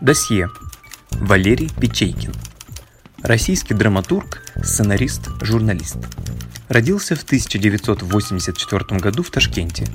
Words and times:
Досье. 0.00 0.48
Валерий 1.10 1.70
Печейкин. 1.78 2.32
Российский 3.22 3.74
драматург, 3.74 4.42
сценарист, 4.62 5.28
журналист. 5.42 5.98
Родился 6.68 7.14
в 7.16 7.22
1984 7.22 8.98
году 8.98 9.22
в 9.22 9.30
Ташкенте. 9.30 9.86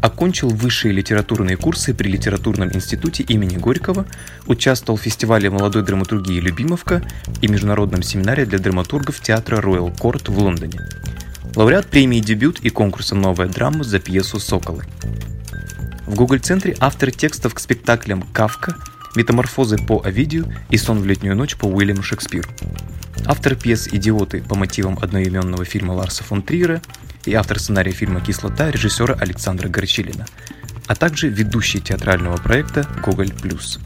Окончил 0.00 0.48
высшие 0.48 0.94
литературные 0.94 1.58
курсы 1.58 1.92
при 1.92 2.08
Литературном 2.08 2.72
институте 2.72 3.24
имени 3.24 3.58
Горького, 3.58 4.06
участвовал 4.46 4.98
в 4.98 5.02
фестивале 5.02 5.50
молодой 5.50 5.82
драматургии 5.82 6.40
«Любимовка» 6.40 7.02
и 7.42 7.48
международном 7.48 8.02
семинаре 8.02 8.46
для 8.46 8.58
драматургов 8.58 9.20
театра 9.20 9.60
Royal 9.60 9.94
Court 9.94 10.30
в 10.30 10.38
Лондоне. 10.38 10.80
Лауреат 11.54 11.88
премии 11.88 12.20
«Дебют» 12.20 12.60
и 12.60 12.70
конкурса 12.70 13.14
«Новая 13.14 13.48
драма» 13.48 13.84
за 13.84 13.98
пьесу 13.98 14.40
«Соколы». 14.40 14.84
В 16.06 16.14
Google-центре 16.14 16.74
автор 16.80 17.10
текстов 17.10 17.52
к 17.52 17.58
спектаклям 17.58 18.22
«Кавка», 18.32 18.76
«Метаморфозы 19.16 19.78
по 19.78 20.02
Овидию» 20.04 20.52
и 20.70 20.76
«Сон 20.76 21.00
в 21.00 21.06
летнюю 21.06 21.34
ночь» 21.34 21.56
по 21.56 21.64
Уильяму 21.64 22.02
Шекспиру. 22.02 22.48
Автор 23.24 23.56
пьес 23.56 23.88
«Идиоты» 23.88 24.42
по 24.42 24.54
мотивам 24.54 24.98
одноименного 25.00 25.64
фильма 25.64 25.92
Ларса 25.92 26.22
фон 26.22 26.42
Триера 26.42 26.82
и 27.24 27.34
автор 27.34 27.58
сценария 27.58 27.92
фильма 27.92 28.20
«Кислота» 28.20 28.70
режиссера 28.70 29.14
Александра 29.14 29.68
Горчилина, 29.68 30.26
а 30.86 30.94
также 30.94 31.28
ведущий 31.28 31.80
театрального 31.80 32.36
проекта 32.36 32.86
«Гоголь 33.02 33.32
плюс». 33.32 33.80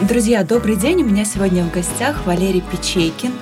Друзья, 0.00 0.42
добрый 0.42 0.76
день. 0.76 1.02
У 1.02 1.04
меня 1.04 1.26
сегодня 1.26 1.64
в 1.64 1.70
гостях 1.70 2.24
Валерий 2.24 2.62
Печейкин. 2.62 3.32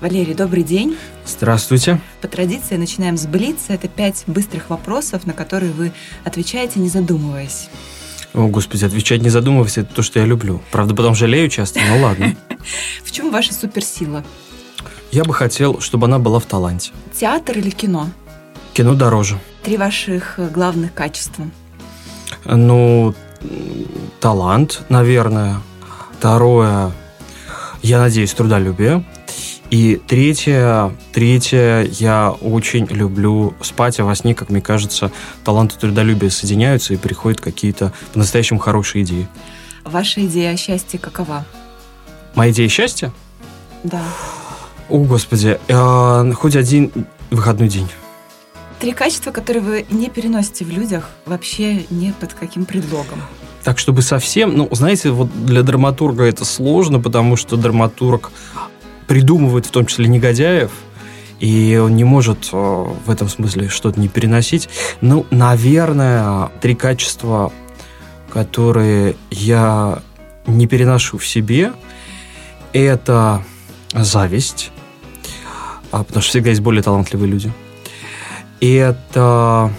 Валерий, 0.00 0.32
добрый 0.32 0.62
день. 0.62 0.96
Здравствуйте. 1.26 2.00
По 2.22 2.28
традиции 2.28 2.76
начинаем 2.76 3.18
с 3.18 3.26
Блица. 3.26 3.74
Это 3.74 3.86
пять 3.86 4.24
быстрых 4.26 4.70
вопросов, 4.70 5.26
на 5.26 5.34
которые 5.34 5.72
вы 5.72 5.92
отвечаете, 6.24 6.80
не 6.80 6.88
задумываясь. 6.88 7.68
О, 8.32 8.46
господи, 8.46 8.86
отвечать 8.86 9.20
не 9.20 9.28
задумываясь, 9.28 9.76
это 9.76 9.94
то, 9.94 10.02
что 10.02 10.18
я 10.18 10.24
люблю. 10.24 10.62
Правда, 10.70 10.94
потом 10.94 11.14
жалею 11.14 11.50
часто, 11.50 11.80
но 11.86 12.02
ладно. 12.02 12.34
В 13.04 13.12
чем 13.12 13.30
ваша 13.30 13.52
суперсила? 13.52 14.24
Я 15.10 15.24
бы 15.24 15.34
хотел, 15.34 15.80
чтобы 15.80 16.06
она 16.06 16.18
была 16.18 16.38
в 16.38 16.46
таланте. 16.46 16.92
Театр 17.12 17.58
или 17.58 17.68
кино? 17.68 18.08
Кино 18.72 18.94
дороже. 18.94 19.38
Три 19.64 19.76
ваших 19.76 20.38
э, 20.38 20.48
главных 20.48 20.94
качества. 20.94 21.44
Ну, 22.46 23.14
талант, 24.20 24.82
наверное. 24.88 25.60
Второе, 26.16 26.92
я 27.82 27.98
надеюсь, 27.98 28.32
трудолюбие. 28.32 29.04
И 29.70 30.00
третье, 30.04 30.92
третье, 31.12 31.88
я 31.92 32.32
очень 32.32 32.86
люблю 32.86 33.54
спать, 33.60 34.00
а 34.00 34.04
во 34.04 34.16
сне, 34.16 34.34
как 34.34 34.50
мне 34.50 34.60
кажется, 34.60 35.12
талант 35.44 35.74
и 35.74 35.78
трудолюбие 35.78 36.30
соединяются 36.32 36.92
и 36.92 36.96
приходят 36.96 37.40
какие-то 37.40 37.92
по-настоящему 38.12 38.58
хорошие 38.58 39.04
идеи. 39.04 39.28
Ваша 39.84 40.26
идея 40.26 40.54
о 40.54 40.56
счастье 40.56 40.98
какова? 40.98 41.46
Моя 42.34 42.50
идея 42.50 42.68
счастья? 42.68 43.12
Да. 43.84 44.02
О, 44.88 44.98
господи, 44.98 45.60
э, 45.68 46.32
хоть 46.32 46.56
один 46.56 46.90
выходной 47.30 47.68
день. 47.68 47.88
Три 48.80 48.92
качества, 48.92 49.30
которые 49.30 49.62
вы 49.62 49.86
не 49.90 50.10
переносите 50.10 50.64
в 50.64 50.70
людях 50.70 51.10
вообще 51.26 51.84
ни 51.90 52.10
под 52.18 52.34
каким 52.34 52.64
предлогом. 52.64 53.20
Так, 53.62 53.78
чтобы 53.78 54.02
совсем, 54.02 54.56
ну, 54.56 54.68
знаете, 54.72 55.10
вот 55.10 55.28
для 55.44 55.62
драматурга 55.62 56.24
это 56.24 56.44
сложно, 56.44 56.98
потому 56.98 57.36
что 57.36 57.56
драматург 57.56 58.32
придумывает 59.10 59.66
в 59.66 59.72
том 59.72 59.86
числе 59.86 60.06
негодяев, 60.06 60.70
и 61.40 61.76
он 61.82 61.96
не 61.96 62.04
может 62.04 62.48
э, 62.52 62.56
в 62.56 63.10
этом 63.10 63.28
смысле 63.28 63.68
что-то 63.68 63.98
не 63.98 64.06
переносить. 64.06 64.68
Ну, 65.00 65.26
наверное, 65.32 66.52
три 66.60 66.76
качества, 66.76 67.52
которые 68.32 69.16
я 69.32 70.00
не 70.46 70.68
переношу 70.68 71.18
в 71.18 71.26
себе, 71.26 71.72
это 72.72 73.42
зависть, 73.92 74.70
а, 75.90 76.04
потому 76.04 76.22
что 76.22 76.30
всегда 76.30 76.50
есть 76.50 76.62
более 76.62 76.84
талантливые 76.84 77.32
люди. 77.32 77.52
Это 78.60 79.72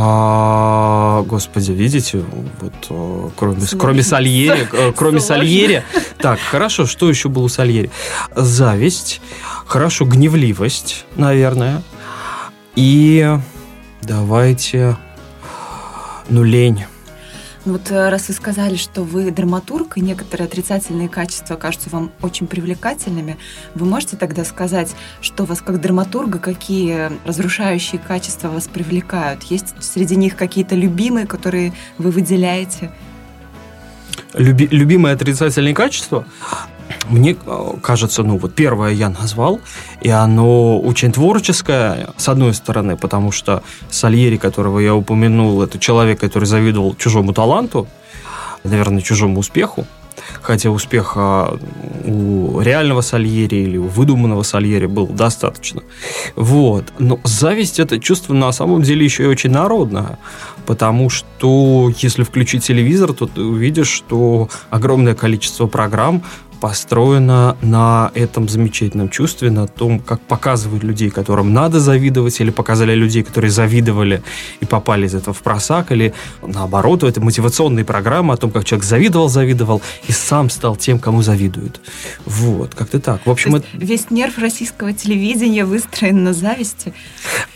а, 0.00 1.24
господи, 1.24 1.72
видите, 1.72 2.24
вот 2.60 2.72
э, 2.88 3.30
кроме, 3.36 3.60
кроме 3.76 4.02
Сальери, 4.04 4.68
э, 4.72 4.92
кроме 4.94 5.18
Сальери. 5.18 5.82
Так, 6.18 6.38
хорошо, 6.38 6.86
что 6.86 7.08
еще 7.08 7.28
было 7.28 7.42
у 7.42 7.48
Сальери? 7.48 7.90
Зависть, 8.36 9.20
хорошо, 9.66 10.04
гневливость, 10.04 11.04
наверное. 11.16 11.82
И 12.76 13.38
давайте, 14.02 14.96
ну, 16.28 16.44
лень. 16.44 16.84
Ну 17.64 17.72
вот 17.72 17.90
э, 17.90 18.08
раз 18.08 18.28
вы 18.28 18.34
сказали, 18.34 18.76
что 18.76 19.02
вы 19.02 19.30
драматург, 19.30 19.98
и 19.98 20.00
некоторые 20.00 20.46
отрицательные 20.46 21.08
качества 21.08 21.56
кажутся 21.56 21.90
вам 21.90 22.12
очень 22.22 22.46
привлекательными, 22.46 23.36
вы 23.74 23.86
можете 23.86 24.16
тогда 24.16 24.44
сказать, 24.44 24.94
что 25.20 25.44
вас 25.44 25.60
как 25.60 25.80
драматурга, 25.80 26.38
какие 26.38 27.10
разрушающие 27.26 28.00
качества 28.00 28.48
вас 28.48 28.68
привлекают? 28.68 29.42
Есть 29.44 29.74
среди 29.80 30.16
них 30.16 30.36
какие-то 30.36 30.76
любимые, 30.76 31.26
которые 31.26 31.72
вы 31.98 32.10
выделяете? 32.10 32.92
Люби, 34.34 34.68
любимые 34.70 35.14
отрицательные 35.14 35.74
качества? 35.74 36.24
Мне 37.08 37.36
э, 37.46 37.72
кажется, 37.82 38.22
ну 38.22 38.38
вот 38.38 38.54
первое 38.54 38.92
я 38.92 39.08
назвал, 39.08 39.60
и 40.00 40.10
оно 40.10 40.80
очень 40.80 41.12
творческое, 41.12 42.10
с 42.16 42.28
одной 42.28 42.54
стороны, 42.54 42.96
потому 42.96 43.32
что 43.32 43.62
Сальери, 43.90 44.36
которого 44.36 44.78
я 44.78 44.94
упомянул, 44.94 45.62
это 45.62 45.78
человек, 45.78 46.20
который 46.20 46.44
завидовал 46.44 46.94
чужому 46.96 47.32
таланту, 47.32 47.86
наверное, 48.62 49.00
чужому 49.00 49.40
успеху, 49.40 49.86
хотя 50.42 50.70
успеха 50.70 51.58
у 52.04 52.60
реального 52.60 53.00
Сальери 53.00 53.56
или 53.56 53.76
у 53.76 53.86
выдуманного 53.86 54.42
Сальери 54.42 54.86
было 54.86 55.08
достаточно. 55.08 55.82
Вот. 56.36 56.84
Но 56.98 57.20
зависть– 57.24 57.78
это 57.80 57.98
чувство 57.98 58.34
на 58.34 58.52
самом 58.52 58.82
деле 58.82 59.04
еще 59.04 59.24
и 59.24 59.26
очень 59.26 59.50
народное, 59.50 60.18
потому 60.66 61.10
что 61.10 61.90
если 61.98 62.22
включить 62.22 62.64
телевизор, 62.64 63.12
то 63.12 63.26
ты 63.26 63.40
увидишь, 63.40 63.88
что 63.88 64.48
огромное 64.70 65.14
количество 65.14 65.66
программ 65.66 66.22
построена 66.60 67.56
на 67.62 68.10
этом 68.14 68.48
замечательном 68.48 69.08
чувстве, 69.08 69.50
на 69.50 69.66
том, 69.66 70.00
как 70.00 70.20
показывают 70.20 70.84
людей, 70.84 71.10
которым 71.10 71.52
надо 71.52 71.80
завидовать, 71.80 72.40
или 72.40 72.50
показали 72.50 72.94
людей, 72.94 73.22
которые 73.22 73.50
завидовали 73.50 74.22
и 74.60 74.64
попали 74.64 75.06
из 75.06 75.14
этого 75.14 75.34
в 75.34 75.42
просак, 75.42 75.92
или 75.92 76.14
наоборот, 76.42 77.02
это 77.02 77.20
мотивационные 77.20 77.84
программы 77.84 78.34
о 78.34 78.36
том, 78.36 78.50
как 78.50 78.64
человек 78.64 78.84
завидовал, 78.84 79.28
завидовал 79.28 79.82
и 80.06 80.12
сам 80.12 80.50
стал 80.50 80.76
тем, 80.76 80.98
кому 80.98 81.22
завидуют. 81.22 81.80
Вот, 82.24 82.74
как-то 82.74 83.00
так. 83.00 83.26
В 83.26 83.30
общем, 83.30 83.56
это... 83.56 83.66
весь 83.74 84.10
нерв 84.10 84.38
российского 84.38 84.92
телевидения 84.92 85.64
выстроен 85.64 86.24
на 86.24 86.32
зависти. 86.32 86.92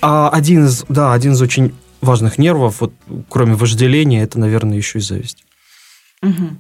А 0.01 0.29
один 0.29 0.67
из, 0.67 0.85
да, 0.89 1.13
один 1.13 1.33
из 1.33 1.43
очень 1.43 1.75
важных 2.01 2.39
нервов, 2.39 2.81
вот 2.81 2.93
кроме 3.29 3.55
вожделения, 3.55 4.23
это, 4.23 4.39
наверное, 4.39 4.77
еще 4.77 4.99
и 4.99 5.03
зависть. 5.03 5.45
Угу. 6.23 6.57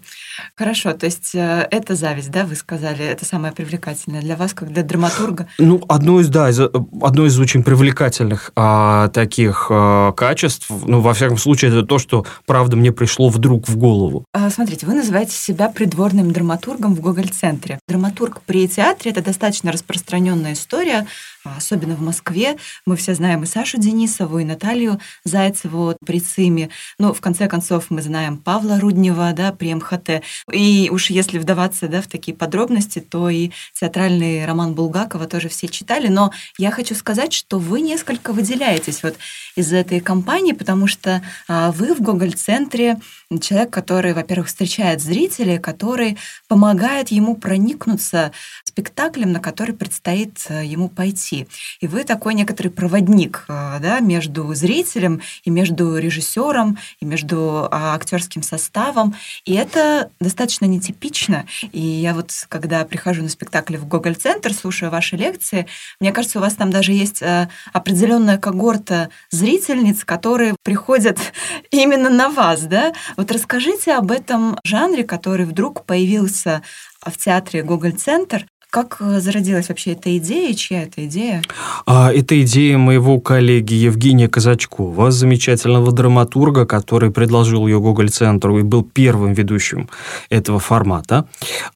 Хорошо, 0.57 0.93
то 0.93 1.07
есть 1.07 1.35
э, 1.35 1.67
это 1.71 1.95
зависть, 1.95 2.31
да, 2.31 2.45
вы 2.45 2.55
сказали, 2.55 3.05
это 3.05 3.25
самое 3.25 3.53
привлекательное 3.53 4.21
для 4.21 4.37
вас, 4.37 4.55
как 4.55 4.73
для 4.73 4.83
драматурга? 4.83 5.47
Ну, 5.59 5.83
одно 5.89 6.21
из, 6.21 6.29
да, 6.29 6.51
из, 6.51 6.61
одно 6.61 7.27
из 7.27 7.39
очень 7.39 7.63
привлекательных 7.63 8.53
а, 8.57 9.09
таких 9.09 9.67
а, 9.71 10.13
качеств, 10.13 10.71
ну, 10.87 11.01
во 11.01 11.15
всяком 11.15 11.39
случае, 11.39 11.71
это 11.71 11.83
то, 11.83 11.99
что, 11.99 12.27
правда, 12.47 12.77
мне 12.77 12.93
пришло 12.93 13.29
вдруг 13.29 13.69
в 13.69 13.77
голову. 13.77 14.25
А, 14.33 14.51
смотрите, 14.51 14.87
вы 14.87 14.95
называете 14.95 15.33
себя 15.33 15.69
придворным 15.69 16.33
драматургом 16.33 16.95
в 16.95 17.01
Гоголь-центре. 17.01 17.79
Драматург 17.89 18.41
при 18.43 18.69
театре– 18.69 19.11
это 19.13 19.23
достаточно 19.23 19.73
распространенная 19.73 20.53
история, 20.53 21.07
особенно 21.45 21.95
в 21.95 22.01
Москве. 22.01 22.57
Мы 22.87 22.97
все 22.97 23.15
знаем 23.15 23.43
и 23.43 23.47
Сашу 23.47 23.79
Денисову, 23.79 24.39
и 24.39 24.45
Наталью 24.45 25.01
Зайцеву 25.25 25.97
при 26.05 26.21
ЦИМе. 26.21 26.71
Ну, 26.99 27.13
в 27.13 27.21
конце 27.21 27.49
концов, 27.49 27.87
мы 27.91 28.03
знаем 28.03 28.37
Павла 28.37 28.81
Руднева, 28.81 29.33
да, 29.33 29.53
при 29.53 29.75
МХТ. 29.75 30.23
И 30.53 30.89
уж 30.93 31.11
если 31.11 31.39
вдаваться 31.39 31.89
да, 31.89 32.03
в 32.03 32.07
такие 32.07 32.37
подробности, 32.37 33.01
то 33.01 33.29
и 33.29 33.51
театральный 33.79 34.45
роман 34.47 34.75
Булгакова 34.75 35.27
тоже 35.27 35.49
все 35.49 35.69
читали. 35.69 36.09
Но 36.09 36.33
я 36.59 36.71
хочу 36.71 36.95
сказать, 36.95 37.33
что 37.33 37.59
вы 37.59 37.81
несколько 37.81 38.33
выделяетесь 38.33 39.03
вот 39.03 39.17
из 39.57 39.73
этой 39.73 40.01
компании, 40.01 40.53
потому 40.53 40.87
что 40.87 41.23
а, 41.49 41.73
вы 41.73 41.95
в 41.95 42.01
Гоголь-центре 42.01 42.99
человек, 43.41 43.71
который, 43.71 44.13
во-первых, 44.13 44.49
встречает 44.49 45.01
зрителей, 45.01 45.59
который 45.59 46.19
помогает 46.49 47.09
ему 47.09 47.37
проникнуться 47.37 48.33
спектаклем, 48.65 49.33
на 49.33 49.41
который 49.41 49.75
предстоит 49.75 50.45
э, 50.49 50.65
ему 50.65 50.89
пойти. 50.89 51.32
И 51.81 51.87
вы 51.87 52.05
такой 52.05 52.35
некоторый 52.35 52.69
проводник 52.69 53.45
э, 53.49 53.79
да, 53.81 54.01
между 54.01 54.53
зрителем 54.55 55.21
и 55.45 55.51
между 55.51 55.97
режиссером, 55.97 56.79
и 57.01 57.05
между 57.05 57.69
а, 57.71 57.95
актерским 57.95 58.43
составом. 58.43 59.15
И 59.45 59.55
это 59.55 60.11
достаточно 60.21 60.67
нетипично. 60.67 61.47
И 61.73 61.81
я 61.81 62.15
вот, 62.15 62.31
когда 62.49 62.85
прихожу 62.85 63.23
на 63.23 63.29
спектакль 63.29 63.77
в 63.77 63.87
Гоголь-центр, 63.87 64.53
слушаю 64.53 64.91
ваши 64.91 65.17
лекции, 65.17 65.67
мне 66.01 66.13
кажется, 66.13 66.39
у 66.39 66.43
вас 66.43 66.55
там 66.55 66.71
даже 66.71 66.93
есть 66.93 67.23
э, 67.23 67.49
определенная 67.73 68.39
когорта 68.39 69.11
зрительниц, 69.31 70.05
которые 70.05 70.55
приходят 70.63 71.19
именно 71.71 72.11
на 72.11 72.29
вас, 72.29 72.63
да? 72.63 72.93
Вот 73.17 73.31
расскажите 73.31 73.95
об 73.95 74.11
этом 74.11 74.59
жанре, 74.65 75.05
который 75.05 75.47
вдруг 75.47 75.85
появился 75.85 76.63
в 77.05 77.17
театре 77.17 77.63
Гоголь-центр. 77.63 78.47
Как 78.73 78.97
э, 79.01 79.21
зародилась 79.21 79.69
вообще 79.69 79.93
эта 79.93 80.17
идея? 80.17 80.55
Чья 80.55 80.85
это 80.85 81.05
идея? 81.05 81.43
А, 81.85 82.11
это 82.11 82.41
идея 82.41 82.79
моего 82.79 83.21
коллеги 83.21 83.75
Евгения 83.75 84.31
Казачкова, 84.31 85.11
замечательного 85.11 85.93
драматурга, 85.93 86.65
который 86.65 87.11
предложил 87.11 87.67
ее 87.67 87.81
Гоголь-центру 87.81 88.59
и 88.59 88.63
был 88.63 88.83
первым 88.83 89.35
ведущим 89.35 89.91
этого 90.31 90.59
формата. 90.59 91.27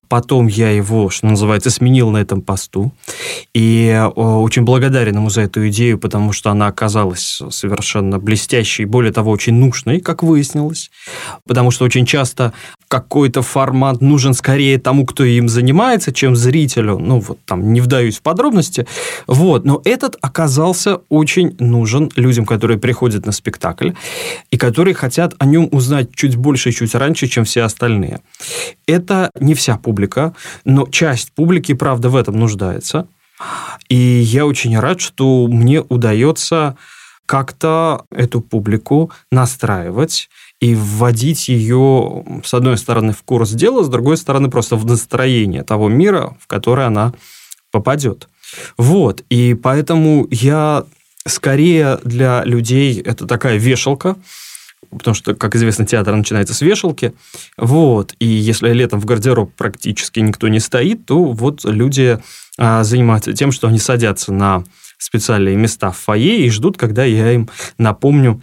Потом 0.09 0.47
я 0.47 0.71
его, 0.71 1.11
что 1.11 1.27
называется, 1.27 1.69
сменил 1.69 2.09
на 2.09 2.17
этом 2.17 2.41
посту. 2.41 2.93
И 3.53 3.89
э, 3.89 4.07
очень 4.07 4.63
благодарен 4.63 5.17
ему 5.17 5.29
за 5.29 5.43
эту 5.43 5.69
идею, 5.69 5.99
потому 5.99 6.33
что 6.33 6.51
она 6.51 6.67
оказалась 6.67 7.43
совершенно 7.51 8.19
блестящей, 8.19 8.87
более 8.87 9.13
того, 9.13 9.33
очень 9.33 9.53
нужной, 9.53 10.01
как 10.01 10.23
выяснилось. 10.23 10.91
Потому 11.47 11.71
что 11.71 11.85
очень 11.85 12.07
часто 12.07 12.55
какой-то 12.89 13.43
формат 13.43 14.01
нужен 14.01 14.35
скорее 14.35 14.79
тому, 14.79 15.07
кто 15.07 15.25
им 15.25 15.49
занимается, 15.49 16.13
чем 16.13 16.37
зрителю. 16.37 16.99
Ну, 16.99 17.21
вот 17.21 17.39
там 17.45 17.73
не 17.73 17.81
вдаюсь 17.81 18.19
в 18.19 18.23
подробности. 18.23 18.87
Вот. 19.27 19.65
Но 19.65 19.83
этот 19.85 20.17
оказался 20.21 21.01
очень 21.09 21.57
нужен 21.59 22.11
людям, 22.17 22.47
которые 22.47 22.79
приходят 22.79 23.27
на 23.27 23.33
спектакль 23.33 23.91
и 24.51 24.57
которые 24.57 24.95
хотят 24.95 25.35
о 25.39 25.47
нем 25.47 25.69
узнать 25.73 26.15
чуть 26.15 26.37
больше 26.37 26.71
и 26.71 26.73
чуть 26.73 26.95
раньше, 26.95 27.27
чем 27.27 27.45
все 27.45 27.63
остальные. 27.63 28.21
Это 28.87 29.31
не 29.41 29.55
вся 29.55 29.77
публика 29.77 30.35
но 30.65 30.87
часть 30.87 31.33
публики, 31.33 31.75
правда, 31.75 32.09
в 32.09 32.17
этом 32.17 32.39
нуждается. 32.39 33.07
И 33.89 33.97
я 33.97 34.47
очень 34.47 34.79
рад, 34.79 35.01
что 35.01 35.47
мне 35.47 35.81
удается 35.81 36.77
как-то 37.27 38.05
эту 38.11 38.41
публику 38.41 39.11
настраивать 39.31 40.29
и 40.61 40.75
вводить 40.75 41.49
ее, 41.49 42.25
с 42.45 42.55
одной 42.55 42.79
стороны, 42.79 43.13
в 43.13 43.23
курс 43.23 43.51
дела, 43.51 43.85
с 43.85 43.89
другой 43.89 44.17
стороны, 44.17 44.51
просто 44.51 44.77
в 44.77 44.87
настроение 44.87 45.63
того 45.63 45.89
мира, 45.89 46.37
в 46.41 46.47
который 46.47 46.87
она 46.87 47.13
попадет. 47.71 48.29
Вот, 48.79 49.23
и 49.29 49.55
поэтому 49.55 50.27
я 50.31 50.85
скорее 51.27 51.99
для 52.05 52.45
людей 52.45 53.01
это 53.01 53.27
такая 53.27 53.59
вешалка, 53.59 54.17
потому 54.91 55.15
что, 55.15 55.35
как 55.35 55.57
известно, 55.57 55.85
театр 55.85 56.15
начинается 56.15 56.55
с 56.55 56.61
вешалки, 56.63 57.13
вот, 57.59 58.15
и 58.19 58.27
если 58.27 58.73
летом 58.73 59.01
в 59.01 59.05
гардероб 59.05 59.53
практически 59.55 60.21
никто 60.21 60.49
не 60.49 60.61
стоит, 60.61 61.07
то 61.07 61.25
вот 61.25 61.65
люди 61.65 62.19
а, 62.57 62.85
занимаются 62.85 63.33
тем, 63.33 63.53
что 63.53 63.69
они 63.69 63.79
садятся 63.79 64.33
на 64.33 64.65
специальные 64.99 65.57
места 65.57 65.91
в 65.91 65.99
фойе 65.99 66.47
и 66.47 66.51
ждут, 66.51 66.79
когда 66.79 67.05
я 67.05 67.33
им 67.33 67.51
напомню 67.79 68.43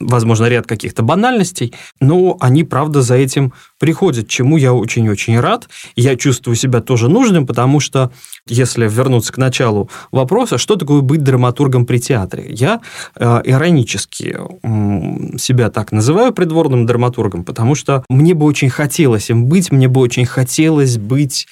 возможно, 0.00 0.46
ряд 0.46 0.66
каких-то 0.66 1.02
банальностей, 1.02 1.74
но 2.00 2.36
они, 2.40 2.64
правда, 2.64 3.02
за 3.02 3.16
этим 3.16 3.52
приходят, 3.78 4.28
чему 4.28 4.56
я 4.56 4.72
очень-очень 4.72 5.38
рад. 5.40 5.68
Я 5.96 6.16
чувствую 6.16 6.56
себя 6.56 6.80
тоже 6.80 7.08
нужным, 7.08 7.46
потому 7.46 7.80
что, 7.80 8.10
если 8.46 8.88
вернуться 8.88 9.32
к 9.32 9.38
началу 9.38 9.90
вопроса, 10.10 10.58
что 10.58 10.76
такое 10.76 11.00
быть 11.00 11.22
драматургом 11.22 11.86
при 11.86 11.98
театре? 11.98 12.46
Я 12.48 12.80
э, 13.16 13.42
иронически 13.44 14.36
э, 14.38 15.38
себя 15.38 15.70
так 15.70 15.92
называю 15.92 16.32
придворным 16.32 16.86
драматургом, 16.86 17.44
потому 17.44 17.74
что 17.74 18.04
мне 18.08 18.34
бы 18.34 18.46
очень 18.46 18.70
хотелось 18.70 19.30
им 19.30 19.46
быть, 19.46 19.70
мне 19.70 19.88
бы 19.88 20.00
очень 20.00 20.26
хотелось 20.26 20.96
быть 20.96 21.46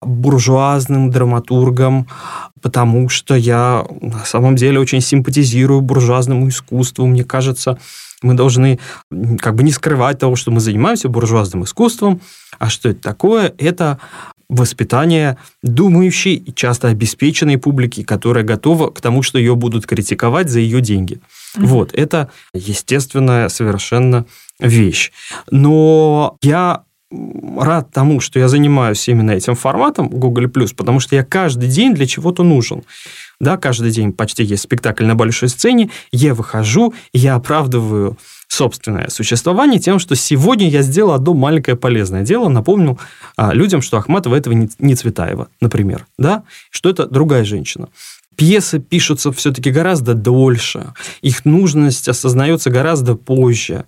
буржуазным 0.00 1.10
драматургом, 1.10 2.06
потому 2.64 3.10
что 3.10 3.34
я 3.34 3.84
на 4.00 4.24
самом 4.24 4.56
деле 4.56 4.80
очень 4.80 5.02
симпатизирую 5.02 5.82
буржуазному 5.82 6.48
искусству. 6.48 7.04
Мне 7.04 7.22
кажется, 7.22 7.78
мы 8.22 8.32
должны 8.32 8.78
как 9.38 9.54
бы 9.54 9.62
не 9.62 9.70
скрывать 9.70 10.18
того, 10.18 10.34
что 10.34 10.50
мы 10.50 10.60
занимаемся 10.60 11.10
буржуазным 11.10 11.64
искусством. 11.64 12.22
А 12.58 12.70
что 12.70 12.88
это 12.88 13.02
такое? 13.02 13.52
Это 13.58 13.98
воспитание 14.48 15.36
думающей 15.62 16.36
и 16.36 16.54
часто 16.54 16.88
обеспеченной 16.88 17.58
публики, 17.58 18.02
которая 18.02 18.44
готова 18.44 18.90
к 18.90 19.02
тому, 19.02 19.22
что 19.22 19.38
ее 19.38 19.56
будут 19.56 19.86
критиковать 19.86 20.48
за 20.48 20.60
ее 20.60 20.80
деньги. 20.80 21.20
Mm-hmm. 21.58 21.66
Вот, 21.66 21.92
это 21.92 22.30
естественная 22.54 23.50
совершенно 23.50 24.24
вещь. 24.58 25.12
Но 25.50 26.38
я 26.40 26.84
рад 27.58 27.90
тому, 27.90 28.20
что 28.20 28.38
я 28.38 28.48
занимаюсь 28.48 29.08
именно 29.08 29.32
этим 29.32 29.54
форматом 29.54 30.08
Google+, 30.08 30.48
потому 30.76 31.00
что 31.00 31.16
я 31.16 31.24
каждый 31.24 31.68
день 31.68 31.94
для 31.94 32.06
чего-то 32.06 32.42
нужен. 32.42 32.82
Да, 33.40 33.56
каждый 33.56 33.90
день 33.90 34.12
почти 34.12 34.44
есть 34.44 34.62
спектакль 34.62 35.04
на 35.04 35.14
большой 35.14 35.48
сцене, 35.48 35.90
я 36.12 36.34
выхожу, 36.34 36.94
я 37.12 37.34
оправдываю 37.34 38.16
собственное 38.48 39.08
существование 39.08 39.80
тем, 39.80 39.98
что 39.98 40.14
сегодня 40.14 40.68
я 40.68 40.82
сделал 40.82 41.12
одно 41.12 41.34
маленькое 41.34 41.76
полезное 41.76 42.22
дело, 42.22 42.48
напомнил 42.48 42.98
а, 43.36 43.52
людям, 43.52 43.82
что 43.82 43.98
Ахматова 43.98 44.36
этого 44.36 44.54
не, 44.54 44.68
не 44.78 44.94
Цветаева, 44.94 45.48
например, 45.60 46.06
да, 46.18 46.44
что 46.70 46.88
это 46.88 47.06
другая 47.06 47.44
женщина. 47.44 47.88
Пьесы 48.36 48.78
пишутся 48.78 49.32
все-таки 49.32 49.70
гораздо 49.70 50.14
дольше, 50.14 50.92
их 51.22 51.44
нужность 51.44 52.08
осознается 52.08 52.70
гораздо 52.70 53.14
позже. 53.14 53.84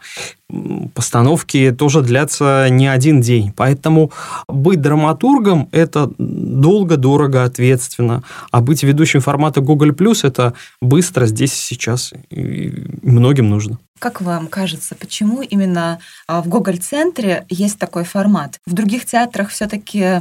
Постановки 0.94 1.74
тоже 1.76 2.02
длятся 2.02 2.68
не 2.70 2.86
один 2.86 3.20
день, 3.20 3.52
поэтому 3.52 4.12
быть 4.46 4.80
драматургом– 4.80 5.68
это 5.72 6.10
долго, 6.18 6.96
дорого, 6.96 7.42
ответственно, 7.42 8.22
а 8.52 8.60
быть 8.60 8.84
ведущим 8.84 9.20
формата 9.20 9.60
Google 9.60 9.90
Plus– 9.90 10.20
это 10.22 10.52
быстро 10.80 11.26
здесь 11.26 11.52
и 11.52 11.74
сейчас, 11.74 12.12
и 12.30 12.72
многим 13.02 13.50
нужно. 13.50 13.78
Как 13.98 14.20
вам 14.20 14.46
кажется, 14.46 14.94
почему 14.94 15.42
именно 15.42 15.98
а, 16.28 16.42
в 16.42 16.48
Гоголь-центре 16.48 17.46
есть 17.48 17.78
такой 17.78 18.04
формат? 18.04 18.60
В 18.66 18.74
других 18.74 19.06
театрах 19.06 19.48
все-таки 19.48 20.20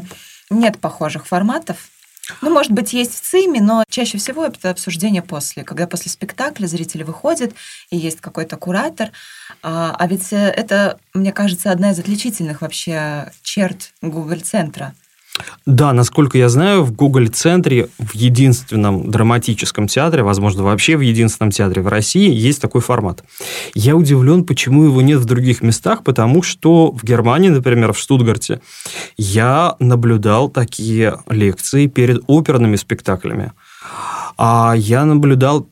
нет 0.50 0.77
похожих 0.79 1.27
форматов, 1.27 1.77
ну, 2.41 2.50
может 2.50 2.72
быть, 2.72 2.94
есть 2.94 3.15
в 3.15 3.22
ЦИМе, 3.22 3.62
но 3.62 3.84
чаще 3.89 4.17
всего 4.17 4.46
это 4.46 4.70
обсуждение 4.70 5.22
после, 5.22 5.63
когда 5.63 5.88
после 5.88 6.12
спектакля 6.12 6.67
зрители 6.67 7.03
выходят, 7.03 7.53
и 7.89 7.98
есть 7.98 8.22
какой-то 8.22 8.58
куратор. 8.58 9.12
А, 9.62 9.96
а 9.98 10.08
ведь 10.08 10.29
это, 10.32 11.00
мне 11.13 11.32
кажется, 11.32 11.72
одна 11.72 11.91
из 11.91 12.00
отличительных 12.00 12.62
вообще 12.62 13.32
черт 13.44 13.94
Google-центра– 14.01 14.94
да, 15.65 15.94
насколько 15.94 16.38
я 16.38 16.48
знаю, 16.50 16.84
в 16.84 16.92
Гоголь-центре, 16.92 17.89
в 17.98 18.13
единственном 18.13 19.10
драматическом 19.10 19.88
театре, 19.88 20.24
возможно, 20.24 20.63
вообще 20.63 20.96
в 20.96 21.01
единственном 21.01 21.51
театре 21.51 21.82
в 21.82 21.88
России, 21.88 22.32
есть 22.32 22.62
такой 22.62 22.82
формат. 22.82 23.24
Я 23.74 23.96
удивлен, 23.96 24.44
почему 24.44 24.84
его 24.84 25.01
нет 25.01 25.20
в 25.20 25.25
других 25.25 25.62
местах, 25.62 26.04
потому 26.04 26.44
что 26.44 26.92
в 26.92 27.04
Германии, 27.04 27.50
например, 27.50 27.94
в 27.94 28.00
Штутгарте, 28.00 28.62
я 29.18 29.75
наблюдал 29.80 30.50
такие 30.50 31.20
лекции 31.30 31.88
перед 31.88 32.24
оперными 32.27 32.75
спектаклями. 32.75 33.51
А 34.38 34.74
я 34.77 35.06
наблюдал 35.06 35.68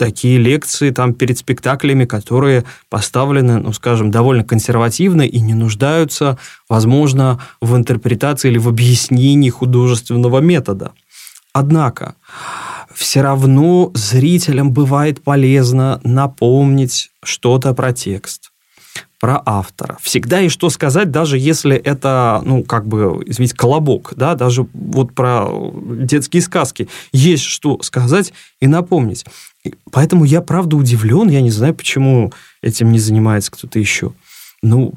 такие 0.00 0.38
лекции 0.38 0.90
там 0.92 1.12
перед 1.12 1.36
спектаклями, 1.36 2.06
которые 2.06 2.64
поставлены, 2.88 3.58
ну, 3.58 3.70
скажем, 3.74 4.10
довольно 4.10 4.44
консервативно 4.44 5.20
и 5.20 5.40
не 5.40 5.52
нуждаются, 5.52 6.38
возможно, 6.70 7.38
в 7.60 7.76
интерпретации 7.76 8.48
или 8.48 8.56
в 8.56 8.66
объяснении 8.66 9.50
художественного 9.50 10.38
метода. 10.38 10.92
Однако, 11.52 12.14
все 12.94 13.20
равно 13.20 13.90
зрителям 13.94 14.72
бывает 14.72 15.22
полезно 15.22 16.00
напомнить 16.02 17.10
что-то 17.22 17.74
про 17.74 17.92
текст, 17.92 18.52
про 19.20 19.42
автора. 19.44 19.98
Всегда 20.00 20.38
есть 20.38 20.54
что 20.54 20.70
сказать, 20.70 21.10
даже 21.10 21.36
если 21.36 21.76
это, 21.76 22.40
ну, 22.42 22.64
как 22.64 22.86
бы, 22.86 23.22
извините, 23.26 23.54
колобок, 23.54 24.14
да, 24.16 24.34
даже 24.34 24.66
вот 24.72 25.14
про 25.14 25.50
детские 25.74 26.40
сказки 26.40 26.88
есть 27.12 27.44
что 27.44 27.82
сказать 27.82 28.32
и 28.60 28.66
напомнить. 28.66 29.26
Поэтому 29.92 30.24
я, 30.24 30.40
правда, 30.40 30.76
удивлен, 30.76 31.28
я 31.28 31.40
не 31.40 31.50
знаю, 31.50 31.74
почему 31.74 32.32
этим 32.62 32.92
не 32.92 32.98
занимается 32.98 33.50
кто-то 33.50 33.78
еще. 33.78 34.12
Ну, 34.62 34.94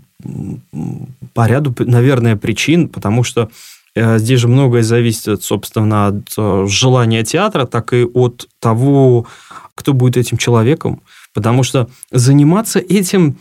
по 1.34 1.48
ряду, 1.48 1.74
наверное, 1.80 2.36
причин, 2.36 2.88
потому 2.88 3.24
что 3.24 3.50
э, 3.96 4.18
здесь 4.20 4.40
же 4.40 4.48
многое 4.48 4.84
зависит, 4.84 5.44
собственно, 5.44 6.08
от 6.08 6.34
э, 6.38 6.66
желания 6.70 7.24
театра, 7.24 7.66
так 7.66 7.94
и 7.94 8.04
от 8.04 8.48
того, 8.60 9.28
кто 9.76 9.94
будет 9.94 10.18
этим 10.18 10.38
человеком. 10.38 11.02
Потому 11.34 11.64
что 11.64 11.90
заниматься 12.12 12.80
этим 12.80 13.38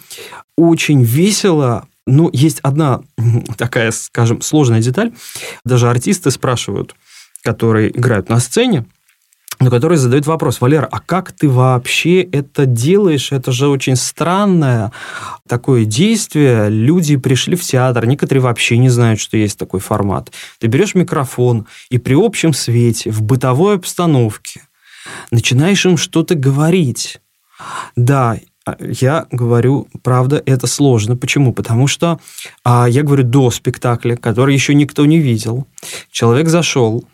очень 0.57 1.02
весело. 1.02 1.87
Но 2.07 2.31
есть 2.33 2.59
одна 2.61 3.02
такая, 3.57 3.91
скажем, 3.93 4.41
сложная 4.41 4.81
деталь. 4.81 5.12
Даже 5.64 5.88
артисты 5.88 6.31
спрашивают, 6.31 6.97
которые 7.43 7.97
играют 7.97 8.29
на 8.29 8.41
сцене, 8.41 8.87
но 9.62 9.71
которые 9.71 9.97
задают 9.97 10.26
вопрос, 10.26 10.61
Валера, 10.61 10.88
а 10.90 10.99
как 10.99 11.31
ты 11.33 11.49
вообще 11.49 12.23
это 12.23 12.66
делаешь? 12.66 13.31
Это 13.31 13.52
же 13.52 13.69
очень 13.69 13.95
странное 13.95 14.90
такое 15.49 15.85
действие. 15.85 16.69
Люди 16.69 17.16
пришли 17.16 17.54
в 17.54 17.62
театр, 17.62 18.07
некоторые 18.07 18.42
вообще 18.42 18.76
не 18.76 18.88
знают, 18.88 19.21
что 19.21 19.37
есть 19.37 19.59
такой 19.59 19.78
формат. 19.78 20.33
Ты 20.59 20.66
берешь 20.66 20.97
микрофон 20.97 21.66
и 21.90 21.99
при 21.99 22.14
общем 22.14 22.52
свете, 22.52 23.11
в 23.11 23.23
бытовой 23.23 23.76
обстановке, 23.76 24.62
начинаешь 25.31 25.87
им 25.87 25.97
что-то 25.97 26.35
говорить. 26.35 27.21
Да, 27.95 28.38
я 28.78 29.26
говорю, 29.31 29.88
правда, 30.02 30.42
это 30.47 30.66
сложно. 30.66 31.16
Почему? 31.16 31.52
Потому 31.52 31.87
что 31.87 32.21
а, 32.64 32.87
я 32.88 33.02
говорю 33.02 33.25
до 33.25 33.50
спектакля, 33.50 34.16
который 34.16 34.54
еще 34.54 34.75
никто 34.75 35.04
не 35.04 35.19
видел. 35.19 35.66
Человек 36.11 36.49
зашел, 36.49 37.04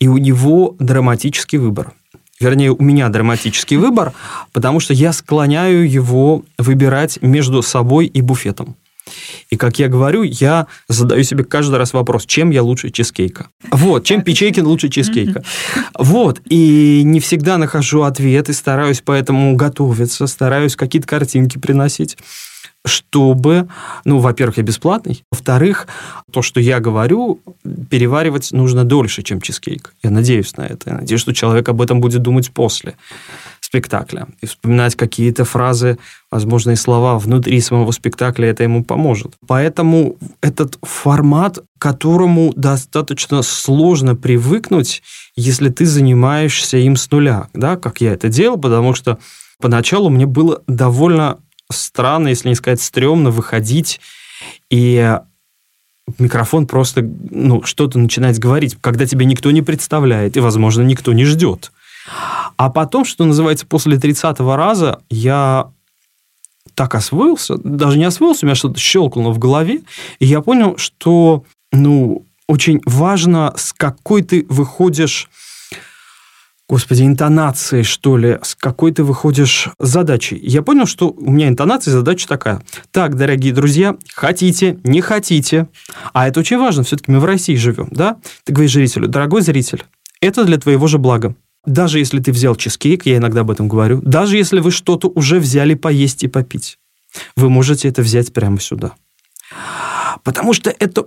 и 0.00 0.08
у 0.08 0.18
него 0.18 0.74
драматический 0.78 1.58
выбор. 1.58 1.92
Вернее, 2.40 2.72
у 2.72 2.82
меня 2.82 3.08
драматический 3.08 3.76
выбор, 3.78 4.12
потому 4.52 4.80
что 4.80 4.94
я 4.94 5.12
склоняю 5.12 5.88
его 5.88 6.42
выбирать 6.58 7.20
между 7.22 7.62
собой 7.62 8.06
и 8.06 8.20
буфетом. 8.20 8.76
И, 9.50 9.56
как 9.56 9.78
я 9.78 9.88
говорю, 9.88 10.22
я 10.22 10.66
задаю 10.88 11.22
себе 11.22 11.44
каждый 11.44 11.76
раз 11.76 11.92
вопрос, 11.92 12.26
чем 12.26 12.50
я 12.50 12.62
лучше 12.62 12.90
чизкейка. 12.90 13.48
Вот, 13.70 14.04
чем 14.04 14.22
Печейкин 14.22 14.66
лучше 14.66 14.88
чизкейка. 14.88 15.42
Вот, 15.98 16.40
и 16.48 17.02
не 17.04 17.20
всегда 17.20 17.58
нахожу 17.58 18.02
ответ, 18.02 18.48
и 18.48 18.52
стараюсь 18.52 19.02
поэтому 19.04 19.54
готовиться, 19.56 20.26
стараюсь 20.26 20.76
какие-то 20.76 21.08
картинки 21.08 21.58
приносить 21.58 22.16
чтобы, 22.84 23.68
ну, 24.04 24.18
во-первых, 24.18 24.56
я 24.56 24.62
бесплатный, 24.62 25.22
во-вторых, 25.30 25.86
то, 26.32 26.42
что 26.42 26.60
я 26.60 26.80
говорю, 26.80 27.40
переваривать 27.90 28.52
нужно 28.52 28.84
дольше, 28.84 29.22
чем 29.22 29.40
чизкейк. 29.40 29.94
Я 30.02 30.10
надеюсь 30.10 30.56
на 30.56 30.62
это. 30.62 30.90
Я 30.90 30.96
надеюсь, 30.96 31.20
что 31.20 31.34
человек 31.34 31.68
об 31.68 31.82
этом 31.82 32.00
будет 32.00 32.22
думать 32.22 32.50
после 32.50 32.96
спектакля. 33.68 34.26
И 34.40 34.46
вспоминать 34.46 34.96
какие-то 34.96 35.44
фразы, 35.44 35.98
возможные 36.30 36.76
слова 36.76 37.18
внутри 37.18 37.60
самого 37.60 37.90
спектакля, 37.92 38.48
это 38.48 38.62
ему 38.62 38.82
поможет. 38.82 39.34
Поэтому 39.46 40.16
этот 40.40 40.78
формат, 40.80 41.58
которому 41.78 42.54
достаточно 42.56 43.42
сложно 43.42 44.16
привыкнуть, 44.16 45.02
если 45.36 45.68
ты 45.68 45.84
занимаешься 45.84 46.78
им 46.78 46.96
с 46.96 47.10
нуля, 47.10 47.48
да, 47.52 47.76
как 47.76 48.00
я 48.00 48.14
это 48.14 48.30
делал, 48.30 48.56
потому 48.56 48.94
что 48.94 49.18
поначалу 49.60 50.08
мне 50.08 50.24
было 50.24 50.62
довольно 50.66 51.36
странно, 51.70 52.28
если 52.28 52.48
не 52.48 52.54
сказать 52.54 52.80
стрёмно, 52.80 53.30
выходить 53.30 54.00
и 54.70 55.18
микрофон 56.18 56.66
просто 56.66 57.02
ну, 57.02 57.62
что-то 57.64 57.98
начинает 57.98 58.38
говорить, 58.38 58.78
когда 58.80 59.04
тебя 59.04 59.26
никто 59.26 59.50
не 59.50 59.60
представляет 59.60 60.38
и, 60.38 60.40
возможно, 60.40 60.80
никто 60.80 61.12
не 61.12 61.26
ждет. 61.26 61.70
А 62.56 62.70
потом, 62.70 63.04
что 63.04 63.24
называется, 63.24 63.66
после 63.66 63.96
30-го 63.96 64.56
раза 64.56 65.00
я 65.10 65.70
так 66.74 66.94
освоился, 66.94 67.56
даже 67.58 67.98
не 67.98 68.04
освоился, 68.04 68.44
у 68.44 68.48
меня 68.48 68.54
что-то 68.54 68.78
щелкнуло 68.78 69.32
в 69.32 69.38
голове, 69.38 69.82
и 70.18 70.26
я 70.26 70.40
понял, 70.40 70.76
что, 70.76 71.44
ну, 71.72 72.24
очень 72.46 72.80
важно, 72.86 73.52
с 73.56 73.72
какой 73.72 74.22
ты 74.22 74.46
выходишь 74.48 75.28
господи, 76.68 77.02
интонацией, 77.02 77.82
что 77.82 78.18
ли, 78.18 78.38
с 78.42 78.54
какой 78.54 78.92
ты 78.92 79.02
выходишь 79.02 79.68
задачей. 79.78 80.38
Я 80.42 80.62
понял, 80.62 80.86
что 80.86 81.08
у 81.08 81.30
меня 81.30 81.48
интонация 81.48 81.92
задача 81.92 82.28
такая. 82.28 82.62
Так, 82.90 83.16
дорогие 83.16 83.54
друзья, 83.54 83.96
хотите, 84.14 84.78
не 84.84 85.00
хотите, 85.00 85.68
а 86.12 86.28
это 86.28 86.40
очень 86.40 86.58
важно, 86.58 86.82
все-таки 86.82 87.10
мы 87.10 87.20
в 87.20 87.24
России 87.24 87.56
живем, 87.56 87.88
да? 87.90 88.18
Ты 88.44 88.52
говоришь 88.52 88.74
зрителю, 88.74 89.08
дорогой 89.08 89.40
зритель, 89.40 89.84
это 90.20 90.44
для 90.44 90.58
твоего 90.58 90.86
же 90.88 90.98
блага 90.98 91.34
даже 91.66 91.98
если 91.98 92.20
ты 92.20 92.32
взял 92.32 92.56
чизкейк, 92.56 93.06
я 93.06 93.16
иногда 93.16 93.40
об 93.40 93.50
этом 93.50 93.68
говорю, 93.68 94.00
даже 94.02 94.36
если 94.36 94.60
вы 94.60 94.70
что-то 94.70 95.08
уже 95.08 95.38
взяли 95.38 95.74
поесть 95.74 96.22
и 96.24 96.28
попить, 96.28 96.78
вы 97.36 97.50
можете 97.50 97.88
это 97.88 98.02
взять 98.02 98.32
прямо 98.32 98.60
сюда. 98.60 98.92
Потому 100.24 100.52
что 100.52 100.70
это 100.70 101.06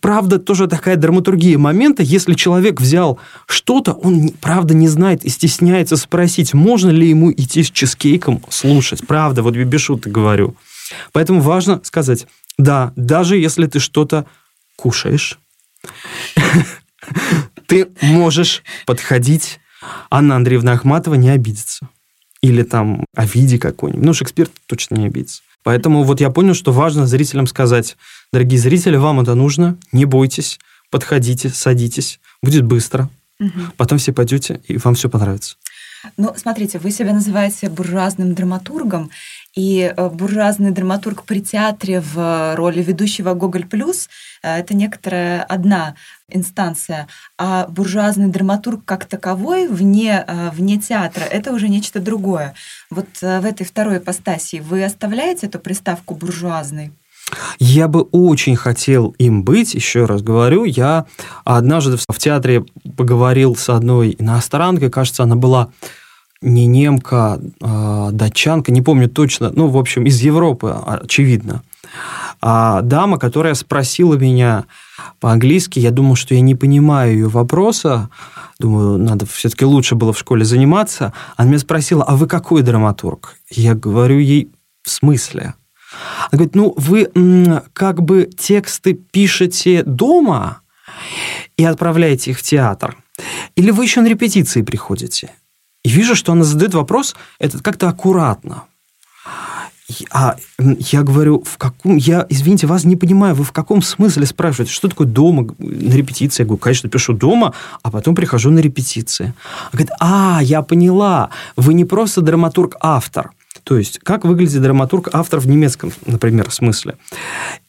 правда, 0.00 0.38
тоже 0.38 0.68
такая 0.68 0.96
драматургия 0.96 1.58
момента, 1.58 2.02
если 2.02 2.34
человек 2.34 2.80
взял 2.80 3.18
что-то, 3.46 3.92
он, 3.92 4.30
правда, 4.40 4.74
не 4.74 4.88
знает 4.88 5.24
и 5.24 5.28
стесняется 5.28 5.96
спросить, 5.96 6.54
можно 6.54 6.90
ли 6.90 7.08
ему 7.08 7.30
идти 7.30 7.62
с 7.62 7.70
чизкейком 7.70 8.42
слушать. 8.48 9.06
Правда, 9.06 9.42
вот 9.42 9.54
без 9.54 9.80
шуток 9.82 10.12
говорю. 10.12 10.56
Поэтому 11.12 11.40
важно 11.40 11.80
сказать, 11.84 12.26
да, 12.58 12.92
даже 12.96 13.36
если 13.36 13.66
ты 13.66 13.78
что-то 13.78 14.26
кушаешь, 14.76 15.38
ты 17.66 17.88
можешь 18.00 18.62
подходить 18.86 19.60
Анна 20.10 20.36
Андреевна 20.36 20.72
Ахматова 20.72 21.14
не 21.14 21.30
обидится. 21.30 21.88
Или 22.42 22.62
там 22.62 23.04
Овидий 23.14 23.58
какой-нибудь. 23.58 24.04
Ну, 24.04 24.14
Шекспир 24.14 24.48
точно 24.66 24.96
не 24.96 25.06
обидится. 25.06 25.42
Поэтому 25.62 26.04
вот 26.04 26.20
я 26.20 26.30
понял, 26.30 26.54
что 26.54 26.72
важно 26.72 27.06
зрителям 27.06 27.46
сказать, 27.46 27.96
дорогие 28.32 28.60
зрители, 28.60 28.96
вам 28.96 29.20
это 29.20 29.34
нужно, 29.34 29.76
не 29.90 30.04
бойтесь, 30.04 30.60
подходите, 30.90 31.48
садитесь, 31.48 32.20
будет 32.40 32.64
быстро. 32.64 33.08
Угу. 33.40 33.72
Потом 33.76 33.98
все 33.98 34.12
пойдете, 34.12 34.60
и 34.68 34.76
вам 34.78 34.94
все 34.94 35.10
понравится. 35.10 35.56
Ну, 36.16 36.32
смотрите, 36.36 36.78
вы 36.78 36.90
себя 36.90 37.12
называете 37.12 37.68
буржуазным 37.68 38.34
драматургом, 38.34 39.10
и 39.56 39.92
э, 39.96 40.08
буржуазный 40.10 40.70
драматург 40.70 41.24
при 41.24 41.40
театре 41.40 42.00
в 42.00 42.54
роли 42.54 42.82
ведущего 42.82 43.32
Гоголь 43.34 43.64
плюс 43.64 44.08
э, 44.42 44.58
это 44.58 44.76
некоторая 44.76 45.42
одна 45.42 45.94
инстанция, 46.28 47.08
а 47.38 47.66
буржуазный 47.66 48.28
драматург 48.28 48.84
как 48.84 49.06
таковой 49.06 49.66
вне, 49.66 50.24
э, 50.26 50.50
вне 50.50 50.76
театра 50.76 51.24
это 51.24 51.52
уже 51.52 51.68
нечто 51.68 52.00
другое. 52.00 52.54
Вот 52.90 53.08
в 53.20 53.44
этой 53.44 53.64
второй 53.64 53.98
ипостаси 53.98 54.56
вы 54.56 54.84
оставляете 54.84 55.46
эту 55.46 55.58
приставку 55.58 56.14
буржуазный? 56.14 56.92
Я 57.58 57.88
бы 57.88 58.02
очень 58.02 58.54
хотел 58.54 59.14
им 59.18 59.42
быть, 59.42 59.74
еще 59.74 60.04
раз 60.04 60.22
говорю. 60.22 60.64
Я 60.64 61.06
однажды 61.44 61.96
в 61.96 62.18
театре 62.18 62.64
поговорил 62.96 63.56
с 63.56 63.68
одной 63.68 64.14
иностранкой, 64.16 64.90
кажется, 64.90 65.24
она 65.24 65.34
была 65.34 65.70
не 66.42 66.66
немка, 66.66 67.40
а 67.62 68.10
датчанка, 68.10 68.72
не 68.72 68.82
помню 68.82 69.08
точно, 69.08 69.50
ну, 69.54 69.68
в 69.68 69.76
общем, 69.76 70.04
из 70.04 70.20
Европы, 70.20 70.76
очевидно. 70.86 71.62
А 72.40 72.82
дама, 72.82 73.18
которая 73.18 73.54
спросила 73.54 74.14
меня 74.14 74.66
по-английски, 75.20 75.78
я 75.78 75.90
думал, 75.90 76.16
что 76.16 76.34
я 76.34 76.40
не 76.40 76.54
понимаю 76.54 77.12
ее 77.12 77.28
вопроса, 77.28 78.10
думаю, 78.58 78.98
надо 78.98 79.26
все-таки 79.26 79.64
лучше 79.64 79.94
было 79.94 80.12
в 80.12 80.18
школе 80.18 80.44
заниматься. 80.44 81.12
Она 81.36 81.48
меня 81.48 81.58
спросила, 81.58 82.04
а 82.04 82.16
вы 82.16 82.26
какой 82.26 82.62
драматург? 82.62 83.36
Я 83.50 83.74
говорю 83.74 84.18
ей, 84.18 84.50
в 84.82 84.90
смысле? 84.90 85.54
Она 86.30 86.38
говорит, 86.38 86.54
ну, 86.54 86.74
вы 86.76 87.10
как 87.72 88.02
бы 88.02 88.28
тексты 88.36 88.94
пишете 88.94 89.82
дома 89.84 90.60
и 91.56 91.64
отправляете 91.64 92.32
их 92.32 92.38
в 92.38 92.42
театр, 92.42 92.96
или 93.54 93.70
вы 93.70 93.84
еще 93.84 94.02
на 94.02 94.08
репетиции 94.08 94.62
приходите? 94.62 95.30
И 95.86 95.88
вижу, 95.88 96.16
что 96.16 96.32
она 96.32 96.42
задает 96.42 96.74
вопрос 96.74 97.14
этот 97.38 97.62
как-то 97.62 97.88
аккуратно. 97.88 98.64
А 100.10 100.34
я 100.58 101.04
говорю, 101.04 101.44
в 101.44 101.58
каком... 101.58 101.96
Я, 101.96 102.26
извините, 102.28 102.66
вас 102.66 102.82
не 102.82 102.96
понимаю, 102.96 103.36
вы 103.36 103.44
в 103.44 103.52
каком 103.52 103.82
смысле 103.82 104.26
спрашиваете, 104.26 104.72
что 104.72 104.88
такое 104.88 105.06
дома 105.06 105.46
на 105.60 105.94
репетиции? 105.94 106.42
Я 106.42 106.46
говорю, 106.46 106.58
конечно, 106.58 106.90
пишу 106.90 107.12
дома, 107.12 107.54
а 107.84 107.92
потом 107.92 108.16
прихожу 108.16 108.50
на 108.50 108.58
репетиции. 108.58 109.26
Она 109.26 109.70
говорит, 109.70 109.90
а, 110.00 110.40
я 110.42 110.62
поняла, 110.62 111.30
вы 111.54 111.72
не 111.72 111.84
просто 111.84 112.20
драматург-автор, 112.20 113.30
то 113.66 113.76
есть, 113.76 113.98
как 113.98 114.24
выглядит 114.24 114.62
драматург-автор 114.62 115.40
в 115.40 115.48
немецком, 115.48 115.90
например, 116.06 116.52
смысле? 116.52 116.94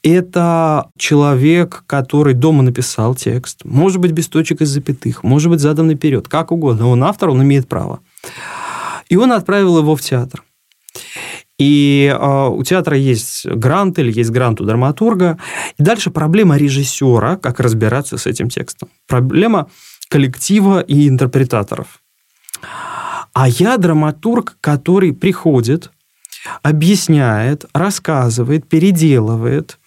Это 0.04 0.92
человек, 0.96 1.84
который 1.88 2.36
дома 2.36 2.62
написал 2.62 3.16
текст, 3.16 3.66
может 3.66 4.00
быть, 4.00 4.12
без 4.12 4.28
точек 4.28 4.62
и 4.62 4.66
запятых, 4.66 5.24
может 5.24 5.50
быть, 5.50 5.60
задан 5.60 5.88
наперед, 5.88 6.28
как 6.28 6.52
угодно. 6.52 6.88
Он 6.88 7.04
автор, 7.04 7.30
он 7.30 7.42
имеет 7.42 7.68
право. 7.68 8.00
И 9.10 9.16
он 9.16 9.32
отправил 9.32 9.78
его 9.78 9.96
в 9.96 10.02
театр. 10.02 10.44
И 11.58 12.14
э, 12.14 12.48
у 12.50 12.64
театра 12.64 12.98
есть 12.98 13.46
грант 13.48 13.98
или 13.98 14.12
есть 14.12 14.30
грант 14.30 14.62
у 14.62 14.64
драматурга. 14.64 15.38
И 15.80 15.84
дальше 15.84 16.12
проблема 16.12 16.58
режиссера, 16.58 17.36
как 17.36 17.60
разбираться 17.60 18.18
с 18.18 18.28
этим 18.28 18.50
текстом. 18.50 18.90
Проблема 19.08 19.68
коллектива 20.10 20.82
и 20.82 21.08
интерпретаторов. 21.08 22.00
А 23.34 23.48
я 23.48 23.78
драматург, 23.78 24.58
который 24.62 25.14
приходит, 25.14 25.92
объясняет, 26.62 27.66
рассказывает, 27.74 28.68
переделывает, 28.68 29.80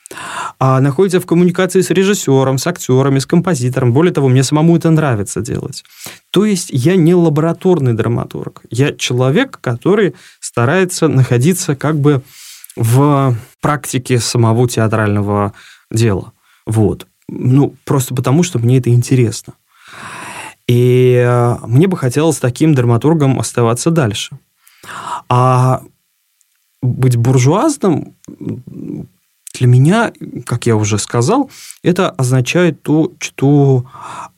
а 0.59 0.81
находится 0.81 1.21
в 1.21 1.27
коммуникации 1.27 1.81
с 1.81 1.91
режиссером, 1.91 2.59
с 2.59 2.67
актерами, 2.67 3.19
с 3.19 3.27
композитором. 3.27 3.93
Более 3.93 4.13
того, 4.13 4.29
мне 4.29 4.43
самому 4.43 4.77
это 4.77 4.91
нравится 4.91 5.41
делать. 5.41 5.85
То 6.31 6.45
есть 6.45 6.71
я 6.71 6.97
не 6.97 7.15
лабораторный 7.15 7.95
драматург. 7.95 8.63
Я 8.71 8.93
человек, 8.93 9.59
который 9.61 10.15
старается 10.41 11.09
находиться 11.09 11.77
как 11.77 11.99
бы 11.99 12.23
в 12.77 13.37
практике 13.61 14.19
самого 14.19 14.69
театрального 14.69 15.53
дела. 15.91 16.33
Вот. 16.67 17.07
Ну, 17.29 17.75
просто 17.85 18.15
потому, 18.15 18.43
что 18.43 18.59
мне 18.59 18.79
это 18.79 18.91
интересно. 18.91 19.55
И 20.67 21.15
э, 21.15 21.57
мне 21.67 21.89
бы 21.89 21.97
хотелось 21.97 22.39
таким 22.39 22.75
драматургом 22.75 23.41
оставаться 23.41 23.91
дальше. 23.91 24.37
А 25.29 25.83
быть 26.83 27.17
буржуазным 27.17 28.15
для 29.55 29.67
меня, 29.67 30.13
как 30.47 30.67
я 30.67 30.77
уже 30.77 30.99
сказал, 30.99 31.51
это 31.83 32.11
означает 32.11 32.83
то, 32.83 33.13
что 33.21 33.85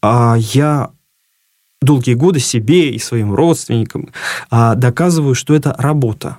а, 0.01 0.37
я 0.39 0.91
долгие 1.81 2.15
годы 2.15 2.41
себе 2.41 2.91
и 2.91 2.99
своим 2.99 3.35
родственникам 3.35 4.11
а, 4.51 4.75
доказываю, 4.75 5.35
что 5.35 5.55
это 5.55 5.75
работа. 5.79 6.39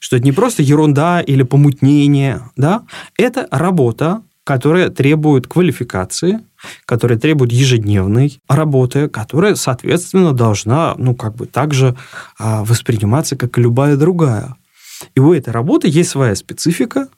Что 0.00 0.16
это 0.16 0.24
не 0.24 0.32
просто 0.32 0.62
ерунда 0.62 1.20
или 1.20 1.42
помутнение, 1.42 2.42
да? 2.56 2.84
Это 3.18 3.48
работа, 3.50 4.22
которая 4.44 4.90
требует 4.90 5.46
квалификации, 5.46 6.40
которая 6.86 7.18
требует 7.18 7.52
ежедневной 7.52 8.40
работы, 8.48 9.08
которая, 9.08 9.54
соответственно, 9.54 10.32
должна, 10.32 10.94
ну, 10.96 11.14
как 11.14 11.34
бы 11.34 11.46
также 11.46 11.96
а, 12.38 12.64
восприниматься, 12.64 13.36
как 13.36 13.58
и 13.58 13.62
любая 13.62 13.96
другая. 13.96 14.56
И 15.14 15.20
у 15.20 15.32
этой 15.32 15.50
работы 15.50 15.88
есть 15.88 16.10
своя 16.10 16.34
специфика. 16.34 17.08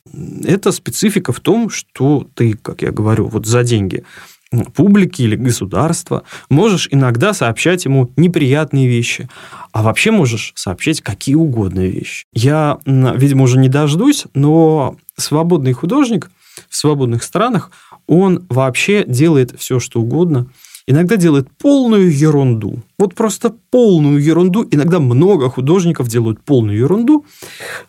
Это 0.44 0.72
специфика 0.72 1.32
в 1.32 1.40
том, 1.40 1.70
что 1.70 2.26
ты, 2.34 2.54
как 2.54 2.82
я 2.82 2.90
говорю, 2.90 3.28
вот 3.28 3.46
за 3.46 3.62
деньги 3.62 4.04
публики 4.74 5.22
или 5.22 5.34
государства, 5.34 6.22
можешь 6.48 6.88
иногда 6.90 7.34
сообщать 7.34 7.84
ему 7.84 8.12
неприятные 8.16 8.86
вещи, 8.86 9.28
а 9.72 9.82
вообще 9.82 10.12
можешь 10.12 10.52
сообщать 10.54 11.00
какие 11.00 11.34
угодно 11.34 11.80
вещи. 11.80 12.26
Я, 12.32 12.78
видимо, 12.86 13.42
уже 13.42 13.58
не 13.58 13.68
дождусь, 13.68 14.24
но 14.34 14.96
свободный 15.16 15.72
художник 15.72 16.30
в 16.68 16.76
свободных 16.76 17.24
странах, 17.24 17.70
он 18.06 18.46
вообще 18.48 19.04
делает 19.04 19.58
все, 19.58 19.80
что 19.80 20.00
угодно– 20.00 20.46
иногда 20.86 21.16
делает 21.16 21.48
полную 21.58 22.16
ерунду. 22.16 22.82
Вот 22.98 23.14
просто 23.14 23.54
полную 23.70 24.22
ерунду. 24.22 24.66
Иногда 24.70 25.00
много 25.00 25.50
художников 25.50 26.08
делают 26.08 26.42
полную 26.42 26.78
ерунду, 26.78 27.24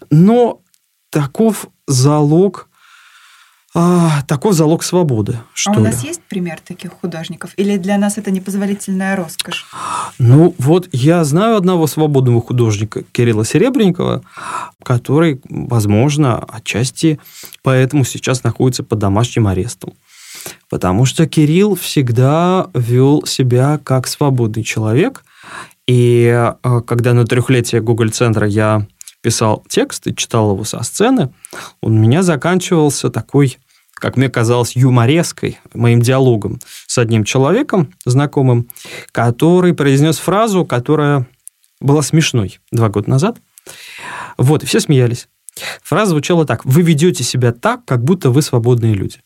но 0.09 0.61
таков 1.09 1.67
залог 1.87 2.67
а, 3.79 4.23
такой 4.23 4.53
залог 4.53 4.81
свободы. 4.81 5.37
Что 5.53 5.73
а 5.73 5.77
у 5.77 5.79
нас 5.81 6.01
ли. 6.01 6.09
есть 6.09 6.21
пример 6.23 6.59
таких 6.65 6.93
художников? 6.93 7.51
Или 7.57 7.77
для 7.77 7.99
нас 7.99 8.17
это 8.17 8.31
непозволительная 8.31 9.15
роскошь? 9.15 9.67
Ну, 10.17 10.55
вот 10.57 10.89
я 10.93 11.23
знаю 11.23 11.57
одного 11.57 11.85
свободного 11.85 12.41
художника, 12.41 13.03
Кирилла 13.11 13.45
Серебренникова, 13.45 14.23
который, 14.81 15.41
возможно, 15.47 16.39
отчасти 16.39 17.19
поэтому 17.61 18.03
сейчас 18.03 18.43
находится 18.43 18.83
под 18.83 18.97
домашним 18.97 19.45
арестом. 19.45 19.93
Потому 20.69 21.05
что 21.05 21.27
Кирилл 21.27 21.75
всегда 21.75 22.69
вел 22.73 23.25
себя 23.25 23.79
как 23.83 24.07
свободный 24.07 24.63
человек. 24.63 25.23
И 25.87 26.25
э, 26.25 26.81
когда 26.85 27.13
на 27.13 27.25
трехлетие 27.25 27.81
Google-центра 27.81 28.45
я 28.47 28.85
писал 29.21 29.63
текст 29.67 30.07
и 30.07 30.15
читал 30.15 30.53
его 30.53 30.63
со 30.63 30.83
сцены, 30.83 31.33
он 31.81 31.93
у 31.93 31.99
меня 31.99 32.23
заканчивался 32.23 33.09
такой, 33.09 33.57
как 33.93 34.17
мне 34.17 34.29
казалось, 34.29 34.75
юмореской, 34.75 35.59
моим 35.73 36.01
диалогом 36.01 36.59
с 36.85 36.97
одним 36.97 37.23
человеком, 37.23 37.93
знакомым, 38.05 38.69
который 39.11 39.73
произнес 39.73 40.17
фразу, 40.17 40.65
которая 40.65 41.25
была 41.79 42.01
смешной 42.01 42.59
два 42.71 42.89
года 42.89 43.09
назад. 43.09 43.37
Вот, 44.37 44.63
и 44.63 44.65
все 44.65 44.79
смеялись. 44.79 45.27
Фраза 45.83 46.11
звучала 46.11 46.45
так. 46.45 46.65
Вы 46.65 46.81
ведете 46.81 47.23
себя 47.23 47.51
так, 47.51 47.85
как 47.85 48.03
будто 48.03 48.29
вы 48.29 48.41
свободные 48.41 48.93
люди. 48.93 49.21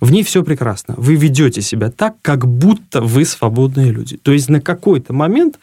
В 0.00 0.10
ней 0.10 0.22
все 0.22 0.42
прекрасно. 0.42 0.94
Вы 0.96 1.16
ведете 1.16 1.62
себя 1.62 1.90
так, 1.90 2.16
как 2.22 2.46
будто 2.46 3.00
вы 3.00 3.24
свободные 3.24 3.90
люди. 3.90 4.16
То 4.16 4.32
есть 4.32 4.48
на 4.48 4.60
какой-то 4.60 5.12
момент, 5.12 5.58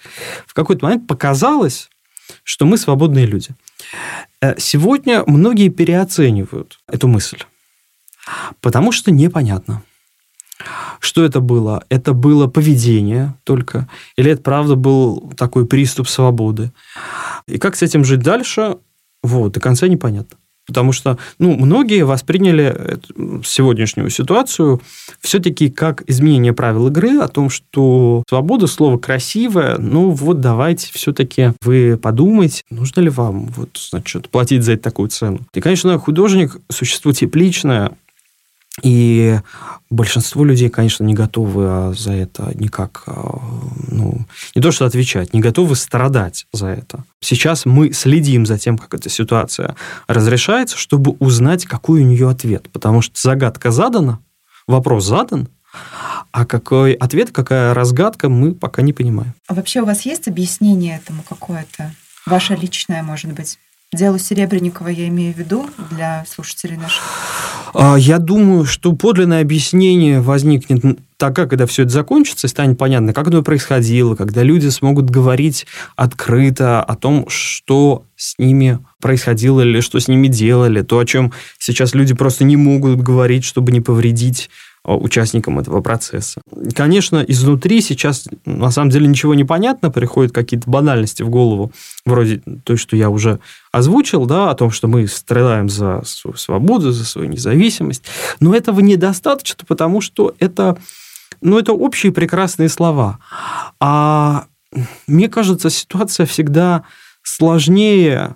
в 0.45 0.53
какой-то 0.53 0.85
момент 0.85 1.07
показалось, 1.07 1.89
что 2.43 2.65
мы 2.65 2.77
свободные 2.77 3.25
люди. 3.25 3.49
Э, 4.41 4.55
сегодня 4.57 5.23
многие 5.27 5.69
переоценивают 5.69 6.79
эту 6.87 7.07
мысль, 7.07 7.39
потому 8.61 8.91
что 8.91 9.11
непонятно. 9.11 9.83
Что 10.99 11.23
это 11.23 11.39
было? 11.39 11.83
Это 11.89 12.13
было 12.13 12.47
поведение 12.47 13.35
только? 13.43 13.89
Или 14.15 14.31
это 14.31 14.43
правда 14.43 14.75
был 14.75 15.33
такой 15.35 15.65
приступ 15.65 16.07
свободы? 16.07 16.71
И 17.47 17.57
как 17.57 17.75
с 17.75 17.81
этим 17.81 18.05
жить 18.05 18.21
дальше? 18.21 18.77
Вот, 19.23 19.53
до 19.53 19.59
конца 19.59 19.87
непонятно. 19.87 20.37
Потому 20.67 20.91
что 20.91 21.17
ну, 21.39 21.55
многие 21.55 22.03
восприняли 22.03 22.99
сегодняшнюю 23.43 24.09
ситуацию 24.09 24.81
все-таки 25.19 25.69
как 25.69 26.03
изменение 26.07 26.53
правил 26.53 26.87
игры, 26.87 27.19
о 27.19 27.27
том, 27.27 27.49
что 27.49 28.23
свобода 28.29 28.67
слово 28.67 28.97
красивое, 28.97 29.77
ну 29.77 30.11
вот 30.11 30.39
давайте 30.39 30.89
все-таки 30.93 31.53
вы 31.61 31.97
подумайте, 31.97 32.61
нужно 32.69 33.01
ли 33.01 33.09
вам 33.09 33.47
вот, 33.47 33.69
значит, 33.89 34.29
платить 34.29 34.63
за 34.63 34.73
это 34.73 34.83
такую 34.83 35.09
цену. 35.09 35.39
И, 35.53 35.61
конечно, 35.61 35.97
художник– 35.97 36.57
существо 36.69 37.11
тепличное, 37.11 37.91
и 38.81 39.39
большинство 39.89 40.43
людей, 40.43 40.69
конечно, 40.69 41.03
не 41.03 41.13
готовы 41.13 41.65
а, 41.67 41.93
за 41.93 42.13
это 42.13 42.51
никак, 42.55 43.03
а, 43.07 43.39
ну, 43.87 44.25
не 44.55 44.61
то 44.61 44.71
что 44.71 44.85
отвечать, 44.85 45.33
не 45.33 45.39
готовы 45.39 45.75
страдать 45.75 46.47
за 46.51 46.67
это. 46.67 47.03
Сейчас 47.19 47.65
мы 47.65 47.93
следим 47.93 48.45
за 48.45 48.57
тем, 48.57 48.77
как 48.77 48.93
эта 48.93 49.09
ситуация 49.09 49.75
разрешается, 50.07 50.77
чтобы 50.77 51.11
узнать, 51.19 51.65
какой 51.65 52.01
у 52.01 52.05
нее 52.05 52.29
ответ. 52.29 52.69
Потому 52.71 53.01
что 53.01 53.19
загадка 53.19 53.71
задана, 53.71 54.19
вопрос 54.67 55.05
задан, 55.05 55.47
а 56.31 56.45
какой 56.45 56.93
ответ, 56.93 57.31
какая 57.31 57.73
разгадка, 57.73 58.29
мы 58.29 58.53
пока 58.53 58.81
не 58.81 58.93
понимаем. 58.93 59.33
А 59.47 59.53
вообще 59.53 59.81
у 59.81 59.85
вас 59.85 60.01
есть 60.01 60.27
объяснение 60.27 60.97
этому 60.97 61.23
какое-то? 61.23 61.93
Ваше 62.25 62.55
личное, 62.55 63.03
может 63.03 63.31
быть? 63.33 63.57
Делу 63.93 64.17
Серебренникова 64.19 64.87
я 64.87 65.09
имею 65.09 65.33
в 65.33 65.37
виду 65.37 65.69
для 65.89 66.23
слушателей 66.25 66.77
наших? 66.77 67.03
А, 67.73 67.97
я 67.97 68.19
думаю, 68.19 68.63
что 68.63 68.93
подлинное 68.93 69.41
объяснение 69.41 70.21
возникнет 70.21 70.97
тогда, 71.17 71.45
когда 71.45 71.65
все 71.65 71.83
это 71.83 71.91
закончится, 71.91 72.47
и 72.47 72.49
станет 72.49 72.77
понятно, 72.77 73.11
как 73.11 73.27
оно 73.27 73.43
происходило, 73.43 74.15
когда 74.15 74.43
люди 74.43 74.69
смогут 74.69 75.09
говорить 75.09 75.67
открыто 75.97 76.81
о 76.81 76.95
том, 76.95 77.25
что 77.27 78.05
с 78.15 78.35
ними 78.37 78.79
происходило 79.01 79.59
или 79.59 79.81
что 79.81 79.99
с 79.99 80.07
ними 80.07 80.29
делали, 80.29 80.83
то, 80.83 80.97
о 80.97 81.05
чем 81.05 81.33
сейчас 81.59 81.93
люди 81.93 82.13
просто 82.13 82.45
не 82.45 82.55
могут 82.55 83.01
говорить, 83.01 83.43
чтобы 83.43 83.73
не 83.73 83.81
повредить 83.81 84.49
участникам 84.83 85.59
этого 85.59 85.81
процесса. 85.81 86.41
Конечно, 86.75 87.23
изнутри 87.27 87.81
сейчас 87.81 88.27
на 88.45 88.71
самом 88.71 88.89
деле 88.89 89.07
ничего 89.07 89.35
не 89.35 89.43
понятно, 89.43 89.91
приходят 89.91 90.31
какие-то 90.33 90.69
банальности 90.69 91.21
в 91.23 91.29
голову, 91.29 91.71
вроде 92.05 92.41
той, 92.63 92.77
что 92.77 92.95
я 92.95 93.09
уже 93.09 93.39
озвучил, 93.71 94.25
да, 94.25 94.49
о 94.49 94.55
том, 94.55 94.71
что 94.71 94.87
мы 94.87 95.07
страдаем 95.07 95.69
за 95.69 96.01
свою 96.05 96.35
свободу, 96.35 96.91
за 96.91 97.05
свою 97.05 97.29
независимость, 97.29 98.03
но 98.39 98.55
этого 98.55 98.79
недостаточно, 98.79 99.63
потому 99.67 100.01
что 100.01 100.33
это, 100.39 100.77
ну, 101.41 101.59
это 101.59 101.73
общие 101.73 102.11
прекрасные 102.11 102.69
слова. 102.69 103.19
А 103.79 104.45
мне 105.05 105.29
кажется, 105.29 105.69
ситуация 105.69 106.25
всегда 106.25 106.83
сложнее, 107.23 108.35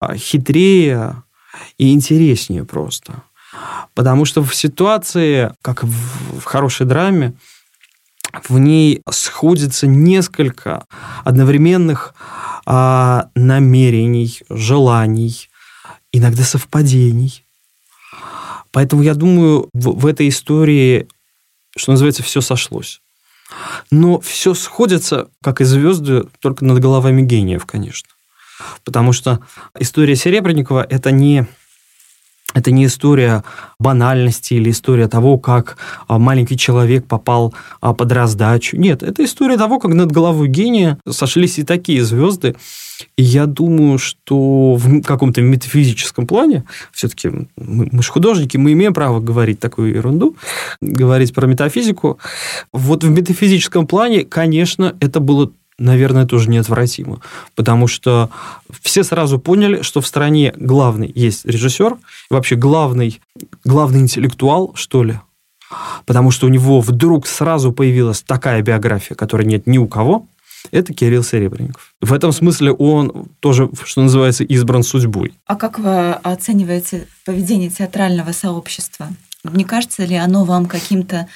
а, 0.00 0.16
хитрее 0.16 1.22
и 1.78 1.92
интереснее 1.92 2.64
просто. 2.64 3.22
Потому 3.94 4.24
что 4.24 4.42
в 4.42 4.54
ситуации, 4.54 5.52
как 5.62 5.84
в, 5.84 6.40
в 6.40 6.44
хорошей 6.44 6.86
драме, 6.86 7.34
в 8.48 8.58
ней 8.58 9.02
сходится 9.10 9.86
несколько 9.86 10.86
одновременных 11.24 12.14
а, 12.66 13.28
намерений, 13.34 14.40
желаний, 14.48 15.48
иногда 16.12 16.42
совпадений. 16.42 17.44
Поэтому 18.72 19.02
я 19.02 19.14
думаю, 19.14 19.68
в, 19.72 20.00
в 20.00 20.06
этой 20.06 20.28
истории, 20.28 21.06
что 21.76 21.92
называется, 21.92 22.22
все 22.22 22.40
сошлось. 22.40 23.00
Но 23.90 24.20
все 24.20 24.54
сходится, 24.54 25.28
как 25.42 25.60
и 25.60 25.64
звезды, 25.64 26.24
только 26.40 26.64
над 26.64 26.80
головами 26.80 27.22
гениев, 27.22 27.66
конечно. 27.66 28.08
Потому 28.84 29.12
что 29.12 29.40
история 29.78 30.16
Серебренникова– 30.16 30.84
это 30.90 31.10
не 31.10 31.46
это 32.54 32.70
не 32.70 32.86
история 32.86 33.44
банальности 33.78 34.54
или 34.54 34.70
история 34.70 35.08
того, 35.08 35.38
как 35.38 35.76
а, 36.06 36.18
маленький 36.18 36.56
человек 36.56 37.04
попал 37.06 37.52
а, 37.80 37.92
под 37.92 38.12
раздачу. 38.12 38.76
Нет, 38.76 39.02
это 39.02 39.24
история 39.24 39.58
того, 39.58 39.78
как 39.78 39.92
над 39.92 40.10
головой 40.10 40.48
гения 40.48 40.98
сошлись 41.08 41.58
и 41.58 41.64
такие 41.64 42.04
звезды. 42.04 42.54
И 43.16 43.22
я 43.22 43.46
думаю, 43.46 43.98
что 43.98 44.74
в 44.74 45.02
каком-то 45.02 45.42
метафизическом 45.42 46.26
плане, 46.26 46.64
все-таки 46.92 47.28
мы, 47.28 47.88
мы 47.90 48.02
же 48.02 48.12
художники, 48.12 48.56
мы 48.56 48.72
имеем 48.72 48.94
право 48.94 49.18
говорить 49.18 49.58
такую 49.58 49.94
ерунду, 49.94 50.36
говорить 50.80 51.34
про 51.34 51.46
метафизику. 51.46 52.18
Вот 52.72 53.02
в 53.02 53.10
метафизическом 53.10 53.88
плане, 53.88 54.24
конечно, 54.24 54.96
это 55.00 55.18
было 55.18 55.50
наверное, 55.78 56.26
тоже 56.26 56.48
неотвратимо. 56.50 57.20
Потому 57.54 57.86
что 57.86 58.30
все 58.80 59.04
сразу 59.04 59.38
поняли, 59.38 59.82
что 59.82 60.00
в 60.00 60.06
стране 60.06 60.52
главный 60.56 61.10
есть 61.14 61.44
режиссер, 61.44 61.96
вообще 62.30 62.56
главный, 62.56 63.20
главный 63.64 64.00
интеллектуал, 64.00 64.72
что 64.74 65.02
ли. 65.02 65.20
Потому 66.06 66.30
что 66.30 66.46
у 66.46 66.50
него 66.50 66.80
вдруг 66.80 67.26
сразу 67.26 67.72
появилась 67.72 68.22
такая 68.22 68.62
биография, 68.62 69.16
которой 69.16 69.46
нет 69.46 69.66
ни 69.66 69.78
у 69.78 69.88
кого. 69.88 70.26
Это 70.70 70.94
Кирилл 70.94 71.22
Серебренников. 71.22 71.94
В 72.00 72.12
этом 72.12 72.32
смысле 72.32 72.72
он 72.72 73.28
тоже, 73.40 73.68
что 73.84 74.02
называется, 74.02 74.44
избран 74.44 74.82
судьбой. 74.82 75.34
А 75.46 75.56
как 75.56 75.78
вы 75.78 76.12
оцениваете 76.12 77.06
поведение 77.26 77.68
театрального 77.68 78.32
сообщества? 78.32 79.08
Не 79.44 79.64
кажется 79.64 80.04
ли 80.04 80.16
оно 80.16 80.44
вам 80.44 80.66
каким-то 80.66 81.28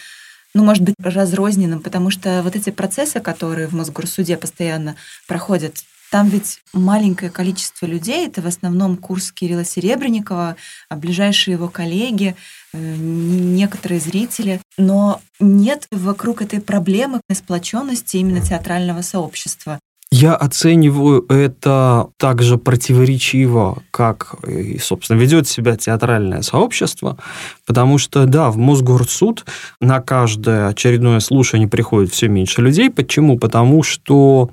ну, 0.58 0.64
может 0.64 0.82
быть, 0.82 0.96
разрозненным, 0.98 1.80
потому 1.80 2.10
что 2.10 2.42
вот 2.42 2.56
эти 2.56 2.70
процессы, 2.70 3.20
которые 3.20 3.68
в 3.68 3.74
Мосгорсуде 3.74 4.36
постоянно 4.36 4.96
проходят, 5.28 5.76
там 6.10 6.28
ведь 6.28 6.62
маленькое 6.72 7.30
количество 7.30 7.86
людей, 7.86 8.26
это 8.26 8.42
в 8.42 8.46
основном 8.46 8.96
курс 8.96 9.30
Кирилла 9.30 9.64
Серебренникова, 9.64 10.56
а 10.88 10.96
ближайшие 10.96 11.54
его 11.54 11.68
коллеги, 11.68 12.34
э, 12.72 12.96
некоторые 12.96 14.00
зрители, 14.00 14.60
но 14.76 15.20
нет 15.38 15.86
вокруг 15.92 16.42
этой 16.42 16.60
проблемы 16.60 17.20
сплоченности 17.32 18.16
именно 18.16 18.40
театрального 18.40 19.02
сообщества. 19.02 19.78
Я 20.20 20.34
оцениваю 20.34 21.24
это 21.28 22.08
так 22.16 22.42
же 22.42 22.58
противоречиво, 22.58 23.84
как, 23.92 24.34
и, 24.48 24.76
собственно, 24.78 25.16
ведет 25.16 25.46
себя 25.46 25.76
театральное 25.76 26.42
сообщество, 26.42 27.16
потому 27.64 27.98
что, 27.98 28.26
да, 28.26 28.50
в 28.50 28.56
Мосгорсуд 28.56 29.46
на 29.80 30.00
каждое 30.00 30.66
очередное 30.66 31.20
слушание 31.20 31.68
приходит 31.68 32.12
все 32.12 32.26
меньше 32.26 32.62
людей. 32.62 32.90
Почему? 32.90 33.38
Потому 33.38 33.84
что, 33.84 34.50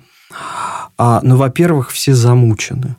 а, 0.99 1.19
ну, 1.23 1.35
во-первых, 1.35 1.89
все 1.89 2.13
замучены. 2.13 2.95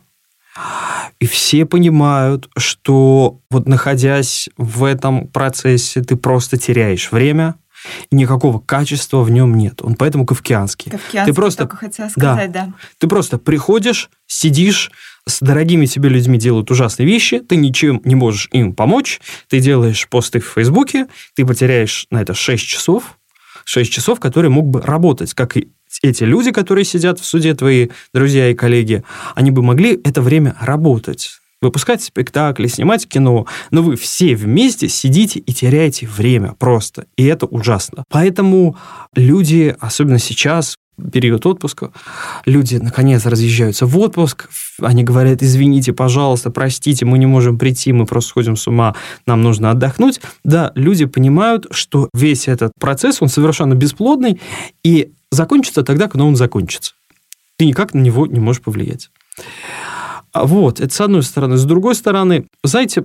И 1.21 1.27
все 1.27 1.67
понимают, 1.67 2.49
что 2.57 3.39
вот 3.49 3.69
находясь 3.69 4.49
в 4.57 4.83
этом 4.83 5.29
процессе, 5.29 6.03
ты 6.03 6.17
просто 6.17 6.57
теряешь 6.57 7.13
время– 7.13 7.55
никакого 8.11 8.59
качества 8.59 9.23
в 9.23 9.31
нем 9.31 9.57
нет. 9.57 9.83
Он 9.83 9.95
поэтому 9.95 10.27
кавкианский. 10.27 10.91
Кавкианский, 10.91 11.33
ты 11.33 11.35
просто, 11.35 11.63
только 11.65 11.77
хотела 11.77 12.09
сказать, 12.09 12.53
да, 12.53 12.67
да. 12.67 12.73
Ты 12.99 13.09
просто 13.09 13.39
приходишь, 13.39 14.11
сидишь, 14.27 14.91
с 15.27 15.41
дорогими 15.41 15.87
тебе 15.87 16.09
людьми 16.09 16.39
делают 16.39 16.71
ужасные 16.71 17.07
вещи, 17.07 17.41
ты 17.41 17.57
ничем 17.57 18.01
не 18.05 18.15
можешь 18.15 18.49
им 18.53 18.73
помочь, 18.75 19.21
ты 19.49 19.61
делаешь 19.61 20.09
посты 20.09 20.41
в 20.41 20.47
Фейсбуке, 20.55 21.09
ты 21.35 21.45
потеряешь 21.45 22.07
на 22.11 22.23
это 22.23 22.35
6 22.35 22.65
часов, 22.65 23.19
6 23.65 23.93
часов, 23.93 24.21
которые 24.21 24.51
мог 24.51 24.67
бы 24.67 24.81
работать, 24.81 25.35
как 25.35 25.57
и 25.57 25.69
эти 26.03 26.25
люди, 26.25 26.53
которые 26.53 26.85
сидят 26.85 27.19
в 27.19 27.25
суде, 27.25 27.55
твои 27.55 27.89
друзья 28.13 28.51
и 28.51 28.55
коллеги, 28.55 29.03
они 29.35 29.51
бы 29.51 29.63
могли 29.63 30.01
это 30.05 30.23
время 30.23 30.57
работать 30.61 31.41
выпускать 31.63 32.03
спектакли, 32.03 32.67
снимать 32.67 33.09
кино, 33.09 33.47
но 33.71 33.83
вы 33.83 33.97
все 33.97 34.35
вместе 34.35 34.89
сидите 34.89 35.41
и 35.41 35.53
теряете 35.53 36.07
время 36.07 36.55
просто. 36.59 37.07
И 37.17 37.25
это 37.25 37.47
ужасно. 37.47 38.05
Поэтому 38.11 38.77
люди, 39.15 39.75
особенно 39.81 40.19
сейчас, 40.19 40.77
период 41.13 41.45
отпуска, 41.47 41.93
люди 42.45 42.77
наконец 42.77 43.27
разъезжаются 43.27 43.87
в 43.87 43.99
отпуск, 43.99 44.49
они 44.81 45.03
говорят, 45.03 45.43
извините, 45.43 45.93
пожалуйста, 45.93 46.51
простите, 46.51 47.05
мы 47.05 47.19
не 47.19 47.27
можем 47.27 47.59
прийти, 47.59 47.93
мы 47.93 48.07
просто 48.07 48.31
сходим 48.31 48.57
с 48.57 48.67
ума, 48.67 48.95
нам 49.27 49.43
нужно 49.43 49.71
отдохнуть. 49.71 50.21
Да, 50.45 50.73
люди 50.75 51.05
понимают, 51.05 51.67
что 51.71 52.09
весь 52.15 52.49
этот 52.49 52.73
процесс, 52.79 53.21
он 53.21 53.29
совершенно 53.29 53.75
бесплодный, 53.75 54.41
и 54.83 55.13
закончится 55.31 55.83
тогда, 55.83 56.09
когда 56.09 56.25
он 56.25 56.37
закончится. 56.37 56.95
Ты 57.59 57.67
никак 57.67 57.95
на 57.95 58.01
него 58.01 58.27
не 58.27 58.41
можешь 58.41 58.63
повлиять. 58.63 59.11
А 60.37 60.45
вот, 60.45 60.81
это 60.81 60.95
с 60.95 61.01
одной 61.01 61.23
стороны. 61.23 61.57
С 61.57 61.65
другой 61.65 61.95
стороны, 61.95 62.47
знаете, 62.63 63.05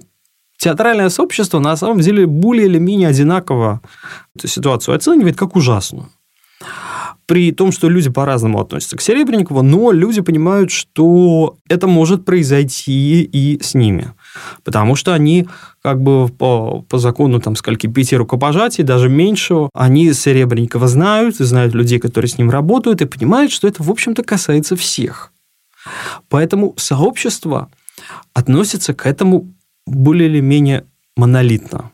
театральное 0.57 1.07
сообщество 1.07 1.59
на 1.59 1.77
самом 1.77 2.01
деле 2.01 2.25
более 2.25 2.65
или 2.65 2.77
менее 2.77 3.07
одинаково 3.07 3.79
эту 4.35 4.49
ситуацию 4.49 4.95
оценивает 4.95 5.37
как 5.37 5.55
ужасную. 5.55 6.09
При 7.27 7.53
том, 7.53 7.71
что 7.71 7.87
люди 7.87 8.09
по-разному 8.09 8.59
относятся 8.59 8.97
к 8.97 9.01
Серебренникову, 9.01 9.61
но 9.61 9.93
люди 9.93 10.19
понимают, 10.19 10.71
что 10.71 11.55
это 11.69 11.87
может 11.87 12.25
произойти 12.25 13.23
и 13.23 13.63
с 13.63 13.75
ними. 13.75 14.11
Потому 14.65 14.97
что 14.97 15.13
они 15.13 15.47
как 15.81 16.01
бы 16.01 16.27
по, 16.27 16.81
по 16.81 16.97
закону 16.97 17.39
там 17.39 17.55
скольки 17.55 17.87
пяти 17.87 18.17
рукопожатий, 18.17 18.83
даже 18.83 19.07
меньше, 19.07 19.69
они 19.73 20.11
Серебренникова 20.11 20.89
знают, 20.89 21.39
и 21.39 21.45
знают 21.45 21.73
людей, 21.73 21.99
которые 21.99 22.27
с 22.27 22.37
ним 22.37 22.49
работают, 22.49 23.01
и 23.01 23.05
понимают, 23.05 23.53
что 23.53 23.69
это, 23.69 23.81
в 23.81 23.89
общем-то, 23.89 24.21
касается 24.23 24.75
всех. 24.75 25.31
Поэтому 26.29 26.73
сообщество 26.77 27.69
относится 28.33 28.93
к 28.93 29.05
этому 29.05 29.53
более 29.85 30.29
или 30.29 30.39
менее 30.39 30.85
монолитно. 31.15 31.91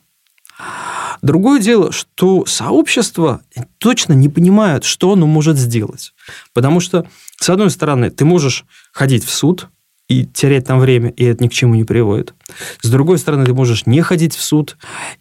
Другое 1.21 1.59
дело, 1.59 1.91
что 1.91 2.45
сообщество 2.45 3.41
точно 3.79 4.13
не 4.13 4.29
понимает, 4.29 4.83
что 4.83 5.13
оно 5.13 5.25
может 5.25 5.57
сделать. 5.57 6.13
Потому 6.53 6.79
что, 6.79 7.07
с 7.39 7.49
одной 7.49 7.71
стороны, 7.71 8.11
ты 8.11 8.23
можешь 8.23 8.65
ходить 8.91 9.25
в 9.25 9.33
суд 9.33 9.69
и 10.07 10.25
терять 10.25 10.65
там 10.65 10.79
время, 10.79 11.09
и 11.09 11.25
это 11.25 11.43
ни 11.43 11.47
к 11.47 11.53
чему 11.53 11.75
не 11.75 11.83
приводит. 11.83 12.33
С 12.81 12.89
другой 12.89 13.17
стороны, 13.17 13.45
ты 13.45 13.53
можешь 13.53 13.85
не 13.85 14.01
ходить 14.01 14.35
в 14.35 14.41
суд 14.41 14.77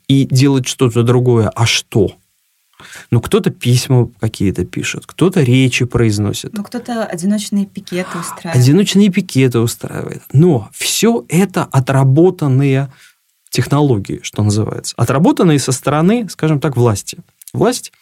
и 0.07 0.27
делать 0.31 0.67
что-то 0.67 1.03
другое. 1.03 1.49
А 1.49 1.67
что? 1.67 2.13
Ну, 3.11 3.21
кто-то 3.21 3.51
письма 3.51 4.11
какие-то 4.21 4.65
пишет, 4.65 5.07
кто-то 5.07 5.43
речи 5.43 5.85
произносит. 5.85 6.53
Ну, 6.53 6.63
кто-то 6.63 7.05
одиночные 7.05 7.67
пикеты 7.67 8.19
устраивает. 8.19 8.57
Одиночные 8.57 9.11
пикеты 9.11 9.59
устраивает. 9.61 10.23
Но 10.33 10.69
все 10.73 11.25
это 11.29 11.65
отработанные 11.65 12.91
технологии, 13.51 14.21
что 14.23 14.43
называется. 14.43 14.95
Отработанные 14.97 15.59
со 15.59 15.73
стороны, 15.73 16.29
скажем 16.29 16.61
так, 16.61 16.77
власти. 16.77 17.19
Власть 17.53 17.93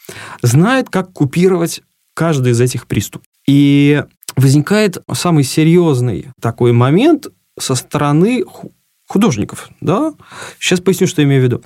знает, 0.43 0.89
как 0.91 1.13
купировать 1.13 1.83
каждый 2.15 2.53
из 2.53 2.61
этих 2.61 2.87
приступов. 2.87 3.27
И 3.47 4.03
возникает 4.37 5.03
самый 5.13 5.45
серьезный 5.45 6.29
такой 6.41 6.73
момент 6.73 7.29
со 7.59 7.75
стороны 7.75 8.45
художников, 9.15 9.69
да? 9.81 10.13
Сейчас 10.59 10.81
поясню, 10.81 11.07
что 11.07 11.23
я 11.23 11.29
имею 11.29 11.41
в 11.41 11.45
виду. 11.45 11.63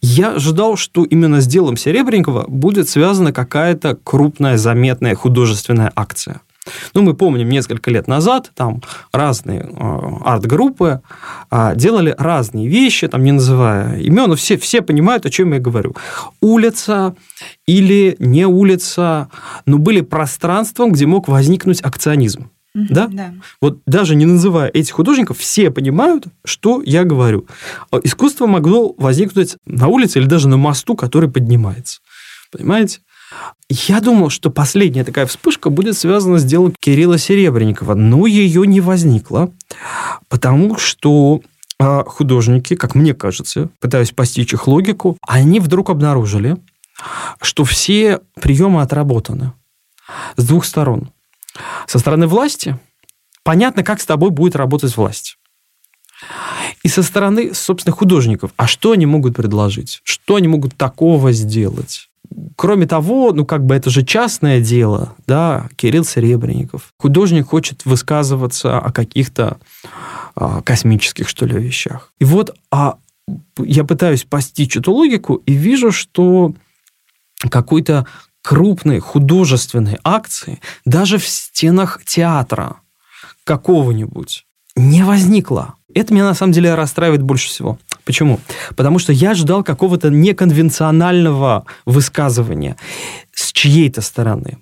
Я 0.00 0.34
ожидал, 0.36 0.76
что 0.76 1.04
именно 1.04 1.40
с 1.40 1.46
делом 1.48 1.76
Серебренникова 1.76 2.44
будет 2.46 2.88
связана 2.88 3.32
какая-то 3.32 3.98
крупная, 4.04 4.56
заметная 4.56 5.16
художественная 5.16 5.92
акция. 5.96 6.40
Ну, 6.94 7.02
мы 7.02 7.14
помним, 7.14 7.48
несколько 7.48 7.90
лет 7.90 8.06
назад 8.06 8.52
там 8.54 8.82
разные 9.12 9.62
э, 9.62 10.00
арт-группы 10.24 11.00
э, 11.50 11.72
делали 11.74 12.14
разные 12.16 12.68
вещи, 12.68 13.08
там 13.08 13.24
не 13.24 13.32
называя 13.32 13.98
имен, 13.98 14.28
но 14.28 14.36
все, 14.36 14.56
все 14.56 14.80
понимают, 14.80 15.26
о 15.26 15.30
чем 15.30 15.52
я 15.54 15.58
говорю. 15.58 15.96
Улица 16.40 17.16
или 17.66 18.14
не 18.20 18.46
улица, 18.46 19.28
но 19.66 19.78
были 19.78 20.02
пространством, 20.02 20.92
где 20.92 21.06
мог 21.06 21.26
возникнуть 21.26 21.80
акционизм 21.80 22.48
да? 22.74 23.06
да? 23.08 23.34
Вот 23.60 23.80
даже 23.86 24.14
не 24.14 24.24
называя 24.24 24.68
этих 24.68 24.94
художников, 24.94 25.38
все 25.38 25.70
понимают, 25.70 26.24
что 26.44 26.82
я 26.82 27.04
говорю. 27.04 27.46
А 27.90 27.98
искусство 28.02 28.46
могло 28.46 28.94
возникнуть 28.96 29.56
на 29.66 29.88
улице 29.88 30.18
или 30.18 30.26
даже 30.26 30.48
на 30.48 30.56
мосту, 30.56 30.96
который 30.96 31.30
поднимается. 31.30 32.00
Понимаете? 32.50 33.00
Я 33.68 34.00
думал, 34.00 34.28
что 34.28 34.50
последняя 34.50 35.04
такая 35.04 35.26
вспышка 35.26 35.70
будет 35.70 35.96
связана 35.96 36.38
с 36.38 36.44
делом 36.44 36.74
Кирилла 36.78 37.18
Серебренникова, 37.18 37.94
но 37.94 38.26
ее 38.26 38.66
не 38.66 38.80
возникло, 38.80 39.50
потому 40.28 40.76
что 40.76 41.40
а, 41.78 42.04
художники, 42.04 42.74
как 42.74 42.94
мне 42.94 43.14
кажется, 43.14 43.70
пытаюсь 43.80 44.10
постичь 44.10 44.52
их 44.52 44.66
логику, 44.66 45.16
они 45.26 45.60
вдруг 45.60 45.88
обнаружили, 45.88 46.58
что 47.40 47.64
все 47.64 48.20
приемы 48.40 48.82
отработаны 48.82 49.52
с 50.36 50.44
двух 50.44 50.64
сторон. 50.64 51.10
Со 51.86 51.98
стороны 51.98 52.26
власти 52.26 52.78
понятно, 53.42 53.82
как 53.82 54.00
с 54.00 54.06
тобой 54.06 54.30
будет 54.30 54.56
работать 54.56 54.96
власть. 54.96 55.38
И 56.82 56.88
со 56.88 57.02
стороны, 57.02 57.54
собственно, 57.54 57.94
художников. 57.94 58.52
А 58.56 58.66
что 58.66 58.92
они 58.92 59.06
могут 59.06 59.34
предложить? 59.34 60.00
Что 60.04 60.36
они 60.36 60.48
могут 60.48 60.76
такого 60.76 61.32
сделать? 61.32 62.08
кроме 62.56 62.86
того, 62.86 63.32
ну, 63.32 63.44
как 63.44 63.64
бы 63.64 63.74
это 63.74 63.90
же 63.90 64.04
частное 64.04 64.60
дело, 64.60 65.14
да, 65.26 65.68
Кирилл 65.76 66.04
Серебренников. 66.04 66.92
Художник 66.98 67.48
хочет 67.48 67.84
высказываться 67.84 68.78
о 68.78 68.92
каких-то 68.92 69.58
а, 70.34 70.62
космических, 70.62 71.28
что 71.28 71.46
ли, 71.46 71.58
вещах. 71.58 72.12
И 72.18 72.24
вот 72.24 72.54
а, 72.70 72.96
я 73.58 73.84
пытаюсь 73.84 74.24
постичь 74.24 74.76
эту 74.76 74.92
логику 74.92 75.36
и 75.46 75.52
вижу, 75.52 75.92
что 75.92 76.54
какой-то 77.50 78.06
крупной 78.42 78.98
художественной 78.98 79.98
акции 80.04 80.60
даже 80.84 81.18
в 81.18 81.26
стенах 81.26 82.00
театра 82.04 82.76
какого-нибудь 83.44 84.46
не 84.76 85.04
возникло. 85.04 85.74
Это 85.94 86.14
меня 86.14 86.24
на 86.24 86.34
самом 86.34 86.52
деле 86.52 86.74
расстраивает 86.74 87.22
больше 87.22 87.48
всего. 87.48 87.78
Почему? 88.04 88.40
Потому 88.76 88.98
что 88.98 89.12
я 89.12 89.34
ждал 89.34 89.62
какого-то 89.62 90.10
неконвенционального 90.10 91.66
высказывания 91.84 92.76
с 93.34 93.52
чьей-то 93.52 94.00
стороны. 94.02 94.58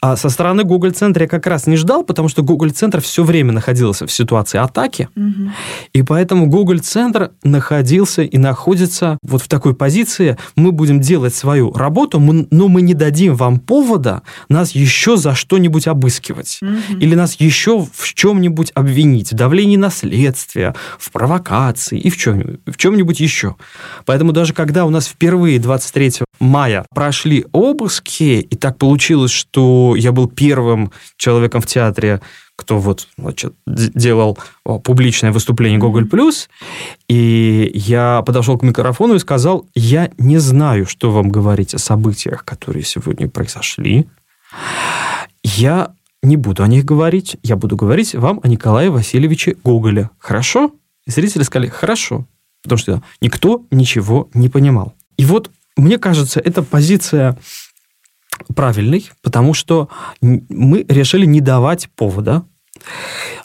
А 0.00 0.16
со 0.16 0.30
стороны 0.30 0.64
Google 0.64 0.90
центра 0.90 1.22
я 1.22 1.28
как 1.28 1.46
раз 1.46 1.66
не 1.66 1.76
ждал, 1.76 2.04
потому 2.04 2.28
что 2.28 2.42
Google 2.42 2.70
центр 2.70 3.00
все 3.00 3.22
время 3.22 3.52
находился 3.52 4.06
в 4.06 4.12
ситуации 4.12 4.58
атаки, 4.58 5.08
угу. 5.14 5.50
и 5.92 6.02
поэтому 6.02 6.46
Google 6.46 6.78
центр 6.78 7.32
находился 7.44 8.22
и 8.22 8.38
находится 8.38 9.18
вот 9.22 9.42
в 9.42 9.48
такой 9.48 9.74
позиции: 9.74 10.36
мы 10.56 10.72
будем 10.72 11.00
делать 11.00 11.34
свою 11.34 11.72
работу, 11.72 12.18
но 12.18 12.68
мы 12.68 12.82
не 12.82 12.94
дадим 12.94 13.34
вам 13.34 13.60
повода 13.60 14.22
нас 14.48 14.72
еще 14.72 15.16
за 15.16 15.34
что-нибудь 15.34 15.86
обыскивать 15.86 16.60
угу. 16.62 16.98
или 16.98 17.14
нас 17.14 17.36
еще 17.38 17.86
в 17.92 18.14
чем-нибудь 18.14 18.72
обвинить, 18.74 19.32
в 19.32 19.36
давлении 19.36 19.76
на 19.76 19.90
следствие, 19.90 20.74
в 20.98 21.10
провокации 21.12 21.98
и 21.98 22.10
в 22.10 22.16
чем-нибудь, 22.16 22.60
в 22.66 22.76
чем-нибудь 22.76 23.20
еще. 23.20 23.56
Поэтому 24.06 24.32
даже 24.32 24.54
когда 24.54 24.84
у 24.84 24.90
нас 24.90 25.06
впервые 25.06 25.58
23 25.58 26.22
мая 26.40 26.86
прошли 26.94 27.44
обыски, 28.00 28.40
и 28.40 28.56
так 28.56 28.78
получилось, 28.78 29.30
что 29.30 29.94
я 29.96 30.12
был 30.12 30.28
первым 30.28 30.92
человеком 31.16 31.60
в 31.60 31.66
театре, 31.66 32.20
кто 32.56 32.78
вот 32.78 33.08
значит, 33.16 33.54
делал 33.66 34.38
публичное 34.64 35.32
выступление 35.32 35.78
Google+, 35.78 36.06
и 37.08 37.70
я 37.74 38.22
подошел 38.22 38.58
к 38.58 38.62
микрофону 38.62 39.14
и 39.14 39.18
сказал, 39.18 39.66
я 39.74 40.10
не 40.18 40.38
знаю, 40.38 40.86
что 40.86 41.10
вам 41.10 41.30
говорить 41.30 41.74
о 41.74 41.78
событиях, 41.78 42.44
которые 42.44 42.84
сегодня 42.84 43.28
произошли. 43.28 44.06
Я 45.42 45.92
не 46.22 46.36
буду 46.36 46.62
о 46.62 46.68
них 46.68 46.84
говорить, 46.84 47.38
я 47.42 47.56
буду 47.56 47.76
говорить 47.76 48.14
вам 48.14 48.40
о 48.42 48.48
Николае 48.48 48.90
Васильевиче 48.90 49.56
Гоголе. 49.64 50.10
Хорошо? 50.18 50.72
И 51.06 51.10
зрители 51.10 51.44
сказали, 51.44 51.68
хорошо, 51.68 52.26
потому 52.62 52.78
что 52.78 53.02
никто 53.22 53.64
ничего 53.70 54.28
не 54.34 54.50
понимал. 54.50 54.92
И 55.16 55.24
вот 55.24 55.50
мне 55.76 55.96
кажется, 55.96 56.40
эта 56.40 56.62
позиция 56.62 57.38
правильной, 58.54 59.10
потому 59.22 59.54
что 59.54 59.88
мы 60.20 60.84
решили 60.88 61.26
не 61.26 61.40
давать 61.40 61.88
повода. 61.96 62.44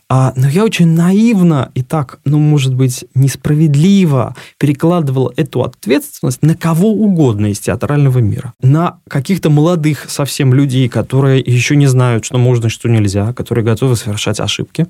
А, 0.08 0.34
но 0.36 0.48
я 0.48 0.64
очень 0.64 0.88
наивно 0.90 1.72
и 1.74 1.82
так, 1.82 2.20
ну, 2.26 2.38
может 2.38 2.76
быть, 2.76 3.06
несправедливо 3.16 4.36
перекладывал 4.60 5.34
эту 5.36 5.64
ответственность 5.64 6.44
на 6.44 6.56
кого 6.56 6.92
угодно 6.92 7.48
из 7.48 7.60
театрального 7.60 8.20
мира. 8.20 8.54
На 8.62 9.00
каких-то 9.10 9.50
молодых 9.50 10.06
совсем 10.08 10.54
людей, 10.54 10.90
которые 10.90 11.40
еще 11.40 11.76
не 11.76 11.88
знают, 11.88 12.24
что 12.24 12.38
можно, 12.38 12.70
что 12.70 12.88
нельзя, 12.88 13.34
которые 13.34 13.66
готовы 13.66 13.96
совершать 13.96 14.40
ошибки. 14.40 14.86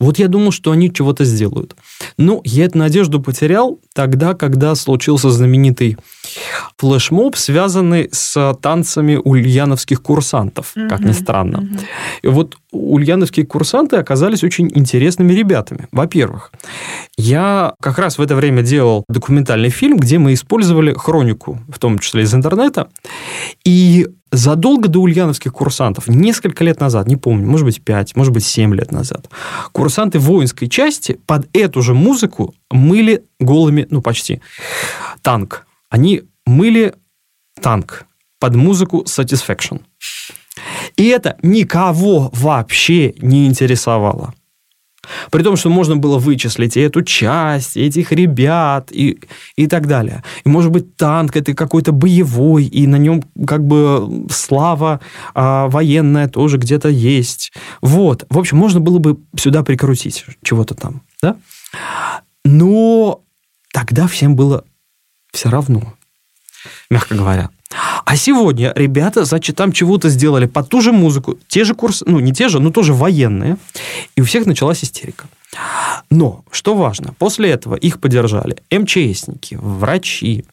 Вот 0.00 0.18
я 0.18 0.28
думал, 0.28 0.50
что 0.50 0.72
они 0.72 0.90
чего-то 0.90 1.24
сделают. 1.24 1.76
Но 2.16 2.40
я 2.44 2.64
эту 2.64 2.78
надежду 2.78 3.20
потерял 3.20 3.78
тогда, 3.92 4.32
когда 4.32 4.74
случился 4.74 5.30
знаменитый 5.30 5.98
флешмоб, 6.76 7.36
связанный 7.36 8.08
с 8.12 8.54
танцами 8.60 9.16
ульяновских 9.22 10.02
курсантов, 10.02 10.72
mm-hmm. 10.74 10.88
как 10.88 11.00
ни 11.00 11.12
странно. 11.12 11.56
Mm-hmm. 11.58 11.80
И 12.22 12.26
вот 12.28 12.56
ульяновские 12.70 13.46
курсанты 13.46 13.96
оказались 13.96 14.44
очень 14.44 14.70
интересными 14.74 15.32
ребятами. 15.32 15.88
Во-первых, 15.92 16.52
я 17.16 17.74
как 17.80 17.98
раз 17.98 18.18
в 18.18 18.22
это 18.22 18.34
время 18.34 18.62
делал 18.62 19.04
документальный 19.08 19.70
фильм, 19.70 19.96
где 19.96 20.18
мы 20.18 20.34
использовали 20.34 20.92
хронику, 20.92 21.60
в 21.68 21.78
том 21.78 21.98
числе 21.98 22.22
из 22.22 22.34
интернета, 22.34 22.88
и 23.64 24.06
задолго 24.30 24.88
до 24.88 25.00
ульяновских 25.00 25.52
курсантов, 25.52 26.08
несколько 26.08 26.64
лет 26.64 26.80
назад, 26.80 27.06
не 27.06 27.16
помню, 27.16 27.46
может 27.46 27.64
быть, 27.64 27.82
5, 27.82 28.16
может 28.16 28.32
быть, 28.32 28.44
7 28.44 28.74
лет 28.74 28.92
назад, 28.92 29.30
курсанты 29.72 30.18
воинской 30.18 30.68
части 30.68 31.18
под 31.26 31.48
эту 31.56 31.82
же 31.82 31.94
музыку 31.94 32.54
мыли 32.70 33.24
голыми, 33.40 33.86
ну, 33.90 34.02
почти, 34.02 34.40
танк 35.22 35.64
они 35.90 36.22
мыли 36.46 36.94
танк 37.60 38.06
под 38.40 38.54
музыку 38.54 39.04
Satisfaction. 39.06 39.82
И 40.96 41.06
это 41.06 41.36
никого 41.42 42.30
вообще 42.32 43.14
не 43.20 43.46
интересовало. 43.46 44.34
При 45.30 45.42
том, 45.42 45.56
что 45.56 45.70
можно 45.70 45.96
было 45.96 46.18
вычислить 46.18 46.76
и 46.76 46.80
эту 46.80 47.02
часть, 47.02 47.76
и 47.76 47.82
этих 47.82 48.12
ребят, 48.12 48.90
и, 48.92 49.18
и 49.56 49.66
так 49.66 49.86
далее. 49.86 50.22
И, 50.44 50.48
может 50.48 50.70
быть, 50.70 50.96
танк 50.96 51.36
это 51.36 51.54
какой-то 51.54 51.92
боевой, 51.92 52.64
и 52.64 52.86
на 52.86 52.96
нем 52.96 53.22
как 53.46 53.66
бы 53.66 54.26
слава 54.30 55.00
а, 55.34 55.68
военная 55.68 56.28
тоже 56.28 56.58
где-то 56.58 56.88
есть. 56.88 57.52
Вот. 57.80 58.26
В 58.28 58.38
общем, 58.38 58.58
можно 58.58 58.80
было 58.80 58.98
бы 58.98 59.18
сюда 59.36 59.62
прикрутить 59.62 60.24
чего-то 60.42 60.74
там. 60.74 61.02
Да? 61.22 61.36
Но 62.44 63.22
тогда 63.72 64.06
всем 64.06 64.36
было 64.36 64.64
все 65.38 65.50
равно, 65.50 65.94
мягко 66.90 67.14
говоря. 67.14 67.50
А 68.04 68.16
сегодня 68.16 68.72
ребята, 68.74 69.24
значит, 69.24 69.54
там 69.54 69.70
чего-то 69.70 70.08
сделали 70.08 70.46
под 70.46 70.68
ту 70.68 70.80
же 70.80 70.90
музыку, 70.90 71.38
те 71.46 71.62
же 71.62 71.76
курсы, 71.76 72.04
ну, 72.08 72.18
не 72.18 72.32
те 72.32 72.48
же, 72.48 72.58
но 72.58 72.70
тоже 72.70 72.92
военные, 72.92 73.56
и 74.16 74.20
у 74.20 74.24
всех 74.24 74.46
началась 74.46 74.82
истерика. 74.82 75.26
Но, 76.10 76.44
что 76.50 76.74
важно, 76.74 77.14
после 77.16 77.50
этого 77.50 77.76
их 77.76 78.00
поддержали 78.00 78.56
МЧСники, 78.72 79.56
врачи, 79.60 80.44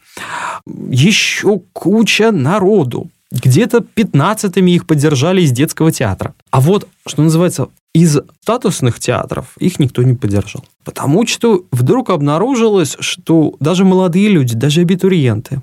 еще 0.67 1.61
куча 1.73 2.31
народу. 2.31 3.09
Где-то 3.35 3.79
15-ми 3.79 4.75
их 4.75 4.87
поддержали 4.87 5.41
из 5.41 5.51
детского 5.51 5.91
театра. 5.91 6.33
А 6.51 6.61
вот, 6.61 6.87
что 7.05 7.21
называется, 7.21 7.67
из 7.93 8.17
статусных 8.41 8.99
театров 8.99 9.57
их 9.59 9.77
никто 9.77 10.03
не 10.03 10.13
поддержал. 10.13 10.63
Потому 10.85 11.27
что 11.27 11.65
вдруг 11.71 12.11
обнаружилось, 12.11 12.95
что 12.99 13.55
даже 13.59 13.83
молодые 13.83 14.29
люди, 14.29 14.55
даже 14.55 14.81
абитуриенты 14.81 15.61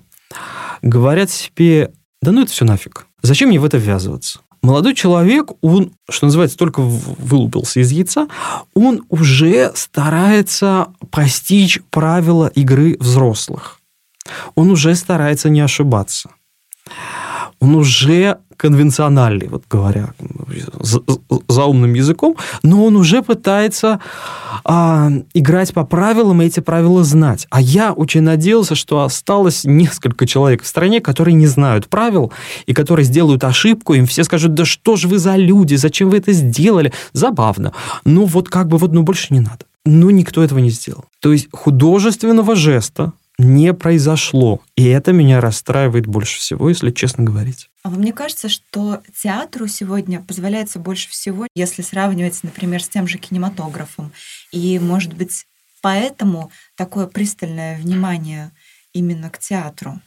говорят 0.83 1.31
себе, 1.31 1.93
да 2.21 2.33
ну 2.33 2.43
это 2.43 2.53
все 2.53 2.67
нафиг. 2.67 3.07
Зачем 3.23 3.49
мне 3.49 3.59
в 3.59 3.65
это 3.65 3.79
ввязываться? 3.79 4.41
Молодой 4.63 4.95
человек, 4.95 5.51
он, 5.63 5.93
что 6.11 6.27
называется, 6.27 6.59
только 6.59 6.83
вылупился 6.83 7.81
из 7.81 7.91
яйца, 7.91 8.29
он 8.75 9.05
уже 9.09 9.73
старается 9.75 10.89
постичь 11.11 11.81
правила 11.91 12.49
игры 12.55 12.97
взрослых. 13.01 13.81
Он 14.55 14.71
уже 14.71 14.95
старается 14.95 15.49
не 15.49 15.61
ошибаться. 15.61 16.31
Он 17.63 17.77
уже 17.77 18.39
конвенциональный, 18.57 19.47
вот 19.47 19.63
говоря 19.71 20.15
за, 20.81 21.65
умным 21.65 21.95
языком, 21.95 22.37
но 22.65 22.85
он 22.85 22.97
уже 22.97 23.23
пытается 23.23 24.01
а, 24.65 25.11
играть 25.33 25.73
по 25.73 25.85
правилам 25.85 26.43
и 26.43 26.47
эти 26.47 26.59
правила 26.59 27.05
знать. 27.05 27.47
А 27.51 27.61
я 27.61 27.93
очень 27.93 28.23
надеялся, 28.23 28.75
что 28.75 29.03
осталось 29.03 29.63
несколько 29.63 30.27
человек 30.27 30.65
в 30.65 30.67
стране, 30.67 31.01
которые 31.01 31.35
не 31.35 31.47
знают 31.47 31.87
правил 31.87 32.33
и 32.67 32.75
которые 32.75 33.05
сделают 33.05 33.45
ошибку, 33.45 33.95
им 33.95 34.07
все 34.07 34.25
скажут, 34.25 34.55
да 34.55 34.65
что 34.65 34.97
же 34.97 35.07
вы 35.07 35.21
за 35.21 35.37
люди, 35.37 35.77
зачем 35.77 36.11
вы 36.11 36.17
это 36.17 36.33
сделали? 36.33 36.93
Забавно. 37.13 37.73
Ну 38.05 38.25
вот 38.25 38.49
как 38.49 38.67
бы 38.67 38.77
вот, 38.77 38.93
ну 38.93 39.05
больше 39.05 39.29
не 39.31 39.41
надо. 39.41 39.67
Но 39.85 40.11
никто 40.11 40.43
этого 40.43 40.59
не 40.59 40.71
сделал. 40.71 41.05
То 41.21 41.33
есть 41.33 41.47
художественного 41.53 42.57
жеста 42.57 43.13
не 43.39 43.75
произошло. 43.75 44.61
И 44.77 44.85
это 44.85 45.13
меня 45.13 45.41
расстраивает 45.41 46.07
больше 46.07 46.39
всего, 46.39 46.69
если 46.69 46.91
честно 46.91 47.25
говорить. 47.25 47.71
А 47.83 47.91
мне 47.91 48.13
кажется, 48.13 48.49
что 48.49 49.03
театру 49.21 49.67
сегодня 49.67 50.21
позволяется 50.21 50.79
больше 50.79 51.09
всего, 51.09 51.47
если 51.55 51.83
сравнивать, 51.83 52.39
например, 52.43 52.83
с 52.83 52.89
тем 52.89 53.09
же 53.09 53.19
кинематографом. 53.19 54.13
И, 54.53 54.79
может 54.79 55.15
быть, 55.15 55.47
поэтому 55.81 56.51
такое 56.77 57.07
пристальное 57.07 57.79
внимание 57.79 58.53
именно 58.93 59.31
к 59.31 59.39
театру. 59.39 60.01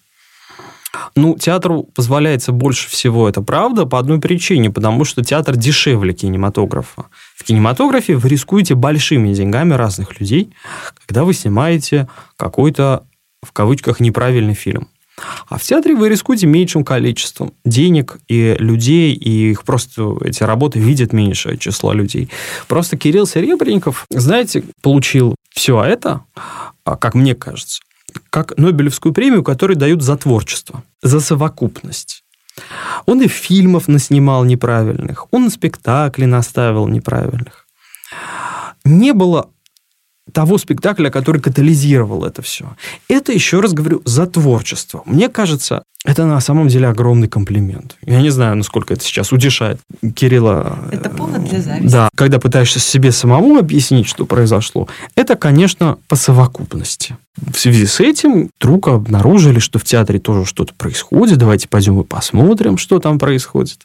Ну, 1.15 1.37
театру 1.37 1.83
позволяется 1.83 2.51
больше 2.51 2.89
всего, 2.89 3.27
это 3.27 3.41
правда, 3.41 3.85
по 3.85 3.99
одной 3.99 4.19
причине, 4.19 4.69
потому 4.69 5.03
что 5.03 5.23
театр 5.23 5.57
дешевле 5.57 6.13
кинематографа. 6.13 7.05
В 7.35 7.43
кинематографе 7.43 8.15
вы 8.15 8.29
рискуете 8.29 8.75
большими 8.75 9.33
деньгами 9.33 9.73
разных 9.73 10.19
людей, 10.19 10.53
когда 11.05 11.23
вы 11.25 11.33
снимаете 11.33 12.07
какой-то 12.37 13.05
в 13.45 13.51
кавычках 13.51 13.99
неправильный 13.99 14.53
фильм. 14.53 14.89
А 15.47 15.57
в 15.57 15.63
театре 15.63 15.95
вы 15.95 16.09
рискуете 16.09 16.45
меньшим 16.45 16.83
количеством 16.83 17.53
денег 17.63 18.17
и 18.27 18.55
людей, 18.59 19.13
и 19.13 19.51
их 19.51 19.63
просто 19.63 20.17
эти 20.21 20.43
работы 20.43 20.79
видят 20.79 21.13
меньшее 21.13 21.57
число 21.57 21.93
людей. 21.93 22.29
Просто 22.67 22.97
Кирилл 22.97 23.25
Серебренников, 23.25 24.05
знаете, 24.09 24.63
получил 24.81 25.35
все 25.51 25.81
это, 25.83 26.25
а, 26.83 26.97
как 26.97 27.15
мне 27.15 27.33
кажется, 27.33 27.81
как 28.29 28.57
Нобелевскую 28.57 29.13
премию, 29.13 29.43
которую 29.43 29.77
дают 29.77 30.01
за 30.01 30.17
творчество, 30.17 30.83
за 31.01 31.21
совокупность. 31.21 32.23
Он 33.05 33.21
и 33.21 33.27
фильмов 33.27 33.87
наснимал 33.87 34.43
неправильных, 34.43 35.27
он 35.31 35.49
спектакли 35.49 36.25
наставил 36.25 36.87
неправильных. 36.87 37.67
Не 38.83 39.13
было 39.13 39.49
того 40.31 40.57
спектакля, 40.57 41.09
который 41.09 41.39
катализировал 41.39 42.25
это 42.25 42.41
все. 42.41 42.75
Это, 43.07 43.31
еще 43.31 43.59
раз 43.59 43.73
говорю, 43.73 44.01
за 44.05 44.25
творчество. 44.25 45.03
Мне 45.05 45.29
кажется, 45.29 45.83
это 46.03 46.25
на 46.25 46.39
самом 46.39 46.67
деле 46.67 46.87
огромный 46.87 47.27
комплимент. 47.27 47.95
Я 48.01 48.21
не 48.21 48.29
знаю, 48.29 48.55
насколько 48.55 48.93
это 48.93 49.03
сейчас 49.03 49.31
утешает 49.31 49.79
Кирилла. 50.15 50.79
Это 50.91 51.09
повод 51.09 51.43
для 51.45 51.61
зависти. 51.61 51.91
Да, 51.91 52.09
когда 52.15 52.39
пытаешься 52.39 52.79
себе 52.79 53.11
самому 53.11 53.57
объяснить, 53.57 54.07
что 54.07 54.25
произошло, 54.25 54.87
это, 55.15 55.35
конечно, 55.35 55.97
по 56.07 56.15
совокупности. 56.15 57.17
В 57.37 57.57
связи 57.57 57.85
с 57.85 57.99
этим 57.99 58.49
вдруг 58.59 58.87
обнаружили, 58.87 59.59
что 59.59 59.79
в 59.79 59.83
театре 59.83 60.19
тоже 60.19 60.45
что-то 60.45 60.73
происходит. 60.73 61.37
Давайте 61.37 61.67
пойдем 61.67 61.99
и 61.99 62.03
посмотрим, 62.03 62.77
что 62.77 62.99
там 62.99 63.19
происходит. 63.19 63.79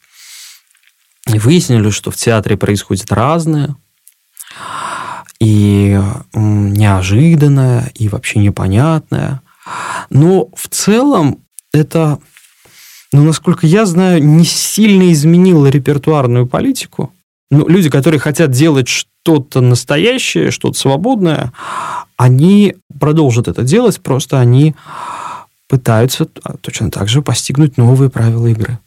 И 1.27 1.39
выяснили, 1.39 1.91
что 1.91 2.11
в 2.11 2.17
театре 2.17 2.57
происходит 2.57 3.13
разное 3.13 3.77
и 5.41 5.99
неожиданное, 6.35 7.91
и 7.95 8.09
вообще 8.09 8.39
непонятное. 8.41 9.41
Но 10.11 10.49
в 10.55 10.69
целом 10.69 11.39
это, 11.73 12.19
ну, 13.13 13.25
насколько 13.25 13.67
я 13.67 13.87
знаю, 13.87 14.23
не 14.23 14.45
сильно 14.45 15.11
изменило 15.13 15.67
репертуарную 15.67 16.47
политику. 16.47 17.13
Ну, 17.51 17.67
люди, 17.67 17.91
которые 17.91 18.21
хотят 18.21 18.51
делать 18.51 18.89
что-то 18.89 19.61
настоящее, 19.61 20.51
что-то 20.51 20.79
свободное, 20.79 21.53
они 22.17 22.77
продолжат 22.99 23.49
это 23.49 23.63
делать, 23.63 24.01
просто 24.01 24.39
они 24.39 24.75
пытаются 25.69 26.27
точно 26.61 26.91
так 26.91 27.09
же 27.09 27.23
постигнуть 27.23 27.77
новые 27.77 28.11
правила 28.11 28.47
игры. 28.47 28.79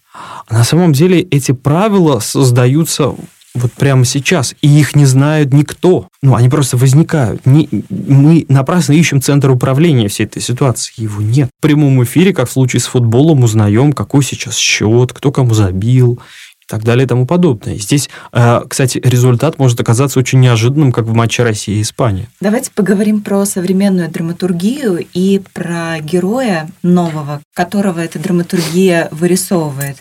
А 0.47 0.53
на 0.53 0.63
самом 0.63 0.93
деле 0.93 1.21
эти 1.21 1.51
правила 1.51 2.19
создаются 2.19 3.15
вот 3.53 3.71
прямо 3.73 4.05
сейчас, 4.05 4.55
и 4.61 4.67
их 4.67 4.95
не 4.95 5.05
знает 5.05 5.53
никто. 5.53 6.07
Ну, 6.21 6.35
они 6.35 6.49
просто 6.49 6.77
возникают. 6.77 7.45
Не, 7.45 7.69
мы 7.89 8.45
напрасно 8.49 8.93
ищем 8.93 9.21
центр 9.21 9.51
управления 9.51 10.07
всей 10.07 10.25
этой 10.25 10.41
ситуации. 10.41 10.93
Его 10.97 11.21
нет. 11.21 11.49
В 11.59 11.61
прямом 11.61 12.03
эфире, 12.03 12.33
как 12.33 12.49
в 12.49 12.51
случае 12.51 12.79
с 12.79 12.85
футболом, 12.85 13.43
узнаем, 13.43 13.93
какой 13.93 14.23
сейчас 14.23 14.55
счет, 14.57 15.13
кто 15.13 15.31
кому 15.31 15.53
забил, 15.53 16.19
и 16.63 16.65
так 16.67 16.83
далее 16.83 17.05
и 17.05 17.07
тому 17.07 17.25
подобное. 17.25 17.77
Здесь, 17.77 18.09
э, 18.31 18.61
кстати, 18.67 18.99
результат 19.03 19.59
может 19.59 19.79
оказаться 19.81 20.19
очень 20.19 20.39
неожиданным, 20.39 20.91
как 20.91 21.05
в 21.05 21.13
матче 21.13 21.43
России 21.43 21.77
и 21.77 21.81
Испании. 21.81 22.29
Давайте 22.39 22.71
поговорим 22.71 23.21
про 23.21 23.45
современную 23.45 24.09
драматургию 24.09 25.05
и 25.13 25.41
про 25.53 25.99
героя 25.99 26.69
нового, 26.81 27.41
которого 27.53 27.99
эта 27.99 28.17
драматургия 28.17 29.09
вырисовывает. 29.11 29.97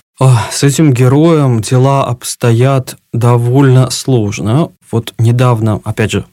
С 0.50 0.62
этим 0.62 0.92
героем 0.92 1.60
дела 1.60 2.04
обстоят 2.04 2.96
довольно 3.12 3.90
сложно. 3.90 4.70
Вот 4.90 5.14
недавно, 5.18 5.80
опять 5.84 6.12
же, 6.12 6.24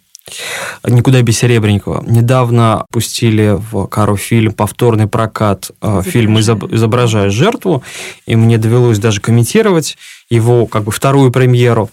Никуда 0.86 1.22
без 1.22 1.38
Серебренникова. 1.38 2.04
Недавно 2.08 2.86
пустили 2.92 3.58
в 3.72 3.88
Кару 3.88 4.18
фильм 4.18 4.54
повторный 4.54 5.08
прокат 5.08 5.72
э, 5.82 6.02
фильм 6.06 6.40
«Изображая 6.40 7.30
жертву», 7.30 7.84
и 8.26 8.36
мне 8.36 8.58
довелось 8.58 9.00
даже 9.00 9.22
комментировать 9.22 9.98
его 10.30 10.68
как 10.68 10.84
бы 10.84 10.92
вторую 10.92 11.32
премьеру. 11.32 11.90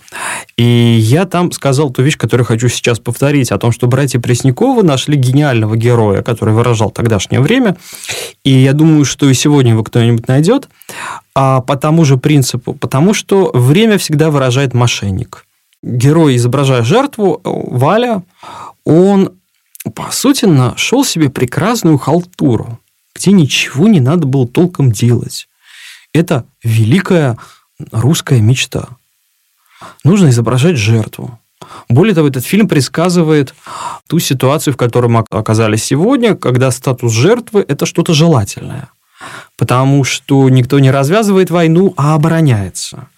И 0.57 0.65
я 0.65 1.25
там 1.25 1.51
сказал 1.53 1.91
ту 1.91 2.03
вещь, 2.03 2.19
которую 2.19 2.45
хочу 2.47 2.69
сейчас 2.69 2.99
повторить, 2.99 3.51
о 3.51 3.59
том, 3.59 3.73
что 3.73 3.87
братья 3.87 4.21
Пресняковы 4.21 4.83
нашли 4.83 5.17
гениального 5.17 5.77
героя, 5.77 6.23
который 6.23 6.55
выражал 6.55 6.91
тогдашнее 6.91 7.41
время. 7.41 7.77
И 8.45 8.51
я 8.51 8.73
думаю, 8.73 9.05
что 9.05 9.29
и 9.29 9.35
сегодня 9.35 9.73
его 9.73 9.83
кто-нибудь 9.83 10.29
найдет. 10.29 10.69
А 11.35 11.61
по 11.61 11.77
тому 11.77 12.05
же 12.05 12.17
принципу, 12.17 12.75
потому 12.75 13.15
что 13.15 13.51
время 13.53 13.99
всегда 13.99 14.31
выражает 14.31 14.75
мошенник 14.75 15.46
герой, 15.87 16.37
изображая 16.37 16.83
жертву, 16.83 17.41
Валя, 17.45 18.23
он, 18.85 19.33
по 19.95 20.11
сути, 20.11 20.45
нашел 20.45 21.05
себе 21.05 21.31
прекрасную 21.31 21.97
халтуру, 21.97 22.81
где 23.15 23.33
ничего 23.33 23.87
не 23.89 24.01
надо 24.01 24.27
было 24.27 24.47
толком 24.49 24.91
делать. 24.91 25.49
Это 26.13 26.45
великая 26.63 27.39
русская 27.93 28.41
мечта. 28.41 28.89
Нужно 30.03 30.31
изображать 30.31 30.77
жертву. 30.77 31.39
Более 31.89 32.15
того, 32.15 32.29
этот 32.29 32.45
фильм 32.45 32.69
предсказывает 32.69 33.55
ту 34.09 34.19
ситуацию, 34.19 34.75
в 34.75 34.77
которой 34.77 35.09
мы 35.09 35.25
оказались 35.31 35.85
сегодня, 35.85 36.35
когда 36.35 36.71
статус 36.71 37.13
жертвы– 37.13 37.65
это 37.69 37.87
что-то 37.87 38.13
желательное. 38.13 38.89
Потому 39.57 40.05
что 40.05 40.49
никто 40.49 40.79
не 40.79 40.91
развязывает 40.91 41.51
войну, 41.51 41.95
а 41.97 42.15
обороняется. 42.15 43.09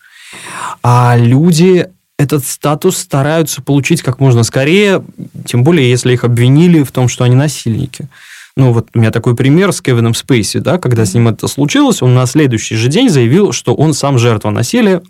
А 0.82 1.16
люди 1.16 1.88
этот 2.18 2.44
статус 2.44 2.98
стараются 2.98 3.62
получить 3.62 4.02
как 4.02 4.18
можно 4.18 4.42
скорее, 4.42 5.04
тем 5.46 5.62
более, 5.62 5.88
если 5.88 6.12
их 6.12 6.24
обвинили 6.24 6.82
в 6.82 6.90
том, 6.90 7.08
что 7.08 7.24
они 7.24 7.36
насильники. 7.36 8.08
Ну, 8.56 8.72
вот 8.72 8.88
у 8.92 8.98
меня 8.98 9.12
такой 9.12 9.36
пример 9.36 9.72
с 9.72 9.80
Кевином 9.80 10.14
Спейси, 10.14 10.58
да, 10.58 10.78
когда 10.78 11.04
с 11.04 11.14
ним 11.14 11.28
это 11.28 11.46
случилось, 11.46 12.02
он 12.02 12.14
на 12.14 12.26
следующий 12.26 12.74
же 12.74 12.88
день 12.88 13.08
заявил, 13.08 13.52
что 13.52 13.72
он 13.72 13.94
сам 13.94 14.18
жертва 14.18 14.50
насилия 14.50 15.00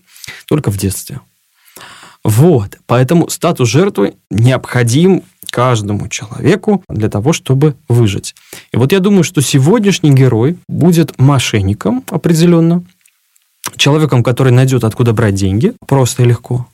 только 0.47 0.71
в 0.71 0.77
детстве. 0.77 1.21
Вот, 2.23 2.79
поэтому 2.87 3.31
статус 3.31 3.71
жертвы 3.71 4.15
необходим 4.31 5.23
каждому 5.51 6.09
человеку 6.09 6.85
для 6.91 7.09
того, 7.09 7.33
чтобы 7.33 7.75
выжить. 7.89 8.35
И 8.71 8.77
вот 8.77 8.93
я 8.93 9.01
думаю, 9.01 9.25
что 9.25 9.41
сегодняшний 9.41 10.11
герой 10.11 10.59
будет 10.69 11.19
мошенником 11.19 12.05
определенно, 12.11 12.85
человеком, 13.79 14.23
который 14.23 14.53
найдет, 14.53 14.85
откуда 14.85 15.13
брать 15.13 15.35
деньги, 15.35 15.73
просто 15.87 16.23
и 16.23 16.27
легко, 16.27 16.67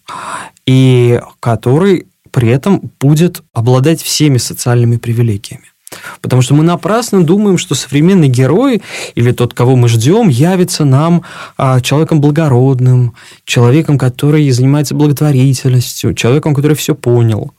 и 0.67 1.21
который 1.41 2.07
при 2.31 2.49
этом 2.49 2.91
будет 3.01 3.43
обладать 3.53 4.03
всеми 4.03 4.39
социальными 4.39 4.97
привилегиями. 4.97 5.75
Потому 6.21 6.43
что 6.43 6.55
мы 6.55 6.65
напрасно 6.65 7.23
думаем, 7.23 7.59
что 7.59 7.75
современный 7.75 8.29
герой 8.29 8.83
или 9.15 9.33
тот, 9.33 9.55
кого 9.55 9.77
мы 9.77 9.89
ждем, 9.89 10.29
явится 10.29 10.85
нам 10.85 11.23
а, 11.57 11.81
человеком 11.81 12.21
благородным, 12.21 13.15
человеком, 13.45 13.99
который 13.99 14.51
занимается 14.51 14.95
благотворительностью, 14.95 16.15
человеком, 16.15 16.55
который 16.55 16.77
все 16.77 16.95
понял. 16.95 17.53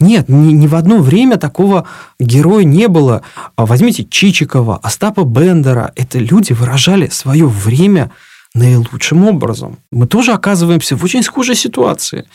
Нет, 0.00 0.28
ни, 0.28 0.52
ни 0.52 0.66
в 0.66 0.74
одно 0.74 0.98
время 0.98 1.36
такого 1.36 1.86
героя 2.18 2.64
не 2.64 2.88
было. 2.88 3.22
А 3.56 3.66
возьмите 3.66 4.04
Чичикова, 4.04 4.78
Остапа 4.82 5.24
Бендера. 5.24 5.92
Это 5.96 6.18
люди 6.18 6.52
выражали 6.52 7.08
свое 7.08 7.46
время 7.46 8.10
наилучшим 8.54 9.24
образом. 9.26 9.78
Мы 9.90 10.06
тоже 10.06 10.32
оказываемся 10.32 10.96
в 10.96 11.04
очень 11.04 11.22
схожей 11.22 11.54
ситуации. 11.54 12.26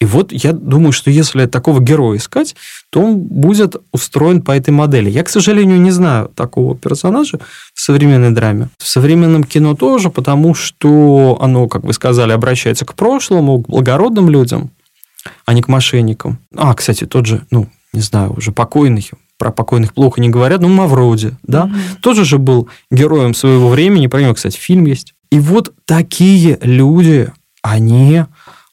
И 0.00 0.04
вот 0.04 0.32
я 0.32 0.52
думаю, 0.52 0.90
что 0.90 1.12
если 1.12 1.46
такого 1.46 1.80
героя 1.80 2.18
искать, 2.18 2.56
то 2.90 3.00
он 3.00 3.18
будет 3.18 3.76
устроен 3.92 4.42
по 4.42 4.50
этой 4.50 4.70
модели. 4.70 5.08
Я, 5.08 5.22
к 5.22 5.28
сожалению, 5.28 5.80
не 5.80 5.92
знаю 5.92 6.28
такого 6.34 6.76
персонажа 6.76 7.38
в 7.72 7.80
современной 7.80 8.32
драме. 8.32 8.68
В 8.78 8.88
современном 8.88 9.44
кино 9.44 9.76
тоже, 9.76 10.10
потому 10.10 10.54
что 10.54 11.38
оно, 11.40 11.68
как 11.68 11.84
вы 11.84 11.92
сказали, 11.92 12.32
обращается 12.32 12.84
к 12.84 12.94
прошлому, 12.94 13.62
к 13.62 13.68
благородным 13.68 14.28
людям, 14.28 14.70
а 15.46 15.54
не 15.54 15.62
к 15.62 15.68
мошенникам. 15.68 16.38
А, 16.56 16.74
кстати, 16.74 17.06
тот 17.06 17.26
же, 17.26 17.46
ну, 17.52 17.68
не 17.92 18.00
знаю, 18.00 18.34
уже 18.36 18.50
покойный, 18.50 19.08
про 19.38 19.52
покойных 19.52 19.94
плохо 19.94 20.20
не 20.20 20.30
говорят, 20.30 20.60
ну, 20.62 20.68
Мавроди, 20.68 21.36
да, 21.44 21.66
mm-hmm. 21.66 22.00
тоже 22.00 22.24
же 22.24 22.38
был 22.38 22.68
героем 22.90 23.34
своего 23.34 23.68
времени, 23.68 24.08
про 24.08 24.20
него, 24.20 24.34
кстати, 24.34 24.56
фильм 24.56 24.84
есть. 24.86 25.14
И 25.32 25.40
вот 25.40 25.72
такие 25.86 26.58
люди, 26.60 27.32
они 27.62 28.24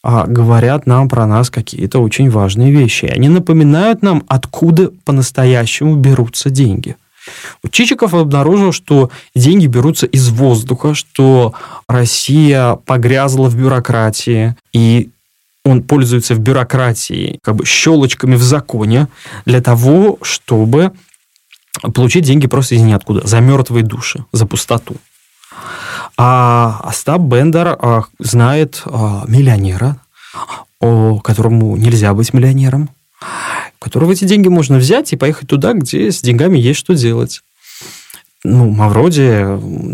а, 0.03 0.25
говорят 0.27 0.87
нам 0.87 1.07
про 1.07 1.25
нас 1.25 1.49
какие-то 1.49 1.99
очень 1.99 2.29
важные 2.29 2.69
вещи. 2.69 3.05
Они 3.05 3.29
напоминают 3.29 4.01
нам, 4.01 4.25
откуда 4.27 4.91
по-настоящему 5.05 5.95
берутся 5.95 6.49
деньги. 6.49 6.97
Чичиков 7.71 8.13
обнаружил, 8.13 8.73
что 8.73 9.09
деньги 9.33 9.67
берутся 9.67 10.05
из 10.05 10.27
воздуха, 10.27 10.95
что 10.95 11.53
Россия 11.87 12.75
погрязла 12.75 13.47
в 13.47 13.55
бюрократии, 13.55 14.57
и 14.73 15.11
он 15.63 15.81
пользуется 15.81 16.35
в 16.35 16.39
бюрократии 16.39 17.39
как 17.41 17.55
бы 17.55 17.65
щелочками 17.65 18.35
в 18.35 18.43
законе 18.43 19.07
для 19.45 19.61
того, 19.61 20.19
чтобы 20.23 20.91
получить 21.93 22.25
деньги 22.25 22.47
просто 22.47 22.75
из 22.75 22.81
ниоткуда, 22.81 23.25
за 23.25 23.39
мертвые 23.39 23.85
души, 23.85 24.25
за 24.33 24.45
пустоту. 24.45 24.97
А 26.21 26.81
Остап 26.83 27.21
Бендер 27.21 27.77
а, 27.79 28.03
знает 28.19 28.81
а, 28.83 29.23
миллионера, 29.25 29.95
о 30.81 31.17
которому 31.21 31.77
нельзя 31.77 32.13
быть 32.13 32.33
миллионером, 32.33 32.89
которого 33.79 34.11
эти 34.11 34.25
деньги 34.25 34.49
можно 34.49 34.75
взять 34.75 35.13
и 35.13 35.15
поехать 35.15 35.47
туда, 35.47 35.71
где 35.71 36.11
с 36.11 36.21
деньгами 36.21 36.59
есть 36.59 36.77
что 36.77 36.93
делать. 36.93 37.41
Ну, 38.43 38.69
Мавроди, 38.69 39.45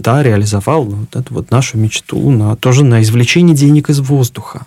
да, 0.01 0.23
реализовал 0.23 0.85
вот 0.85 1.15
эту 1.15 1.31
вот 1.31 1.51
нашу 1.51 1.77
мечту 1.77 2.31
на, 2.31 2.55
тоже 2.55 2.83
на 2.83 3.03
извлечение 3.03 3.55
денег 3.55 3.91
из 3.91 3.99
воздуха. 3.99 4.65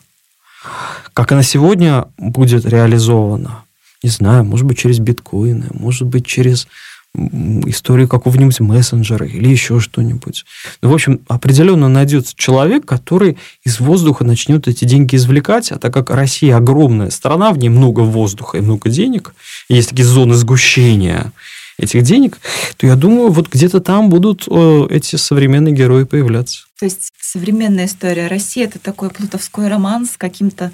Как 1.13 1.33
она 1.33 1.43
сегодня 1.43 2.07
будет 2.19 2.67
реализована? 2.67 3.65
Не 4.05 4.11
знаю, 4.11 4.45
может 4.45 4.65
быть, 4.65 4.79
через 4.79 5.01
биткоины, 5.01 5.67
может 5.73 6.07
быть, 6.07 6.25
через 6.25 6.69
историю 7.15 8.07
какого-нибудь 8.07 8.61
мессенджера 8.61 9.27
или 9.27 9.49
еще 9.49 9.81
что-нибудь. 9.81 10.45
Ну, 10.83 10.91
в 10.91 10.95
общем, 10.95 11.21
определенно 11.27 11.89
найдется 11.89 12.35
человек, 12.37 12.85
который 12.85 13.39
из 13.65 13.81
воздуха 13.81 14.25
начнет 14.25 14.69
эти 14.69 14.85
деньги 14.85 15.17
извлекать, 15.17 15.73
а 15.73 15.79
так 15.79 15.93
как 15.93 16.11
Россия 16.11 16.57
огромная 16.57 17.11
страна, 17.11 17.53
в 17.53 17.59
ней 17.59 17.71
много 17.71 18.01
воздуха 18.01 18.59
и 18.59 18.61
много 18.61 18.91
денег, 18.91 19.35
есть 19.69 19.91
такие 19.91 20.05
зоны 20.05 20.35
сгущения 20.35 21.33
этих 21.79 22.03
денег, 22.03 22.39
то 22.77 22.87
я 22.87 22.97
думаю, 22.97 23.31
вот 23.31 23.49
где-то 23.49 23.81
там 23.81 24.11
будут 24.11 24.47
э, 24.49 24.87
эти 24.91 25.17
современные 25.17 25.75
герои 25.75 26.05
появляться. 26.05 26.67
То 26.79 26.85
есть 26.85 27.13
современная 27.21 27.87
история 27.87 28.27
России 28.27 28.65
это 28.65 28.79
такой 28.79 29.11
плутовской 29.11 29.69
роман 29.69 30.05
с 30.07 30.17
каким-то 30.17 30.73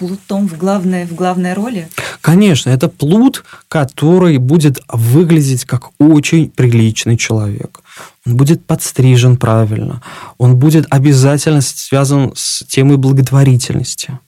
Плутом 0.00 0.48
в 0.48 0.56
главной, 0.56 1.04
в 1.04 1.14
главной 1.14 1.52
роли? 1.52 1.86
Конечно, 2.22 2.70
это 2.70 2.88
Плут, 2.88 3.44
который 3.68 4.38
будет 4.38 4.80
выглядеть 4.88 5.66
как 5.66 5.90
очень 5.98 6.48
приличный 6.48 7.18
человек. 7.18 7.80
Он 8.26 8.34
будет 8.34 8.64
подстрижен 8.64 9.36
правильно. 9.36 10.00
Он 10.38 10.56
будет 10.56 10.86
обязательно 10.88 11.60
связан 11.60 12.32
с 12.34 12.64
темой 12.66 12.96
благотворительности. 12.96 14.18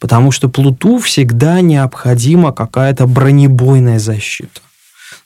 Потому 0.00 0.32
что 0.32 0.48
Плуту 0.48 0.98
всегда 0.98 1.60
необходима 1.60 2.50
какая-то 2.50 3.06
бронебойная 3.06 4.00
защита 4.00 4.60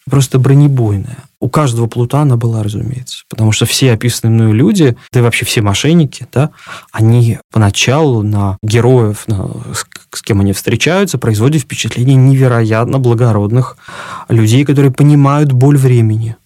просто 0.08 0.38
бронебойная. 0.38 1.24
У 1.40 1.48
каждого 1.48 1.86
Плута 1.86 2.20
она 2.20 2.36
была, 2.36 2.62
разумеется. 2.62 3.24
Потому 3.28 3.52
что 3.52 3.64
все 3.64 3.92
описанные 3.92 4.34
мною 4.34 4.52
люди, 4.52 4.96
да 5.12 5.20
и 5.20 5.22
вообще 5.22 5.44
все 5.46 5.62
мошенники, 5.62 6.26
да, 6.32 6.50
они 6.92 7.38
поначалу 7.50 8.22
на 8.22 8.58
героев, 8.62 9.24
на, 9.26 9.48
с, 9.72 9.86
с 10.12 10.22
кем 10.22 10.40
они 10.40 10.52
встречаются, 10.52 11.16
производят 11.16 11.62
впечатление 11.62 12.16
невероятно 12.16 12.98
благородных 12.98 13.78
людей, 14.28 14.64
которые 14.64 14.92
понимают 14.92 15.52
боль 15.52 15.78
времени, 15.78 16.36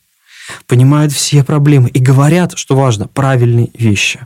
понимают 0.66 1.12
все 1.12 1.42
проблемы 1.42 1.88
и 1.88 1.98
говорят, 1.98 2.56
что 2.56 2.76
важно, 2.76 3.08
правильные 3.08 3.70
вещи. 3.74 4.20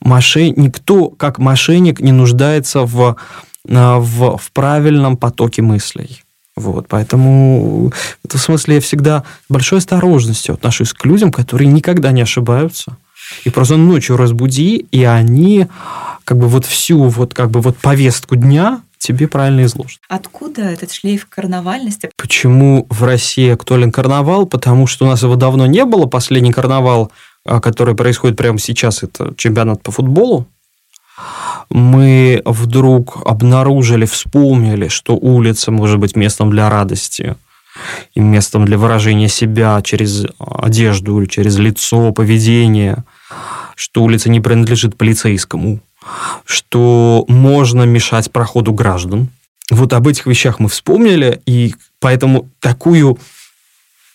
Мошен... 0.00 0.54
Никто, 0.56 1.08
как 1.08 1.38
мошенник, 1.38 2.00
не 2.00 2.12
нуждается 2.12 2.82
в, 2.82 3.16
в, 3.64 4.38
в 4.38 4.52
правильном 4.52 5.16
потоке 5.16 5.62
мыслей. 5.62 6.22
Вот, 6.56 6.88
поэтому 6.88 7.90
в 7.90 8.24
этом 8.24 8.40
смысле 8.40 8.76
я 8.76 8.80
всегда 8.80 9.24
большой 9.48 9.78
осторожностью 9.78 10.54
отношусь 10.54 10.94
к 10.94 11.04
людям, 11.04 11.30
которые 11.30 11.68
никогда 11.68 12.12
не 12.12 12.22
ошибаются. 12.22 12.96
И 13.44 13.50
просто 13.50 13.76
ночью 13.76 14.16
разбуди, 14.16 14.86
и 14.90 15.04
они 15.04 15.66
как 16.24 16.38
бы 16.38 16.48
вот 16.48 16.64
всю 16.64 17.04
вот 17.04 17.34
как 17.34 17.50
бы 17.50 17.60
вот 17.60 17.76
повестку 17.76 18.36
дня 18.36 18.80
тебе 18.98 19.28
правильно 19.28 19.64
изложат. 19.64 20.00
Откуда 20.08 20.62
этот 20.62 20.92
шлейф 20.92 21.26
карнавальности? 21.28 22.10
Почему 22.16 22.86
в 22.88 23.04
России 23.04 23.50
актуален 23.50 23.92
карнавал? 23.92 24.46
Потому 24.46 24.86
что 24.86 25.04
у 25.04 25.08
нас 25.08 25.22
его 25.22 25.36
давно 25.36 25.66
не 25.66 25.84
было. 25.84 26.06
Последний 26.06 26.52
карнавал, 26.52 27.12
а, 27.44 27.60
который 27.60 27.94
происходит 27.94 28.36
прямо 28.36 28.58
сейчас, 28.58 29.02
это 29.02 29.34
чемпионат 29.36 29.82
по 29.82 29.92
футболу 29.92 30.46
мы 31.70 32.42
вдруг 32.44 33.26
обнаружили, 33.26 34.06
вспомнили, 34.06 34.88
что 34.88 35.16
улица 35.16 35.70
может 35.70 35.98
быть 35.98 36.16
местом 36.16 36.50
для 36.50 36.68
радости 36.68 37.36
и 38.14 38.20
местом 38.20 38.64
для 38.64 38.78
выражения 38.78 39.28
себя 39.28 39.80
через 39.82 40.26
одежду 40.38 41.20
или 41.20 41.28
через 41.28 41.58
лицо, 41.58 42.12
поведение, 42.12 43.04
что 43.74 44.02
улица 44.02 44.30
не 44.30 44.40
принадлежит 44.40 44.96
полицейскому, 44.96 45.80
что 46.44 47.24
можно 47.28 47.82
мешать 47.82 48.30
проходу 48.30 48.72
граждан. 48.72 49.28
Вот 49.70 49.92
об 49.92 50.06
этих 50.06 50.26
вещах 50.26 50.60
мы 50.60 50.68
вспомнили, 50.68 51.42
и 51.44 51.74
поэтому 51.98 52.48
такую 52.60 53.18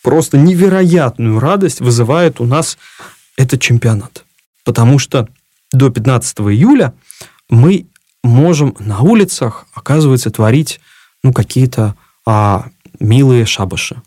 просто 0.01 0.37
невероятную 0.37 1.39
радость 1.39 1.81
вызывает 1.81 2.39
у 2.39 2.45
нас 2.45 2.77
этот 3.37 3.61
чемпионат. 3.61 4.23
Потому 4.63 4.97
что 4.97 5.27
до 5.71 5.89
15 5.89 6.39
июля 6.39 6.93
мы 7.49 7.87
можем 8.23 8.75
на 8.79 8.99
улицах, 8.99 9.65
оказывается, 9.73 10.29
творить 10.31 10.79
ну, 11.23 11.33
какие-то 11.33 11.95
а, 12.25 12.67
милые 12.99 13.45
шабаши. 13.45 14.01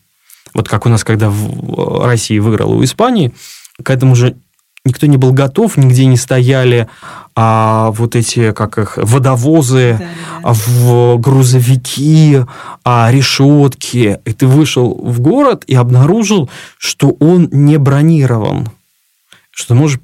Вот 0.52 0.68
как 0.68 0.86
у 0.86 0.88
нас, 0.88 1.04
когда 1.04 1.30
в 1.30 2.06
России 2.06 2.38
выиграла 2.38 2.74
у 2.74 2.84
Испании, 2.84 3.34
к 3.82 3.90
этому 3.90 4.14
же 4.14 4.36
никто 4.84 5.06
не 5.06 5.16
был 5.16 5.32
готов, 5.32 5.76
нигде 5.76 6.06
не 6.06 6.16
стояли 6.16 6.88
а, 7.34 7.90
вот 7.90 8.14
эти, 8.14 8.52
как 8.52 8.78
их, 8.78 8.98
водовозы, 8.98 9.96
да, 9.98 10.08
да. 10.42 10.52
в 10.52 11.18
грузовики, 11.18 12.40
а, 12.84 13.10
решетки. 13.10 14.20
И 14.24 14.32
ты 14.32 14.46
вышел 14.46 14.94
в 14.94 15.20
город 15.20 15.64
и 15.66 15.74
обнаружил, 15.74 16.50
что 16.78 17.16
он 17.18 17.48
не 17.50 17.78
бронирован. 17.78 18.68
Что 19.50 19.68
ты 19.68 19.74
можешь 19.74 20.00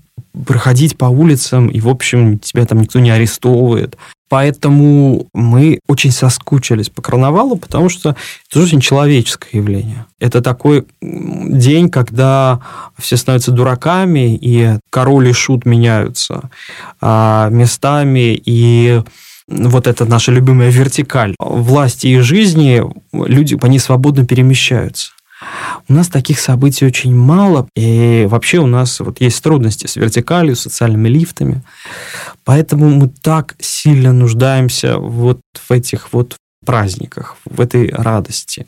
проходить 0.47 0.97
по 0.97 1.07
улицам, 1.07 1.69
и, 1.69 1.81
в 1.81 1.89
общем, 1.89 2.39
тебя 2.39 2.65
там 2.67 2.81
никто 2.81 3.01
не 3.01 3.11
арестовывает. 3.11 3.97
Поэтому 4.29 5.27
мы 5.35 5.81
очень 5.89 6.13
соскучились 6.13 6.89
по 6.89 7.03
карнавалу, 7.03 7.57
потому 7.57 7.89
что 7.89 8.15
это 8.49 8.61
очень 8.61 8.81
человеческое 8.81 9.59
явление. 9.59 10.07
Это 10.21 10.41
такой 10.41 10.87
день, 11.03 11.91
когда 11.91 12.61
все 12.97 13.17
становятся 13.17 13.51
дураками, 13.51 14.37
и 14.41 14.79
король 14.89 15.29
и 15.29 15.33
шут 15.33 15.67
меняются 15.67 16.49
а, 17.01 17.49
местами, 17.51 18.41
и 18.45 19.03
вот 19.49 19.89
это 19.89 20.05
наша 20.05 20.31
любимая 20.31 20.71
вертикаль 20.71 21.35
власти 21.41 22.07
и 22.07 22.19
жизни, 22.21 22.85
люди, 23.13 23.59
они 23.61 23.81
свободно 23.81 24.25
перемещаются. 24.25 25.11
У 25.89 25.93
нас 25.93 26.09
таких 26.09 26.39
событий 26.41 26.85
очень 26.85 27.15
мало, 27.15 27.69
и 27.75 28.27
вообще 28.29 28.59
у 28.59 28.67
нас 28.67 29.01
вот 29.01 29.21
есть 29.21 29.43
трудности 29.43 29.87
с 29.87 29.97
вертикалью, 29.97 30.57
социальными 30.57 31.09
лифтами, 31.09 31.63
поэтому 32.45 32.91
мы 32.91 33.09
так 33.09 33.57
сильно 33.59 34.13
нуждаемся 34.13 34.99
вот 34.99 35.41
в 35.69 35.73
этих 35.73 36.13
вот 36.13 36.37
праздниках, 36.65 37.37
в 37.45 37.61
этой 37.61 37.91
радости. 37.91 38.67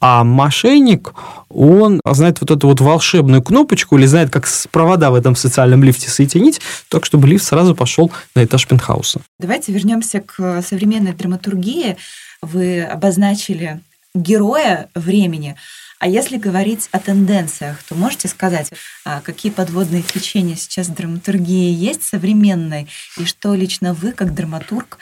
А 0.00 0.24
мошенник, 0.24 1.12
он 1.48 2.00
знает 2.04 2.40
вот 2.40 2.50
эту 2.50 2.68
вот 2.68 2.80
волшебную 2.80 3.42
кнопочку 3.42 3.98
или 3.98 4.06
знает, 4.06 4.30
как 4.30 4.48
провода 4.70 5.10
в 5.10 5.14
этом 5.14 5.36
социальном 5.36 5.84
лифте 5.84 6.08
соединить, 6.08 6.60
так, 6.88 7.04
чтобы 7.04 7.28
лифт 7.28 7.44
сразу 7.44 7.74
пошел 7.74 8.10
на 8.34 8.44
этаж 8.44 8.66
пентхауса. 8.66 9.20
Давайте 9.38 9.72
вернемся 9.72 10.20
к 10.20 10.62
современной 10.62 11.12
драматургии. 11.12 11.96
Вы 12.40 12.82
обозначили 12.82 13.80
героя 14.14 14.88
времени. 14.94 15.56
А 15.98 16.08
если 16.08 16.36
говорить 16.36 16.88
о 16.92 16.98
тенденциях, 16.98 17.82
то 17.82 17.94
можете 17.94 18.28
сказать, 18.28 18.70
а, 19.04 19.22
какие 19.22 19.50
подводные 19.50 20.02
течения 20.02 20.54
сейчас 20.54 20.88
в 20.88 20.94
драматургии 20.94 21.72
есть 21.72 22.02
современной, 22.02 22.88
и 23.18 23.24
что 23.24 23.54
лично 23.54 23.94
вы, 23.94 24.12
как 24.12 24.34
драматург, 24.34 24.98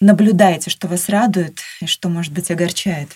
наблюдаете, 0.00 0.70
что 0.70 0.86
вас 0.86 1.08
радует 1.08 1.58
и 1.80 1.86
что, 1.86 2.08
может 2.08 2.32
быть, 2.32 2.50
огорчает? 2.50 3.08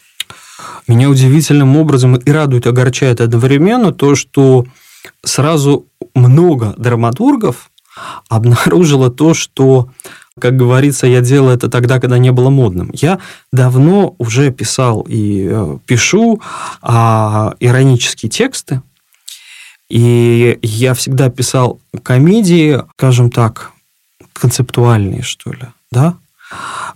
Меня 0.89 1.09
удивительным 1.09 1.77
образом 1.77 2.17
и 2.17 2.31
радует, 2.31 2.67
и 2.67 2.69
огорчает 2.69 3.21
одновременно 3.21 3.93
то, 3.93 4.17
что 4.17 4.67
сразу 5.25 5.87
много 6.15 6.75
драматургов 6.77 7.71
обнаружило 8.29 9.11
то, 9.11 9.35
что 9.35 9.91
как 10.41 10.57
говорится, 10.57 11.07
я 11.07 11.21
делал 11.21 11.51
это 11.51 11.69
тогда, 11.69 12.01
когда 12.01 12.19
не 12.19 12.33
было 12.33 12.51
модным. 12.51 12.91
Я 12.95 13.19
давно 13.53 14.15
уже 14.19 14.51
писал 14.51 15.03
и 15.09 15.49
э, 15.51 15.79
пишу 15.87 16.41
а, 16.81 17.55
иронические 17.61 18.31
тексты, 18.31 18.83
и 19.91 20.59
я 20.63 20.95
всегда 20.95 21.29
писал 21.29 21.81
комедии, 22.03 22.83
скажем 22.97 23.31
так, 23.31 23.73
концептуальные, 24.33 25.23
что 25.23 25.53
ли, 25.53 25.67
да, 25.91 26.17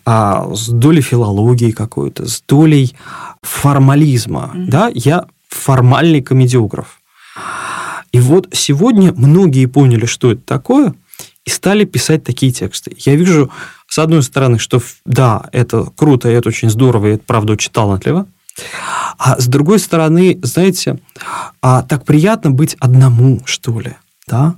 а, 0.06 0.54
с 0.54 0.68
долей 0.68 1.02
филологии 1.02 1.72
какой-то, 1.72 2.26
с 2.26 2.42
долей 2.48 2.94
формализма, 3.42 4.52
mm-hmm. 4.54 4.66
да, 4.68 4.90
я 4.94 5.26
формальный 5.48 6.22
комедиограф. 6.22 7.00
И 8.12 8.20
вот 8.20 8.48
сегодня 8.52 9.12
многие 9.12 9.66
поняли, 9.66 10.06
что 10.06 10.32
это 10.32 10.40
такое– 10.42 10.94
и 11.46 11.50
стали 11.50 11.84
писать 11.84 12.24
такие 12.24 12.52
тексты. 12.52 12.94
Я 12.98 13.14
вижу, 13.14 13.50
с 13.86 13.98
одной 13.98 14.22
стороны, 14.22 14.58
что 14.58 14.82
да, 15.04 15.44
это 15.52 15.84
круто, 15.96 16.28
и 16.28 16.32
это 16.32 16.48
очень 16.48 16.68
здорово, 16.68 17.06
и 17.06 17.14
это, 17.14 17.24
правда, 17.24 17.52
очень 17.52 17.70
талантливо. 17.70 18.26
А 19.18 19.38
с 19.38 19.46
другой 19.46 19.78
стороны, 19.78 20.38
знаете, 20.42 20.98
а 21.62 21.82
так 21.82 22.04
приятно 22.04 22.50
быть 22.50 22.76
одному, 22.80 23.42
что 23.44 23.78
ли, 23.80 23.94
да, 24.26 24.56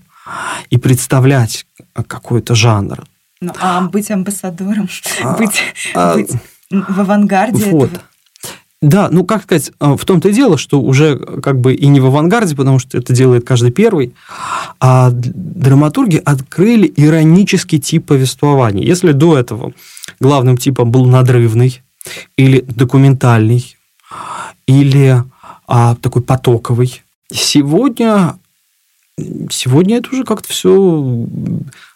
и 0.70 0.78
представлять 0.78 1.66
какой-то 2.06 2.54
жанр. 2.54 3.04
Ну, 3.40 3.52
а 3.60 3.82
быть 3.82 4.10
амбассадором, 4.10 4.88
а, 5.22 5.36
быть, 5.36 5.60
а, 5.94 6.14
быть 6.14 6.30
в 6.70 7.00
авангарде 7.00 7.64
вот. 7.70 7.90
этого 7.90 8.07
да, 8.80 9.08
ну 9.10 9.24
как 9.24 9.42
сказать, 9.42 9.72
а, 9.80 9.96
в 9.96 10.04
том-то 10.04 10.28
и 10.28 10.32
дело, 10.32 10.56
что 10.56 10.80
уже 10.80 11.18
как 11.18 11.60
бы 11.60 11.74
и 11.74 11.86
не 11.88 11.98
в 11.98 12.06
авангарде, 12.06 12.54
потому 12.54 12.78
что 12.78 12.96
это 12.98 13.12
делает 13.12 13.44
каждый 13.44 13.72
первый, 13.72 14.14
а 14.78 15.10
драматурги 15.12 16.22
открыли 16.24 16.92
иронический 16.96 17.80
тип 17.80 18.06
повествования. 18.06 18.84
Если 18.84 19.12
до 19.12 19.36
этого 19.36 19.72
главным 20.20 20.56
типом 20.56 20.92
был 20.92 21.06
надрывный 21.06 21.82
или 22.36 22.60
документальный, 22.60 23.76
или 24.66 25.24
а, 25.66 25.96
такой 25.96 26.22
потоковый. 26.22 27.02
Сегодня, 27.32 28.38
сегодня 29.50 29.98
это 29.98 30.10
уже 30.10 30.24
как-то 30.24 30.48
все 30.50 31.26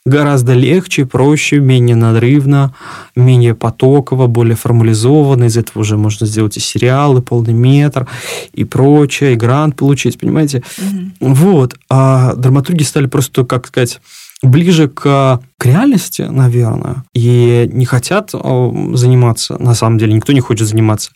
гораздо 0.04 0.54
легче, 0.54 1.06
проще, 1.06 1.60
менее 1.60 1.96
надрывно, 1.96 2.74
менее 3.14 3.54
потоково, 3.54 4.26
более 4.26 4.56
формализованно. 4.56 5.44
Из 5.44 5.56
этого 5.56 5.82
уже 5.82 5.96
можно 5.96 6.26
сделать 6.26 6.56
и 6.56 6.60
сериалы, 6.60 7.22
полный 7.22 7.54
метр, 7.54 8.08
и 8.52 8.64
прочее, 8.64 9.34
и 9.34 9.36
грант 9.36 9.76
получить, 9.76 10.18
понимаете? 10.18 10.62
Mm-hmm. 10.78 11.10
Вот. 11.20 11.76
А 11.88 12.34
драматурги 12.34 12.82
стали 12.82 13.06
просто, 13.06 13.44
как 13.44 13.68
сказать, 13.68 14.00
ближе 14.42 14.88
к, 14.88 15.40
к 15.56 15.66
реальности, 15.66 16.22
наверное, 16.22 17.04
и 17.14 17.68
не 17.72 17.84
хотят 17.84 18.30
э, 18.34 18.72
заниматься, 18.94 19.56
на 19.58 19.74
самом 19.74 19.98
деле 19.98 20.12
никто 20.14 20.32
не 20.32 20.40
хочет 20.40 20.66
заниматься 20.66 21.12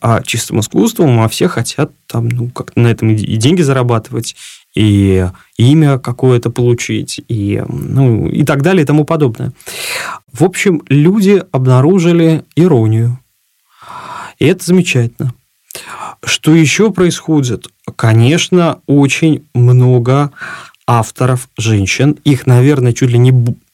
а, 0.00 0.22
чистым 0.22 0.60
искусством, 0.60 1.20
а 1.20 1.28
все 1.28 1.48
хотят 1.48 1.92
там, 2.06 2.28
ну, 2.28 2.48
как 2.48 2.74
на 2.74 2.86
этом 2.88 3.10
и 3.10 3.36
деньги 3.36 3.60
зарабатывать, 3.60 4.34
и 4.74 5.28
имя 5.56 5.98
какое-то 5.98 6.50
получить, 6.50 7.20
и, 7.28 7.62
ну, 7.68 8.28
и 8.28 8.44
так 8.44 8.62
далее, 8.62 8.82
и 8.82 8.86
тому 8.86 9.04
подобное. 9.04 9.52
В 10.32 10.44
общем, 10.44 10.82
люди 10.88 11.42
обнаружили 11.52 12.44
иронию. 12.56 13.18
И 14.38 14.46
это 14.46 14.64
замечательно. 14.64 15.32
Что 16.24 16.54
еще 16.54 16.90
происходит? 16.90 17.68
Конечно, 17.96 18.80
очень 18.86 19.44
много 19.54 20.32
авторов 20.86 21.48
женщин. 21.56 22.18
Их, 22.24 22.46
наверное, 22.46 22.92
чуть 22.92 23.10
ли 23.10 23.18
не 23.18 23.32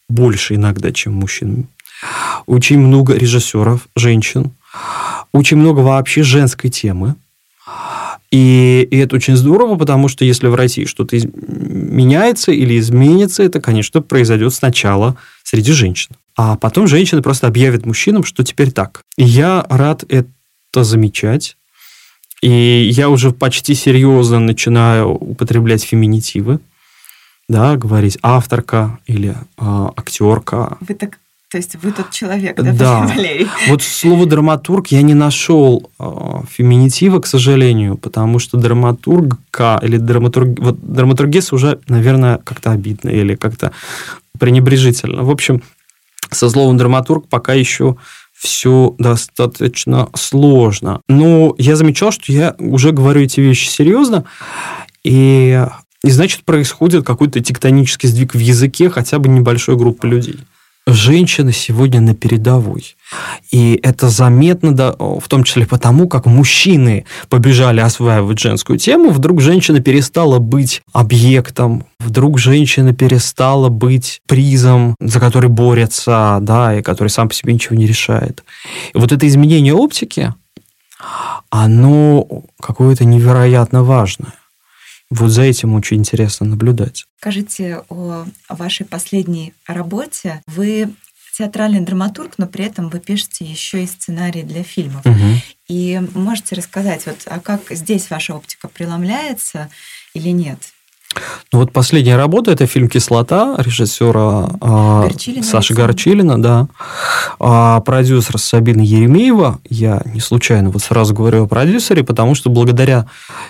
больше 0.08 0.56
иногда, 0.56 0.92
чем 0.92 1.14
мужчин. 1.14 1.66
Очень 2.46 2.78
много 2.78 3.14
режиссеров 3.14 3.88
женщин. 3.96 4.52
Очень 5.32 5.58
много 5.58 5.80
вообще 5.80 6.22
женской 6.22 6.70
темы. 6.70 7.14
И, 8.30 8.86
и 8.90 8.96
это 8.98 9.16
очень 9.16 9.36
здорово, 9.36 9.76
потому 9.76 10.08
что 10.08 10.24
если 10.24 10.46
в 10.46 10.54
России 10.54 10.84
что-то 10.84 11.16
из... 11.16 11.24
меняется 11.24 12.52
или 12.52 12.78
изменится, 12.78 13.42
это, 13.42 13.60
конечно, 13.60 14.02
произойдет 14.02 14.54
сначала 14.54 15.16
среди 15.42 15.72
женщин. 15.72 16.14
А 16.36 16.56
потом 16.56 16.86
женщины 16.86 17.22
просто 17.22 17.48
объявят 17.48 17.86
мужчинам, 17.86 18.24
что 18.24 18.44
теперь 18.44 18.70
так. 18.70 19.02
И 19.16 19.24
я 19.24 19.66
рад 19.68 20.04
это 20.08 20.84
замечать. 20.84 21.56
И 22.40 22.88
я 22.92 23.10
уже 23.10 23.32
почти 23.32 23.74
серьезно 23.74 24.38
начинаю 24.38 25.10
употреблять 25.10 25.82
феминитивы 25.82 26.60
да, 27.50 27.76
говорить 27.76 28.16
авторка 28.22 29.00
или 29.06 29.30
э, 29.30 29.34
актерка. 29.96 30.78
Вы 30.80 30.94
так 30.94 31.18
то 31.50 31.56
есть 31.56 31.74
вы 31.82 31.90
тот 31.90 32.12
человек, 32.12 32.54
да, 32.56 32.72
да. 32.72 33.00
Валерий? 33.08 33.48
Вот 33.68 33.82
слово 33.82 34.24
драматург 34.24 34.86
я 34.88 35.02
не 35.02 35.14
нашел 35.14 35.90
э, 35.98 36.04
феминитива, 36.48 37.18
к 37.18 37.26
сожалению, 37.26 37.96
потому 37.96 38.38
что 38.38 38.56
драматургка 38.56 39.80
или 39.82 39.96
драматург... 39.96 40.60
Вот 40.60 40.78
драматургес 40.80 41.52
уже, 41.52 41.80
наверное, 41.88 42.38
как-то 42.38 42.70
обидно 42.70 43.08
или 43.08 43.34
как-то 43.34 43.72
пренебрежительно. 44.38 45.24
В 45.24 45.30
общем, 45.30 45.60
со 46.30 46.48
словом 46.50 46.76
драматург 46.76 47.26
пока 47.28 47.52
еще 47.52 47.96
все 48.32 48.94
достаточно 48.98 50.08
сложно. 50.14 51.00
Но 51.08 51.56
я 51.58 51.74
замечал, 51.74 52.12
что 52.12 52.32
я 52.32 52.54
уже 52.60 52.92
говорю 52.92 53.22
эти 53.22 53.40
вещи 53.40 53.68
серьезно, 53.68 54.24
и 55.02 55.66
и 56.02 56.10
значит, 56.10 56.44
происходит 56.44 57.04
какой-то 57.04 57.40
тектонический 57.40 58.08
сдвиг 58.08 58.34
в 58.34 58.38
языке 58.38 58.88
хотя 58.88 59.18
бы 59.18 59.28
небольшой 59.28 59.76
группы 59.76 60.08
людей. 60.08 60.38
Женщины 60.92 61.52
сегодня 61.52 62.00
на 62.00 62.14
передовой. 62.14 62.96
И 63.52 63.78
это 63.82 64.08
заметно, 64.08 64.74
да, 64.74 64.92
в 64.98 65.22
том 65.28 65.44
числе 65.44 65.66
потому, 65.66 66.08
как 66.08 66.26
мужчины 66.26 67.04
побежали 67.28 67.80
осваивать 67.80 68.40
женскую 68.40 68.78
тему, 68.78 69.10
вдруг 69.10 69.40
женщина 69.40 69.80
перестала 69.80 70.40
быть 70.40 70.82
объектом, 70.92 71.86
вдруг 72.00 72.38
женщина 72.38 72.92
перестала 72.92 73.68
быть 73.68 74.20
призом, 74.26 74.96
за 75.00 75.20
который 75.20 75.48
борется, 75.48 76.38
да, 76.42 76.78
и 76.78 76.82
который 76.82 77.08
сам 77.08 77.28
по 77.28 77.34
себе 77.34 77.52
ничего 77.52 77.76
не 77.76 77.86
решает. 77.86 78.42
И 78.92 78.98
вот 78.98 79.12
это 79.12 79.28
изменение 79.28 79.74
оптики, 79.74 80.34
оно 81.50 82.26
какое-то 82.60 83.04
невероятно 83.04 83.84
важное. 83.84 84.34
Вот 85.10 85.30
за 85.30 85.42
этим 85.42 85.74
очень 85.74 85.98
интересно 85.98 86.46
наблюдать. 86.46 87.06
Скажите 87.18 87.82
о 87.88 88.26
вашей 88.48 88.86
последней 88.86 89.52
работе. 89.66 90.42
Вы 90.46 90.94
театральный 91.36 91.80
драматург, 91.80 92.34
но 92.38 92.46
при 92.46 92.64
этом 92.64 92.90
вы 92.90 93.00
пишете 93.00 93.44
еще 93.44 93.82
и 93.82 93.86
сценарии 93.86 94.42
для 94.42 94.62
фильмов. 94.62 95.04
Угу. 95.06 95.40
И 95.68 96.00
можете 96.14 96.54
рассказать, 96.54 97.06
вот, 97.06 97.22
а 97.26 97.40
как 97.40 97.62
здесь 97.70 98.10
ваша 98.10 98.34
оптика 98.34 98.68
преломляется 98.68 99.70
или 100.12 100.28
нет? 100.30 100.58
Ну 101.52 101.58
вот 101.58 101.72
последняя 101.72 102.16
работа 102.16 102.52
это 102.52 102.66
фильм 102.66 102.88
"Кислота" 102.88 103.56
режиссера 103.58 104.50
а, 104.60 105.02
Горчилина, 105.02 105.42
Саши 105.42 105.74
Горчилина, 105.74 106.40
да, 106.40 106.68
а 107.40 107.80
продюсер 107.80 108.38
Сабина 108.38 108.82
Еремеева. 108.82 109.58
Я 109.68 110.02
не 110.04 110.20
случайно 110.20 110.70
вот 110.70 110.82
сразу 110.82 111.12
говорю 111.12 111.44
о 111.44 111.48
продюсере, 111.48 112.04
потому 112.04 112.36
что 112.36 112.50
благодаря 112.50 113.06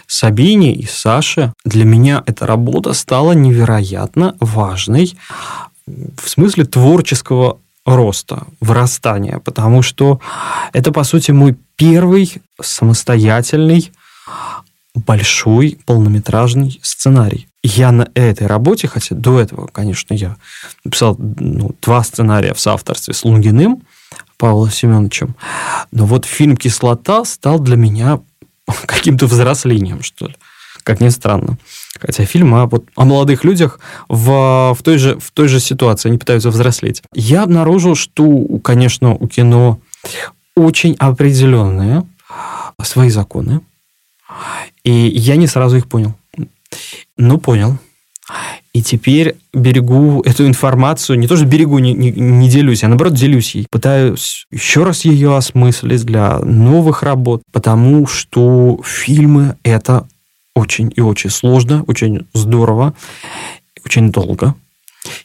Сабине 0.07 0.75
и 0.75 0.87
Саше 0.87 1.53
для 1.65 1.85
меня 1.85 2.23
эта 2.25 2.47
работа 2.47 2.95
стала 2.95 3.33
невероятно 3.33 4.35
важной 4.41 5.17
в 5.87 6.29
смысле 6.29 6.65
творческого 6.65 7.59
роста, 7.85 8.47
вырастания, 8.61 9.39
потому 9.41 9.83
что 9.83 10.21
это, 10.73 10.93
по 10.93 11.05
сути, 11.05 11.33
мой 11.33 11.57
первый 11.77 12.41
самостоятельный 12.61 13.93
большой 14.95 15.79
полнометражный 15.87 16.79
сценарий. 16.83 17.50
Я 17.63 17.93
на 17.93 18.09
этой 18.15 18.47
работе, 18.47 18.89
хотя 18.89 19.15
до 19.15 19.39
этого, 19.39 19.67
конечно, 19.67 20.15
я 20.15 20.37
написал 20.85 21.17
ну, 21.19 21.75
два 21.83 22.03
сценария 22.03 22.55
в 22.55 22.61
соавторстве 22.61 23.13
с 23.13 23.25
Лунгиным, 23.25 23.83
Павлом 24.39 24.71
Семеновичем, 24.71 25.35
но 25.93 26.07
вот 26.07 26.25
фильм 26.25 26.57
«Кислота» 26.57 27.25
стал 27.27 27.61
для 27.61 27.77
меня 27.77 28.21
каким-то 28.87 29.27
взрослением, 29.27 30.03
что 30.03 30.29
ли, 30.29 30.37
как 30.85 31.01
ни 31.01 31.11
странно. 31.11 31.59
Хотя 32.01 32.25
фильм 32.25 32.55
о, 32.55 32.67
вот, 32.67 32.87
о 32.97 33.05
молодых 33.05 33.45
людях 33.45 33.79
в, 34.09 34.75
в, 34.75 34.83
той 34.83 34.97
же, 34.97 35.19
в 35.19 35.31
той 35.33 35.49
же 35.49 35.61
ситуации, 35.61 36.09
они 36.09 36.17
пытаются 36.17 36.49
взрослеть. 36.49 37.03
Я 37.13 37.43
обнаружил, 37.43 37.95
что, 37.95 38.25
конечно, 38.65 39.15
у 39.15 39.29
кино 39.29 39.81
очень 40.57 40.95
определенные 40.99 42.07
свои 42.83 43.11
законы, 43.11 43.61
и 44.83 44.91
я 44.91 45.37
не 45.37 45.47
сразу 45.47 45.77
их 45.77 45.87
понял. 45.87 46.15
Ну, 47.17 47.39
понял. 47.39 47.79
И 48.73 48.83
теперь 48.83 49.37
берегу 49.53 50.23
эту 50.25 50.47
информацию, 50.47 51.19
не 51.19 51.27
то 51.27 51.37
что 51.37 51.45
берегу, 51.45 51.79
не, 51.79 51.93
не, 51.93 52.13
не 52.13 52.49
делюсь, 52.49 52.85
а 52.85 52.89
наоборот 52.89 53.15
делюсь 53.15 53.57
ей. 53.57 53.67
Пытаюсь 53.71 54.47
еще 54.53 54.85
раз 54.85 55.05
ее 55.05 55.37
осмыслить 55.37 56.05
для 56.05 56.39
новых 56.39 57.03
работ, 57.03 57.43
потому 57.53 58.07
что 58.07 58.81
фильмы– 58.85 59.57
это 59.65 60.07
очень 60.55 60.93
и 60.95 61.01
очень 61.01 61.31
сложно, 61.31 61.83
очень 61.89 62.27
здорово, 62.33 62.95
очень 63.85 64.13
долго. 64.13 64.55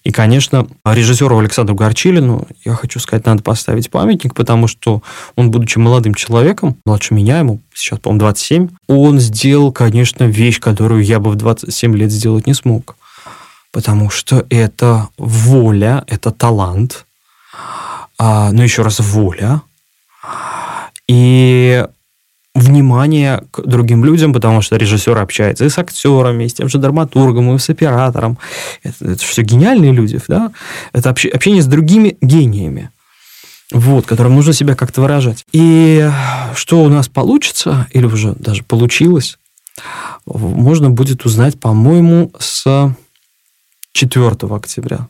И, 0.06 0.12
конечно, 0.12 0.68
режиссеру 0.86 1.40
Александру 1.40 1.76
Горчилину, 1.76 2.48
я 2.64 2.76
хочу 2.76 3.00
сказать, 3.00 3.26
надо 3.26 3.42
поставить 3.42 3.90
памятник, 3.90 4.36
потому 4.36 4.68
что 4.68 5.02
он, 5.36 5.50
будучи 5.50 5.80
молодым 5.80 6.14
человеком, 6.14 6.78
младше 6.86 7.16
меня, 7.16 7.40
ему 7.40 7.60
сейчас, 7.74 7.98
по-моему, 7.98 8.20
27, 8.20 8.70
он 8.88 9.20
сделал, 9.20 9.72
конечно, 9.72 10.26
вещь, 10.26 10.60
которую 10.60 11.04
я 11.04 11.20
бы 11.20 11.32
в 11.32 11.36
27 11.36 11.98
лет 11.98 12.12
сделать 12.12 12.46
не 12.46 12.54
смог. 12.54 12.96
Потому 13.72 14.12
что 14.12 14.46
это 14.52 15.10
воля, 15.18 16.04
это 16.06 16.30
талант, 16.30 17.08
а, 18.20 18.52
но 18.52 18.62
еще 18.62 18.84
раз 18.84 19.00
воля. 19.00 19.64
И 21.08 21.84
внимание 22.56 23.44
к 23.52 23.62
другим 23.62 24.06
людям, 24.06 24.34
потому 24.34 24.62
что 24.62 24.78
режиссер 24.78 25.18
общается 25.18 25.66
и 25.66 25.70
с 25.70 25.78
актерами, 25.78 26.46
и 26.46 26.50
с 26.50 26.54
тем 26.54 26.70
же 26.70 26.78
драматургом, 26.78 27.54
и 27.54 27.60
с 27.60 27.70
оператором. 27.70 28.40
Это, 28.82 29.12
это 29.12 29.24
все 29.24 29.44
гениальные 29.44 29.92
люди, 29.92 30.20
да? 30.28 30.52
Это 30.94 31.10
общение 31.10 31.62
с 31.62 31.68
другими 31.68 32.18
гениями, 32.22 32.90
вот, 33.72 34.06
которым 34.06 34.36
нужно 34.36 34.54
себя 34.54 34.76
как-то 34.76 35.02
выражать. 35.02 35.46
И 35.52 36.10
что 36.56 36.82
у 36.82 36.90
нас 36.90 37.10
получится, 37.10 37.88
или 37.92 38.06
уже 38.06 38.34
даже 38.34 38.64
получилось, 38.64 39.38
можно 40.26 40.90
будет 40.90 41.26
узнать, 41.26 41.60
по-моему, 41.60 42.32
с 42.40 42.96
4 43.92 44.30
октября. 44.50 45.08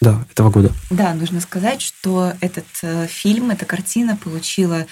Да, 0.00 0.24
этого 0.32 0.50
года. 0.50 0.72
Да, 0.90 1.14
нужно 1.14 1.40
сказать, 1.40 1.80
что 1.80 2.32
этот 2.40 2.64
э, 2.82 3.06
фильм, 3.06 3.50
эта 3.50 3.66
картина 3.66 4.16
получила 4.16 4.86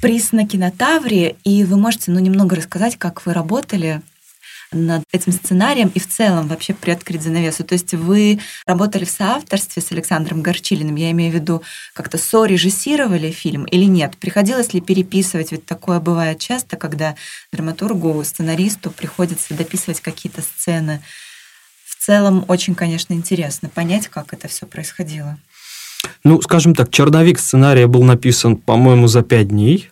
приз 0.00 0.32
на 0.32 0.46
кинотавре, 0.46 1.36
и 1.44 1.64
вы 1.64 1.76
можете 1.76 2.10
ну, 2.10 2.18
немного 2.18 2.56
рассказать, 2.56 2.96
как 2.96 3.26
вы 3.26 3.34
работали 3.34 4.00
над 4.72 5.02
этим 5.12 5.32
сценарием 5.32 5.90
и 5.94 5.98
в 5.98 6.08
целом 6.08 6.46
вообще 6.46 6.74
приоткрыть 6.74 7.22
занавесу. 7.22 7.64
То 7.64 7.74
есть 7.74 7.92
вы 7.92 8.40
работали 8.66 9.04
в 9.04 9.10
соавторстве 9.10 9.82
с 9.82 9.90
Александром 9.90 10.42
Горчилиным, 10.42 10.94
я 10.94 11.10
имею 11.10 11.32
в 11.32 11.34
виду, 11.34 11.62
как-то 11.92 12.18
сорежиссировали 12.18 13.30
фильм 13.32 13.64
или 13.64 13.84
нет? 13.84 14.16
Приходилось 14.16 14.72
ли 14.72 14.80
переписывать? 14.80 15.52
Ведь 15.52 15.66
такое 15.66 16.00
бывает 16.00 16.38
часто, 16.38 16.76
когда 16.76 17.16
драматургу, 17.52 18.22
сценаристу 18.24 18.90
приходится 18.90 19.54
дописывать 19.54 20.00
какие-то 20.00 20.42
сцены. 20.42 21.02
В 21.84 22.02
целом 22.02 22.44
очень, 22.48 22.74
конечно, 22.74 23.12
интересно 23.12 23.68
понять, 23.68 24.08
как 24.08 24.32
это 24.32 24.48
все 24.48 24.66
происходило. 24.66 25.36
Ну, 26.24 26.40
скажем 26.42 26.74
так, 26.74 26.90
черновик 26.90 27.38
сценария 27.38 27.86
был 27.86 28.02
написан, 28.02 28.56
по-моему, 28.56 29.06
за 29.06 29.22
пять 29.22 29.48
дней. 29.48 29.90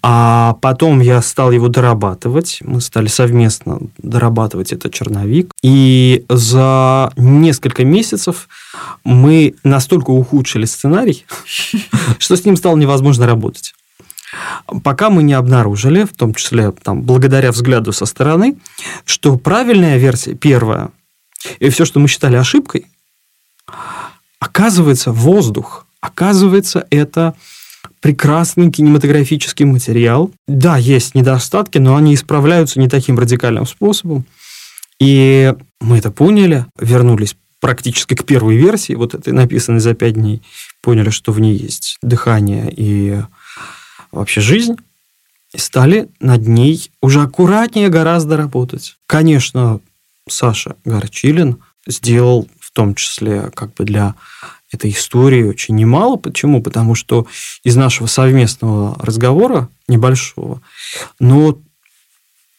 А 0.00 0.54
потом 0.62 1.00
я 1.00 1.20
стал 1.22 1.50
его 1.50 1.68
дорабатывать. 1.68 2.58
Мы 2.62 2.80
стали 2.80 3.08
совместно 3.08 3.80
дорабатывать 3.98 4.72
этот 4.72 4.92
черновик. 4.94 5.52
И 5.62 6.24
за 6.28 7.12
несколько 7.16 7.84
месяцев 7.84 8.48
мы 9.04 9.54
настолько 9.64 10.10
ухудшили 10.10 10.66
сценарий, 10.66 11.26
что 12.18 12.36
с 12.36 12.44
ним 12.44 12.56
стало 12.56 12.76
невозможно 12.76 13.26
работать. 13.26 13.74
Пока 14.84 15.10
мы 15.10 15.22
не 15.22 15.32
обнаружили, 15.32 16.04
в 16.04 16.12
том 16.14 16.34
числе 16.34 16.70
там, 16.70 17.02
благодаря 17.02 17.50
взгляду 17.50 17.92
со 17.92 18.04
стороны, 18.04 18.56
что 19.04 19.36
правильная 19.36 19.96
версия, 19.96 20.34
первая, 20.34 20.90
и 21.58 21.70
все, 21.70 21.84
что 21.84 21.98
мы 21.98 22.08
считали 22.08 22.36
ошибкой, 22.36 22.86
оказывается 24.40 25.12
воздух. 25.12 25.86
Оказывается, 26.00 26.86
это 26.90 27.34
прекрасный 28.00 28.70
кинематографический 28.70 29.64
материал. 29.64 30.30
Да, 30.46 30.76
есть 30.76 31.14
недостатки, 31.14 31.78
но 31.78 31.96
они 31.96 32.14
исправляются 32.14 32.78
не 32.78 32.88
таким 32.88 33.18
радикальным 33.18 33.66
способом. 33.66 34.24
И 35.00 35.54
мы 35.80 35.98
это 35.98 36.10
поняли, 36.10 36.66
вернулись 36.78 37.36
практически 37.60 38.14
к 38.14 38.24
первой 38.24 38.56
версии, 38.56 38.94
вот 38.94 39.14
этой 39.14 39.32
написанной 39.32 39.80
за 39.80 39.94
пять 39.94 40.14
дней, 40.14 40.42
поняли, 40.80 41.10
что 41.10 41.32
в 41.32 41.40
ней 41.40 41.56
есть 41.56 41.98
дыхание 42.02 42.72
и 42.74 43.20
вообще 44.12 44.40
жизнь, 44.40 44.76
и 45.52 45.58
стали 45.58 46.08
над 46.20 46.46
ней 46.46 46.90
уже 47.00 47.20
аккуратнее 47.22 47.88
гораздо 47.88 48.36
работать. 48.36 48.96
Конечно, 49.06 49.80
Саша 50.28 50.76
Горчилин 50.84 51.58
сделал 51.86 52.48
в 52.68 52.72
том 52.72 52.94
числе 52.94 53.50
как 53.54 53.72
бы 53.74 53.84
для 53.84 54.14
этой 54.70 54.90
истории 54.90 55.42
очень 55.42 55.74
немало. 55.74 56.16
Почему? 56.16 56.62
Потому 56.62 56.94
что 56.94 57.26
из 57.64 57.76
нашего 57.76 58.06
совместного 58.06 58.94
разговора, 59.00 59.70
небольшого, 59.88 60.60
но 61.18 61.58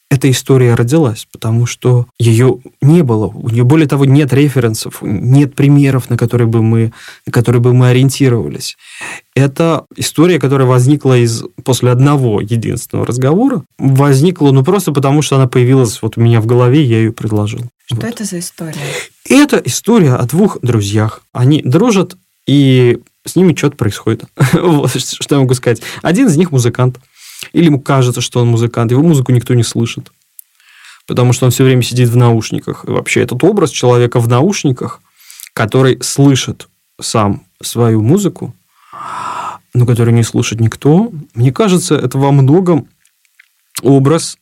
эта 0.09 0.31
история 0.31 0.73
родилась, 0.73 1.27
потому 1.31 1.67
что 1.67 2.07
ее 2.17 2.57
не 2.81 3.03
было. 3.03 3.27
У 3.27 3.49
нее, 3.49 3.63
более 3.63 3.87
того, 3.87 4.05
нет 4.05 4.33
референсов, 4.33 5.03
нет 5.03 5.53
примеров, 5.53 6.09
на 6.09 6.17
которые 6.17 6.47
бы 6.47 6.63
мы, 6.63 6.91
на 7.27 7.31
которые 7.31 7.61
бы 7.61 7.75
мы 7.75 7.89
ориентировались. 7.89 8.75
Это 9.35 9.85
история, 9.95 10.39
которая 10.39 10.67
возникла 10.67 11.15
из, 11.19 11.43
после 11.63 11.91
одного 11.91 12.41
единственного 12.41 13.05
разговора. 13.05 13.63
Возникла, 13.77 14.49
ну, 14.49 14.63
просто 14.63 14.91
потому, 14.91 15.21
что 15.21 15.35
она 15.35 15.47
появилась 15.47 16.01
вот 16.01 16.17
у 16.17 16.21
меня 16.21 16.41
в 16.41 16.47
голове, 16.47 16.81
я 16.81 16.97
ее 16.97 17.11
предложил. 17.11 17.69
Что 17.91 18.01
вот. 18.01 18.05
это 18.05 18.23
за 18.23 18.37
история? 18.37 18.79
Это 19.27 19.57
история 19.65 20.13
о 20.13 20.25
двух 20.25 20.59
друзьях. 20.61 21.23
Они 21.33 21.63
дружат, 21.63 22.17
и 22.45 22.99
с 23.25 23.35
ними 23.35 23.55
что-то 23.55 23.77
происходит. 23.77 24.25
вот, 24.53 24.91
что 24.91 25.35
я 25.35 25.41
могу 25.41 25.55
сказать. 25.55 25.81
Один 26.03 26.27
из 26.27 26.37
них 26.37 26.51
музыкант. 26.51 26.99
Или 27.51 27.65
ему 27.65 27.81
кажется, 27.81 28.21
что 28.21 28.41
он 28.41 28.47
музыкант, 28.47 28.91
его 28.91 29.01
музыку 29.01 29.31
никто 29.31 29.55
не 29.55 29.63
слышит. 29.63 30.11
Потому 31.07 31.33
что 31.33 31.45
он 31.45 31.51
все 31.51 31.63
время 31.63 31.81
сидит 31.81 32.09
в 32.09 32.15
наушниках. 32.15 32.85
И 32.85 32.91
вообще 32.91 33.21
этот 33.21 33.43
образ 33.43 33.71
человека 33.71 34.19
в 34.19 34.27
наушниках, 34.27 35.01
который 35.53 35.97
слышит 36.03 36.67
сам 37.01 37.43
свою 37.59 38.03
музыку, 38.03 38.53
но 39.73 39.87
который 39.87 40.13
не 40.13 40.23
слушает 40.23 40.61
никто, 40.61 41.11
мне 41.33 41.51
кажется, 41.51 41.95
это 41.95 42.19
во 42.19 42.31
многом 42.31 42.87
образ 43.81 44.37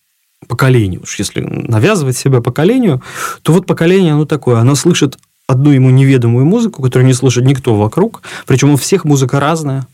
поколению. 0.48 1.02
Уж 1.04 1.20
если 1.20 1.42
навязывать 1.42 2.18
себя 2.18 2.42
поколению, 2.42 3.02
то 3.42 3.54
вот 3.54 3.66
поколение, 3.66 4.14
оно 4.14 4.26
такое, 4.26 4.60
оно 4.60 4.76
слышит 4.76 5.18
одну 5.48 5.72
ему 5.72 5.90
неведомую 5.90 6.46
музыку, 6.46 6.82
которую 6.82 7.08
не 7.08 7.14
слышит 7.14 7.46
никто 7.46 7.76
вокруг, 7.76 8.22
причем 8.46 8.72
у 8.72 8.78
всех 8.78 9.06
музыка 9.06 9.40
разная. 9.40 9.88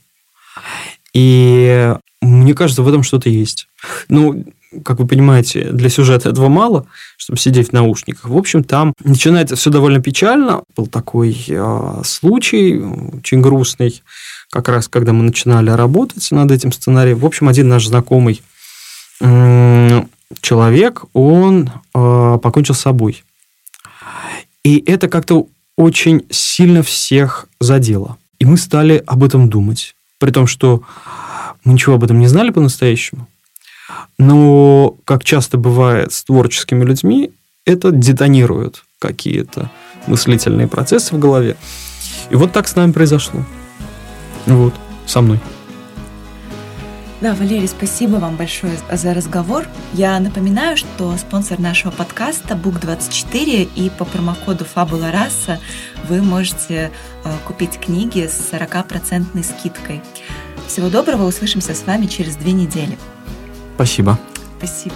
И 1.13 1.95
мне 2.21 2.53
кажется, 2.53 2.81
в 2.81 2.87
этом 2.87 3.03
что-то 3.03 3.29
есть. 3.29 3.67
Ну, 4.09 4.45
как 4.83 4.99
вы 4.99 5.07
понимаете, 5.07 5.69
для 5.71 5.89
сюжета 5.89 6.29
этого 6.29 6.49
мало, 6.49 6.87
чтобы 7.17 7.37
сидеть 7.37 7.69
в 7.69 7.73
наушниках. 7.73 8.29
В 8.29 8.35
общем, 8.35 8.63
там 8.63 8.93
начинается 9.03 9.55
все 9.55 9.69
довольно 9.69 10.01
печально. 10.01 10.63
Был 10.75 10.87
такой 10.87 11.37
э, 11.47 12.01
случай, 12.03 12.79
очень 12.79 13.41
грустный, 13.41 14.01
как 14.49 14.69
раз 14.69 14.87
когда 14.87 15.13
мы 15.13 15.23
начинали 15.23 15.69
работать 15.69 16.31
над 16.31 16.49
этим 16.49 16.71
сценарием. 16.71 17.19
В 17.19 17.25
общем, 17.25 17.49
один 17.49 17.67
наш 17.67 17.85
знакомый 17.85 18.41
э, 19.21 20.03
человек, 20.41 21.03
он 21.13 21.69
э, 21.93 22.39
покончил 22.41 22.75
с 22.75 22.81
собой. 22.81 23.23
И 24.63 24.83
это 24.85 25.07
как-то 25.07 25.47
очень 25.75 26.25
сильно 26.29 26.83
всех 26.83 27.47
задело. 27.59 28.17
И 28.39 28.45
мы 28.45 28.57
стали 28.57 29.03
об 29.05 29.23
этом 29.23 29.49
думать. 29.49 29.95
При 30.19 30.31
том, 30.31 30.47
что 30.47 30.83
мы 31.63 31.73
ничего 31.73 31.95
об 31.95 32.03
этом 32.03 32.19
не 32.19 32.27
знали 32.27 32.49
по-настоящему. 32.49 33.27
Но, 34.17 34.95
как 35.05 35.23
часто 35.23 35.57
бывает 35.57 36.13
с 36.13 36.23
творческими 36.23 36.83
людьми, 36.83 37.31
это 37.65 37.91
детонирует 37.91 38.83
какие-то 38.99 39.69
мыслительные 40.07 40.67
процессы 40.67 41.15
в 41.15 41.19
голове. 41.19 41.55
И 42.29 42.35
вот 42.35 42.51
так 42.51 42.67
с 42.67 42.75
нами 42.75 42.91
произошло. 42.91 43.45
Вот, 44.45 44.73
со 45.05 45.21
мной. 45.21 45.39
Да, 47.23 47.33
Валерий, 47.35 47.69
спасибо 47.69 48.17
вам 48.17 48.35
большое 48.35 48.73
за 48.91 49.13
разговор. 49.13 49.65
Я 49.93 50.19
напоминаю, 50.19 50.75
что 50.75 51.15
спонсор 51.15 51.57
нашего 51.57 51.89
подкаста 51.89 52.53
Book24 52.53 53.69
и 53.77 53.89
по 53.89 54.03
промокоду 54.03 54.65
Фабула 54.65 55.09
Раса 55.09 55.61
вы 56.09 56.21
можете 56.21 56.91
э, 57.23 57.33
купить 57.47 57.79
книги 57.79 58.27
с 58.27 58.51
40% 58.51 59.41
скидкой. 59.41 60.01
Всего 60.67 60.89
доброго, 60.89 61.25
услышимся 61.25 61.73
с 61.73 61.85
вами 61.85 62.07
через 62.07 62.35
две 62.35 62.51
недели. 62.51 62.97
Спасибо. 63.75 64.19
Спасибо. 64.57 64.95